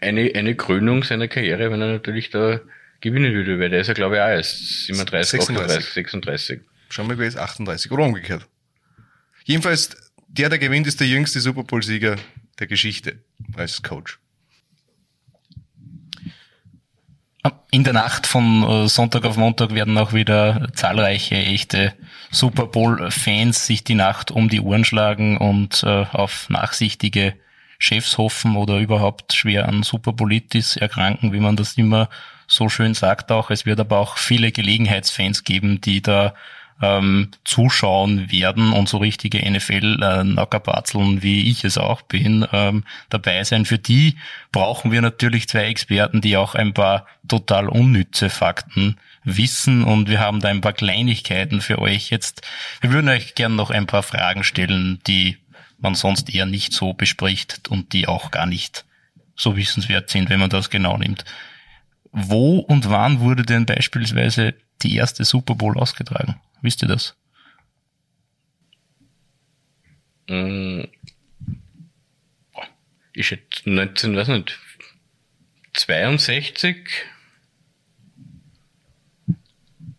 eine, 0.00 0.32
eine 0.34 0.54
Krönung 0.56 1.04
seiner 1.04 1.28
Karriere, 1.28 1.70
wenn 1.70 1.80
er 1.80 1.92
natürlich 1.92 2.30
da 2.30 2.60
gewinnen 3.00 3.32
würde, 3.32 3.58
weil 3.58 3.70
der 3.70 3.80
ist 3.80 3.86
ja 3.86 3.94
glaube 3.94 4.16
ich 4.16 4.20
auch 4.20 4.28
erst 4.28 4.86
37, 4.86 5.40
38, 5.40 5.84
36. 5.86 6.60
Schauen 6.90 7.08
wir, 7.08 7.18
wer 7.18 7.28
ist 7.28 7.38
38 7.38 7.90
oder 7.92 8.04
umgekehrt. 8.04 8.46
Jedenfalls, 9.44 9.96
der, 10.28 10.48
der 10.48 10.58
gewinnt, 10.58 10.86
ist 10.86 11.00
der 11.00 11.06
jüngste 11.06 11.40
Super 11.40 11.64
Bowl-Sieger 11.64 12.16
der 12.58 12.66
Geschichte 12.66 13.20
als 13.56 13.82
Coach. 13.82 14.18
In 17.70 17.84
der 17.84 17.92
Nacht 17.92 18.26
von 18.26 18.62
äh, 18.64 18.88
Sonntag 18.88 19.24
auf 19.24 19.36
Montag 19.36 19.72
werden 19.72 19.96
auch 19.96 20.12
wieder 20.12 20.68
zahlreiche 20.74 21.36
echte 21.36 21.94
Super 22.30 22.66
Bowl-Fans 22.66 23.66
sich 23.66 23.82
die 23.82 23.94
Nacht 23.94 24.30
um 24.30 24.48
die 24.48 24.60
Ohren 24.60 24.84
schlagen 24.84 25.38
und 25.38 25.82
äh, 25.84 26.04
auf 26.12 26.50
nachsichtige 26.50 27.34
Chefs 27.78 28.18
hoffen 28.18 28.56
oder 28.56 28.78
überhaupt 28.78 29.32
schwer 29.32 29.68
an 29.68 29.82
Superbolitis 29.82 30.76
erkranken, 30.76 31.32
wie 31.32 31.40
man 31.40 31.56
das 31.56 31.78
immer 31.78 32.10
so 32.46 32.68
schön 32.68 32.92
sagt 32.92 33.32
auch. 33.32 33.50
Es 33.50 33.64
wird 33.64 33.80
aber 33.80 33.98
auch 33.98 34.18
viele 34.18 34.52
Gelegenheitsfans 34.52 35.44
geben, 35.44 35.80
die 35.80 36.02
da 36.02 36.34
ähm, 36.82 37.28
zuschauen 37.44 38.30
werden 38.30 38.72
und 38.72 38.88
so 38.88 38.98
richtige 38.98 39.38
NFL-Nackerbatzeln, 39.50 41.18
äh, 41.18 41.22
wie 41.22 41.50
ich 41.50 41.64
es 41.64 41.78
auch 41.78 42.02
bin, 42.02 42.46
ähm, 42.52 42.84
dabei 43.10 43.44
sein. 43.44 43.64
Für 43.64 43.78
die 43.78 44.16
brauchen 44.52 44.90
wir 44.90 45.02
natürlich 45.02 45.48
zwei 45.48 45.64
Experten, 45.64 46.20
die 46.20 46.36
auch 46.36 46.54
ein 46.54 46.72
paar 46.72 47.06
total 47.28 47.68
unnütze 47.68 48.30
Fakten 48.30 48.96
wissen 49.24 49.84
und 49.84 50.08
wir 50.08 50.20
haben 50.20 50.40
da 50.40 50.48
ein 50.48 50.62
paar 50.62 50.72
Kleinigkeiten 50.72 51.60
für 51.60 51.78
euch 51.78 52.10
jetzt. 52.10 52.42
Wir 52.80 52.90
würden 52.90 53.10
euch 53.10 53.34
gern 53.34 53.56
noch 53.56 53.70
ein 53.70 53.86
paar 53.86 54.02
Fragen 54.02 54.44
stellen, 54.44 55.00
die 55.06 55.36
man 55.78 55.94
sonst 55.94 56.34
eher 56.34 56.46
nicht 56.46 56.72
so 56.72 56.94
bespricht 56.94 57.68
und 57.68 57.92
die 57.92 58.08
auch 58.08 58.30
gar 58.30 58.46
nicht 58.46 58.84
so 59.36 59.56
wissenswert 59.56 60.10
sind, 60.10 60.30
wenn 60.30 60.40
man 60.40 60.50
das 60.50 60.70
genau 60.70 60.96
nimmt. 60.96 61.24
Wo 62.12 62.58
und 62.58 62.90
wann 62.90 63.20
wurde 63.20 63.44
denn 63.44 63.66
beispielsweise 63.66 64.54
die 64.82 64.96
erste 64.96 65.24
Super 65.24 65.54
Bowl 65.54 65.78
ausgetragen? 65.78 66.36
Wisst 66.62 66.82
ihr 66.82 66.88
das? 66.88 67.16
Ich 73.12 73.30
hätte 73.30 73.70
19, 73.70 74.16
weiß 74.16 74.28
nicht, 74.28 74.58
62? 75.74 76.76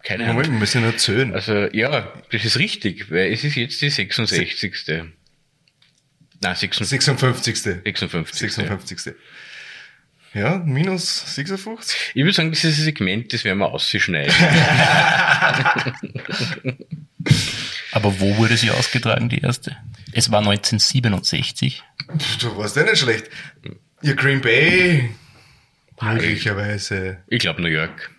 Keine 0.03 0.23
Ahnung. 0.23 0.35
Moment, 0.35 0.53
wir 0.53 0.59
müssen 0.59 0.83
erzählen. 0.83 1.33
Also, 1.33 1.67
ja, 1.73 2.11
das 2.31 2.45
ist 2.45 2.57
richtig, 2.57 3.11
weil 3.11 3.31
es 3.31 3.43
ist 3.43 3.55
jetzt 3.55 3.81
die 3.81 3.89
66. 3.89 4.73
Nein, 6.43 6.55
56. 6.55 7.01
56. 7.01 7.83
56. 7.83 8.53
56. 8.53 9.15
Ja, 10.33 10.59
minus 10.59 11.35
56. 11.35 12.11
Ich 12.13 12.23
würde 12.23 12.31
sagen, 12.33 12.51
dieses 12.51 12.77
Segment, 12.77 13.33
das 13.33 13.43
werden 13.43 13.57
wir 13.59 13.67
ausschneiden. 13.67 14.33
Aber 17.91 18.17
wo 18.21 18.37
wurde 18.37 18.55
sie 18.55 18.71
ausgetragen, 18.71 19.27
die 19.27 19.39
erste? 19.39 19.75
Es 20.13 20.31
war 20.31 20.39
1967. 20.39 21.83
Du 22.39 22.55
warst 22.57 22.77
ja 22.77 22.83
nicht 22.83 22.99
schlecht. 22.99 23.29
Ihr 24.01 24.15
Green 24.15 24.39
Bay, 24.41 25.09
möglicherweise. 26.01 27.17
Ich 27.27 27.39
glaube 27.39 27.61
New 27.61 27.67
York. 27.67 28.11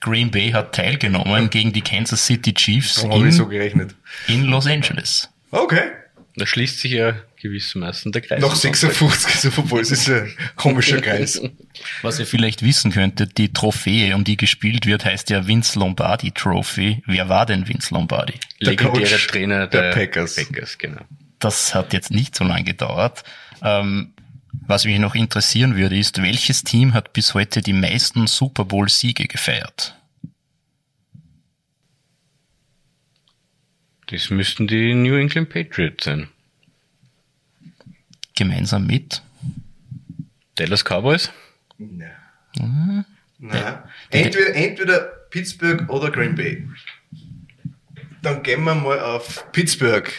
Green 0.00 0.32
Bay 0.32 0.50
hat 0.50 0.74
teilgenommen 0.74 1.50
gegen 1.50 1.72
die 1.72 1.82
Kansas 1.82 2.26
City 2.26 2.52
Chiefs 2.52 2.96
ich 2.96 3.34
so 3.36 3.44
in, 3.44 3.50
gerechnet. 3.50 3.94
in 4.26 4.46
Los 4.46 4.66
Angeles. 4.66 5.28
Okay. 5.52 5.92
Da 6.36 6.46
schließt 6.46 6.80
sich 6.80 6.92
ja 6.92 7.14
gewissermaßen 7.40 8.10
der 8.10 8.22
Kreis. 8.22 8.40
Nach 8.40 8.54
56 8.54 9.40
Super 9.40 9.62
Bowls 9.62 9.90
ist 9.90 10.08
ein 10.08 10.32
komischer 10.56 11.00
Kreis. 11.00 11.42
Was 12.00 12.18
ihr 12.18 12.26
vielleicht 12.26 12.62
wissen 12.62 12.90
könntet, 12.90 13.36
die 13.36 13.52
Trophäe, 13.52 14.14
um 14.14 14.24
die 14.24 14.38
gespielt 14.38 14.86
wird, 14.86 15.04
heißt 15.04 15.28
ja 15.28 15.46
Vince 15.46 15.78
Lombardi 15.78 16.30
Trophy. 16.30 17.02
Wer 17.06 17.28
war 17.28 17.44
denn 17.44 17.68
Vince 17.68 17.92
Lombardi? 17.92 18.34
Der 18.60 18.70
Legendärer 18.70 19.10
Coach 19.10 19.26
Trainer 19.26 19.66
der 19.66 19.82
der, 19.82 19.92
Packers. 19.92 20.36
Packers, 20.36 20.78
genau. 20.78 21.02
Das 21.38 21.74
hat 21.74 21.92
jetzt 21.92 22.10
nicht 22.10 22.34
so 22.34 22.44
lange 22.44 22.64
gedauert. 22.64 23.24
Ähm, 23.62 24.14
was 24.52 24.84
mich 24.84 24.98
noch 24.98 25.14
interessieren 25.14 25.76
würde, 25.76 25.98
ist, 25.98 26.22
welches 26.22 26.62
Team 26.62 26.94
hat 26.94 27.12
bis 27.12 27.34
heute 27.34 27.60
die 27.60 27.72
meisten 27.72 28.26
Super 28.26 28.64
Bowl-Siege 28.64 29.26
gefeiert? 29.26 29.96
Das 34.12 34.28
müssten 34.28 34.66
die 34.66 34.94
New 34.94 35.14
England 35.16 35.48
Patriots 35.48 36.04
sein. 36.04 36.28
Gemeinsam 38.36 38.86
mit? 38.86 39.22
Dallas 40.56 40.84
Cowboys? 40.84 41.30
Nein. 41.78 43.06
Nein. 43.38 43.78
Entweder, 44.10 44.54
entweder 44.54 44.98
Pittsburgh 45.30 45.88
oder 45.88 46.10
Green 46.10 46.34
Bay. 46.34 46.68
Dann 48.20 48.42
gehen 48.42 48.62
wir 48.64 48.74
mal 48.74 49.00
auf 49.00 49.50
Pittsburgh. 49.52 50.12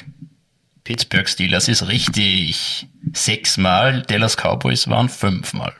Pittsburgh 0.83 1.29
Steelers 1.29 1.67
ist 1.67 1.87
richtig. 1.87 2.87
Sechsmal, 3.13 4.01
Dallas 4.01 4.35
Cowboys 4.35 4.87
waren 4.87 5.07
fünfmal. 5.07 5.75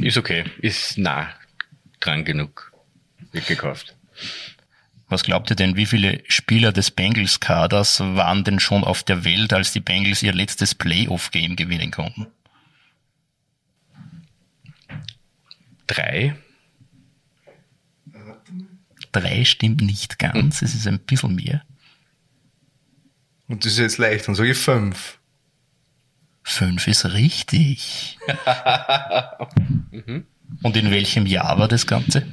Ist 0.00 0.18
okay. 0.18 0.44
Ist 0.58 0.98
nah 0.98 1.30
dran 1.98 2.24
genug. 2.24 2.72
Wird 3.32 3.48
gekauft. 3.48 3.96
Was 5.14 5.22
glaubt 5.22 5.48
ihr 5.48 5.54
denn, 5.54 5.76
wie 5.76 5.86
viele 5.86 6.24
Spieler 6.26 6.72
des 6.72 6.90
Bengals-Kaders 6.90 8.00
waren 8.00 8.42
denn 8.42 8.58
schon 8.58 8.82
auf 8.82 9.04
der 9.04 9.22
Welt, 9.22 9.52
als 9.52 9.72
die 9.72 9.78
Bengals 9.78 10.24
ihr 10.24 10.32
letztes 10.32 10.74
Playoff-Game 10.74 11.54
gewinnen 11.54 11.92
konnten? 11.92 12.26
Drei? 15.86 16.34
Drei 19.12 19.44
stimmt 19.44 19.82
nicht 19.82 20.18
ganz, 20.18 20.62
es 20.62 20.74
ist 20.74 20.88
ein 20.88 20.98
bisschen 20.98 21.36
mehr. 21.36 21.62
Und 23.46 23.64
das 23.64 23.74
ist 23.74 23.78
jetzt 23.78 23.98
leicht, 23.98 24.26
dann 24.26 24.34
sage 24.34 24.50
ich 24.50 24.58
fünf. 24.58 25.20
Fünf 26.42 26.88
ist 26.88 27.04
richtig. 27.04 28.18
Und 30.64 30.76
in 30.76 30.90
welchem 30.90 31.26
Jahr 31.26 31.56
war 31.56 31.68
das 31.68 31.86
Ganze? 31.86 32.26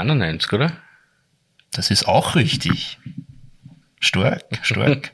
91, 0.00 0.52
oder? 0.52 0.72
Das 1.72 1.90
ist 1.90 2.06
auch 2.06 2.34
richtig. 2.34 2.98
Stark, 4.00 4.44
stark. 4.62 5.12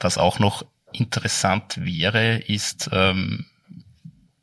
Was 0.00 0.18
auch 0.18 0.38
noch 0.38 0.66
interessant 0.92 1.78
wäre, 1.82 2.36
ist, 2.38 2.90
ähm, 2.92 3.46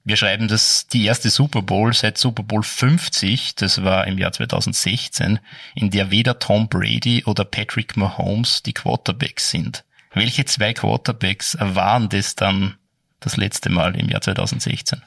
wir 0.03 0.18
schreiben 0.18 0.47
das 0.47 0.88
die 0.88 1.05
erste 1.05 1.30
Super 1.30 1.62
Bowl 1.62 1.93
seit 1.93 2.18
Super 2.18 2.43
Bowl 2.43 2.64
50, 2.64 3.55
das 3.55 3.84
war 3.84 4.07
im 4.07 4.18
Jahr 4.18 4.32
2016, 4.32 5.39
in 5.76 5.91
der 5.91 6.09
weder 6.09 6.39
Tom 6.39 6.68
Brady 6.68 7.24
oder 7.26 7.45
Patrick 7.45 7.95
Mahomes 7.95 8.64
die 8.64 8.74
Quarterbacks 8.74 9.51
sind. 9.51 9.84
Welche 10.14 10.45
zwei 10.45 10.74
Quarterbacks 10.74 11.55
waren 11.59 12.09
das 12.09 12.36
dann 12.36 12.76
das 13.20 13.38
letzte 13.38 13.70
Mal 13.70 13.95
im 13.95 14.09
Jahr 14.09 14.22
2016? 14.22 15.01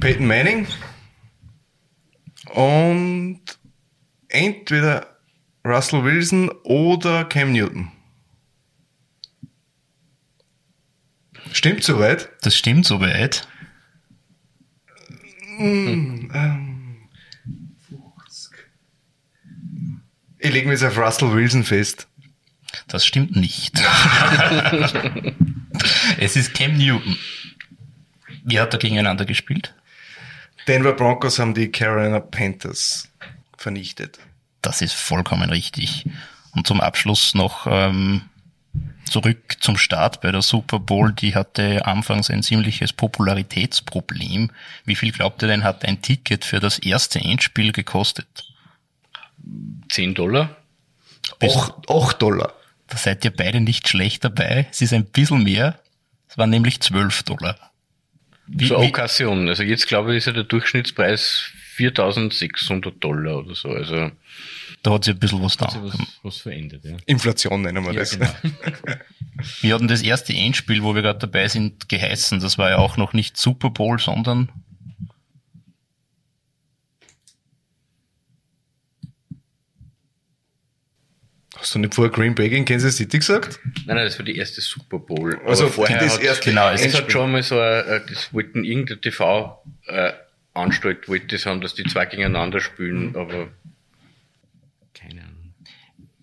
Peyton 0.00 0.26
Manning 0.26 0.66
und 2.54 3.40
entweder 4.28 5.18
Russell 5.64 6.04
Wilson 6.04 6.50
oder 6.64 7.24
Cam 7.24 7.52
Newton. 7.52 7.90
Stimmt 11.52 11.82
soweit? 11.82 12.28
Das 12.42 12.56
stimmt 12.56 12.86
soweit. 12.86 13.48
Ich 20.38 20.52
lege 20.52 20.68
mich 20.68 20.80
jetzt 20.80 20.84
auf 20.84 20.98
Russell 20.98 21.32
Wilson 21.32 21.64
fest. 21.64 22.08
Das 22.88 23.06
stimmt 23.06 23.34
nicht. 23.34 23.80
es 26.18 26.36
ist 26.36 26.54
Cam 26.54 26.76
Newton. 26.76 27.16
Wie 28.46 28.60
hat 28.60 28.72
er 28.72 28.78
gegeneinander 28.78 29.24
gespielt? 29.24 29.74
Denver 30.68 30.92
Broncos 30.92 31.40
haben 31.40 31.52
die 31.52 31.70
Carolina 31.70 32.20
Panthers 32.20 33.08
vernichtet. 33.58 34.20
Das 34.62 34.82
ist 34.82 34.94
vollkommen 34.94 35.50
richtig. 35.50 36.06
Und 36.54 36.66
zum 36.66 36.80
Abschluss 36.80 37.34
noch 37.34 37.66
ähm, 37.68 38.22
zurück 39.04 39.56
zum 39.58 39.76
Start 39.76 40.20
bei 40.20 40.30
der 40.30 40.42
Super 40.42 40.78
Bowl. 40.78 41.12
Die 41.12 41.34
hatte 41.34 41.86
anfangs 41.86 42.30
ein 42.30 42.44
ziemliches 42.44 42.92
Popularitätsproblem. 42.92 44.52
Wie 44.84 44.94
viel 44.94 45.10
glaubt 45.10 45.42
ihr 45.42 45.48
denn, 45.48 45.64
hat 45.64 45.84
ein 45.84 46.00
Ticket 46.00 46.44
für 46.44 46.60
das 46.60 46.78
erste 46.78 47.18
Endspiel 47.18 47.72
gekostet? 47.72 48.52
10 49.88 50.14
Dollar? 50.14 50.54
8 51.42 52.22
Dollar. 52.22 52.52
Da 52.86 52.96
seid 52.96 53.24
ihr 53.24 53.34
beide 53.34 53.60
nicht 53.60 53.88
schlecht 53.88 54.24
dabei. 54.24 54.68
Es 54.70 54.80
ist 54.80 54.92
ein 54.92 55.04
bisschen 55.04 55.42
mehr. 55.42 55.80
Es 56.28 56.38
waren 56.38 56.50
nämlich 56.50 56.80
12 56.80 57.24
Dollar. 57.24 57.56
Wie, 58.48 58.68
Zur 58.68 58.78
Okkasion. 58.78 59.48
Also 59.48 59.62
jetzt 59.62 59.86
glaube 59.88 60.12
ich, 60.12 60.18
ist 60.18 60.26
ja 60.26 60.32
der 60.32 60.44
Durchschnittspreis 60.44 61.50
4600 61.74 63.02
Dollar 63.02 63.38
oder 63.38 63.54
so. 63.54 63.68
Also 63.68 64.10
da 64.82 64.92
hat 64.92 65.04
sich 65.04 65.14
ein 65.14 65.18
bisschen 65.20 65.42
was 65.42 65.56
da. 65.56 65.66
was, 65.82 65.98
was 66.22 66.36
verändert, 66.38 66.84
ja. 66.84 66.96
Inflation 67.06 67.62
nennen 67.62 67.84
wir 67.84 67.92
Ja, 67.92 68.00
das. 68.00 68.10
genau. 68.18 68.28
Wir 69.60 69.74
hatten 69.74 69.88
das 69.88 70.02
erste 70.02 70.32
Endspiel, 70.32 70.82
wo 70.82 70.94
wir 70.94 71.02
gerade 71.02 71.18
dabei 71.18 71.48
sind, 71.48 71.88
geheißen. 71.88 72.40
Das 72.40 72.56
war 72.56 72.70
ja 72.70 72.78
auch 72.78 72.96
noch 72.96 73.12
nicht 73.12 73.36
Super 73.36 73.70
Bowl, 73.70 73.98
sondern 73.98 74.48
Hast 81.66 81.74
du 81.74 81.80
nicht 81.80 81.96
vorher 81.96 82.12
Green 82.12 82.32
Bay 82.32 82.48
gegen 82.48 82.64
Kansas 82.64 82.94
City 82.96 83.18
gesagt? 83.18 83.58
Nein, 83.86 83.96
nein, 83.96 84.04
das 84.04 84.16
war 84.20 84.24
die 84.24 84.36
erste 84.36 84.60
Super 84.60 85.00
Bowl. 85.00 85.36
Also 85.44 85.64
Aber 85.64 85.72
vorher 85.72 85.98
das 85.98 86.14
hat, 86.14 86.22
erste 86.22 86.50
genau, 86.50 86.70
es 86.70 86.96
hat 86.96 87.10
schon 87.10 87.32
mal 87.32 87.42
so, 87.42 87.58
ein, 87.58 88.02
das 88.08 88.32
wollten 88.32 88.62
irgendein 88.62 89.00
TV 89.00 89.60
äh, 89.88 90.12
Anstalt 90.54 91.08
wollte 91.08 91.26
das 91.26 91.44
haben, 91.44 91.60
dass 91.60 91.74
die 91.74 91.82
zwei 91.82 92.06
gegeneinander 92.06 92.60
spielen, 92.60 93.08
Mhm. 93.08 93.16
aber 93.16 93.48
keine 94.94 95.22
Ahnung. 95.22 95.54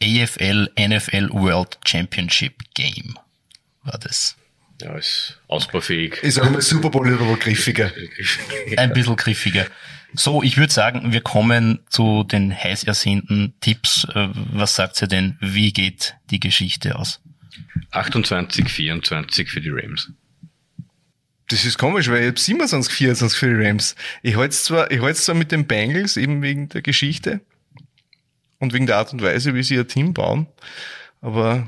AFL 0.02 0.70
NFL 0.80 1.30
World 1.34 1.78
Championship 1.86 2.54
Game 2.74 3.20
war 3.84 4.00
das. 4.00 4.38
Ja, 4.82 4.96
ist 4.96 5.42
ausbaufähig. 5.50 6.24
Ist 6.24 6.40
auch 6.40 6.50
mal 6.50 6.62
Super 6.62 6.90
Bowl 6.90 7.14
aber 7.14 7.36
griffiger. 7.36 7.92
Ein 8.78 8.94
bisschen 8.94 9.18
griffiger. 9.18 9.68
So, 10.16 10.44
ich 10.44 10.58
würde 10.58 10.72
sagen, 10.72 11.12
wir 11.12 11.22
kommen 11.22 11.80
zu 11.90 12.24
den 12.24 12.54
heiß 12.54 12.84
ersehnten 12.84 13.54
Tipps. 13.62 14.06
Äh, 14.14 14.30
was 14.52 14.76
sagt 14.76 15.02
ihr 15.02 15.08
denn? 15.08 15.38
Wie 15.40 15.74
geht 15.74 16.16
die 16.30 16.40
Geschichte 16.40 16.98
aus? 16.98 17.20
28, 17.92 18.70
24 18.70 19.50
für 19.50 19.62
die 19.62 19.70
Rams. 19.70 20.12
Das 21.50 21.66
ist 21.66 21.78
komisch, 21.78 22.10
weil 22.10 22.22
ich 22.22 22.28
habe 22.28 22.40
27, 22.40 22.94
24 22.94 23.40
für 23.40 23.56
die 23.56 23.66
Rams. 23.66 23.96
Ich 24.22 24.36
halte 24.36 24.54
es 24.54 24.64
zwar, 24.64 24.92
ich 24.92 25.02
halte 25.02 25.20
zwar 25.20 25.36
mit 25.36 25.52
den 25.52 25.68
Bengals, 25.68 26.18
eben 26.18 26.42
wegen 26.42 26.70
der 26.70 26.82
Geschichte 26.82 27.42
und 28.60 28.74
wegen 28.74 28.88
der 28.88 28.98
Art 28.98 29.14
und 29.14 29.22
Weise, 29.22 29.54
wie 29.54 29.64
sie 29.64 29.76
ihr 29.76 29.88
Team 29.88 30.14
bauen, 30.14 30.48
aber 31.22 31.68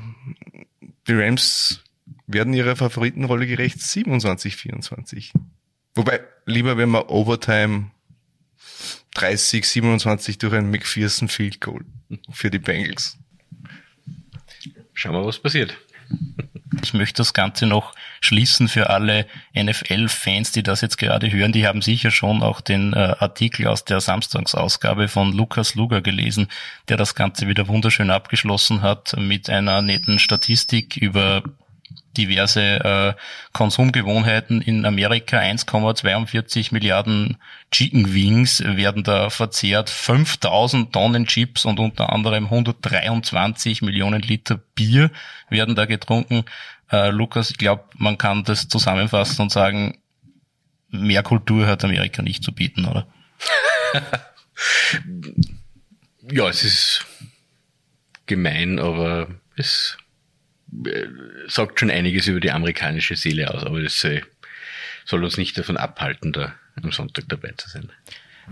die 1.06 1.12
Rams 1.12 1.84
werden 2.26 2.52
ihrer 2.52 2.74
Favoritenrolle 2.74 3.46
gerecht 3.46 3.80
27, 3.80 4.56
24. 4.56 5.32
Wobei, 5.94 6.20
lieber 6.46 6.76
wenn 6.76 6.88
man 6.88 7.02
Overtime 7.02 7.90
30, 9.16 9.66
27 9.66 10.38
durch 10.38 10.52
ein 10.52 10.70
McPherson 10.70 11.28
Field 11.28 11.60
Goal 11.60 11.84
für 12.30 12.50
die 12.50 12.58
Bengals. 12.58 13.16
Schauen 14.92 15.14
wir, 15.14 15.24
was 15.24 15.38
passiert. 15.38 15.76
Ich 16.82 16.92
möchte 16.92 17.16
das 17.18 17.32
Ganze 17.32 17.66
noch 17.66 17.94
schließen 18.20 18.68
für 18.68 18.90
alle 18.90 19.26
NFL-Fans, 19.54 20.52
die 20.52 20.62
das 20.62 20.82
jetzt 20.82 20.98
gerade 20.98 21.32
hören. 21.32 21.52
Die 21.52 21.66
haben 21.66 21.80
sicher 21.80 22.10
schon 22.10 22.42
auch 22.42 22.60
den 22.60 22.92
äh, 22.92 23.14
Artikel 23.18 23.66
aus 23.66 23.84
der 23.84 24.00
Samstagsausgabe 24.00 25.08
von 25.08 25.32
Lukas 25.32 25.74
Luger 25.74 26.02
gelesen, 26.02 26.48
der 26.88 26.98
das 26.98 27.14
Ganze 27.14 27.48
wieder 27.48 27.68
wunderschön 27.68 28.10
abgeschlossen 28.10 28.82
hat 28.82 29.16
mit 29.18 29.48
einer 29.48 29.80
netten 29.80 30.18
Statistik 30.18 30.96
über 30.96 31.42
diverse 32.16 32.60
äh, 32.62 33.14
Konsumgewohnheiten 33.52 34.60
in 34.62 34.84
Amerika. 34.84 35.38
1,42 35.38 36.72
Milliarden 36.72 37.36
Chicken 37.70 38.14
Wings 38.14 38.62
werden 38.64 39.02
da 39.02 39.30
verzehrt, 39.30 39.90
5000 39.90 40.92
Tonnen 40.92 41.26
Chips 41.26 41.64
und 41.64 41.78
unter 41.78 42.12
anderem 42.12 42.44
123 42.44 43.82
Millionen 43.82 44.22
Liter 44.22 44.58
Bier 44.74 45.10
werden 45.50 45.74
da 45.74 45.86
getrunken. 45.86 46.44
Äh, 46.90 47.10
Lukas, 47.10 47.50
ich 47.50 47.58
glaube, 47.58 47.84
man 47.96 48.18
kann 48.18 48.44
das 48.44 48.68
zusammenfassen 48.68 49.42
und 49.42 49.52
sagen, 49.52 49.98
mehr 50.90 51.22
Kultur 51.22 51.66
hat 51.66 51.84
Amerika 51.84 52.22
nicht 52.22 52.42
zu 52.42 52.52
bieten, 52.52 52.84
oder? 52.84 53.06
ja, 56.30 56.48
es 56.48 56.64
ist 56.64 57.06
gemein, 58.26 58.78
aber 58.78 59.28
es 59.56 59.96
sagt 61.48 61.80
schon 61.80 61.90
einiges 61.90 62.26
über 62.26 62.40
die 62.40 62.50
amerikanische 62.50 63.16
Seele 63.16 63.52
aus, 63.52 63.64
aber 63.64 63.82
das 63.82 63.98
soll, 63.98 64.22
soll 65.04 65.24
uns 65.24 65.36
nicht 65.36 65.56
davon 65.56 65.76
abhalten, 65.76 66.32
da 66.32 66.54
am 66.82 66.92
Sonntag 66.92 67.24
dabei 67.28 67.52
zu 67.56 67.68
sein. 67.68 67.90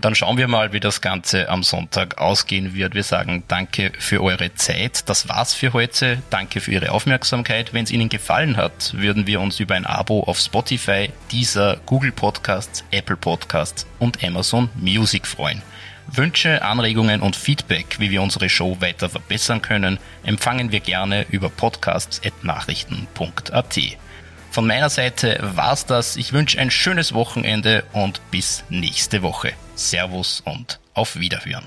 Dann 0.01 0.13
schauen 0.13 0.37
wir 0.37 0.49
mal, 0.49 0.73
wie 0.73 0.81
das 0.81 0.99
Ganze 0.99 1.47
am 1.47 1.63
Sonntag 1.63 2.17
ausgehen 2.17 2.73
wird. 2.73 2.95
Wir 2.95 3.03
sagen 3.03 3.43
danke 3.47 3.93
für 3.97 4.21
eure 4.21 4.53
Zeit. 4.55 5.07
Das 5.07 5.29
war's 5.29 5.53
für 5.53 5.71
heute. 5.71 6.21
Danke 6.29 6.59
für 6.59 6.71
Ihre 6.71 6.91
Aufmerksamkeit. 6.91 7.73
Wenn 7.73 7.85
es 7.85 7.91
Ihnen 7.91 8.09
gefallen 8.09 8.57
hat, 8.57 8.93
würden 8.97 9.25
wir 9.25 9.39
uns 9.39 9.59
über 9.61 9.75
ein 9.75 9.85
Abo 9.85 10.21
auf 10.21 10.37
Spotify, 10.37 11.11
dieser 11.31 11.77
Google 11.85 12.11
Podcasts, 12.11 12.83
Apple 12.91 13.15
Podcasts 13.15 13.87
und 13.99 14.21
Amazon 14.21 14.69
Music 14.75 15.25
freuen. 15.25 15.61
Wünsche, 16.07 16.61
Anregungen 16.61 17.21
und 17.21 17.35
Feedback, 17.35 17.97
wie 17.99 18.11
wir 18.11 18.21
unsere 18.21 18.47
Show 18.49 18.77
weiter 18.79 19.09
verbessern 19.09 19.61
können, 19.61 19.99
empfangen 20.23 20.71
wir 20.71 20.79
gerne 20.79 21.25
über 21.29 21.49
podcasts.nachrichten.at. 21.49 23.79
Von 24.51 24.67
meiner 24.67 24.89
Seite 24.89 25.39
war's 25.55 25.85
das. 25.85 26.15
Ich 26.15 26.31
wünsche 26.31 26.59
ein 26.59 26.71
schönes 26.71 27.13
Wochenende 27.13 27.83
und 27.91 28.21
bis 28.31 28.63
nächste 28.69 29.21
Woche. 29.21 29.51
Servus 29.75 30.41
und 30.45 30.79
auf 30.93 31.19
Wiederhören. 31.19 31.65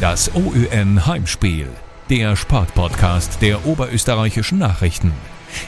Das 0.00 0.34
OÜN 0.34 1.06
Heimspiel, 1.06 1.68
der 2.08 2.34
Sportpodcast 2.36 3.40
der 3.40 3.64
oberösterreichischen 3.64 4.58
Nachrichten. 4.58 5.12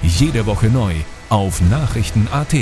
Jede 0.02 0.46
Woche 0.46 0.66
neu 0.66 0.94
auf 1.28 1.60
Nachrichten.at. 1.60 2.54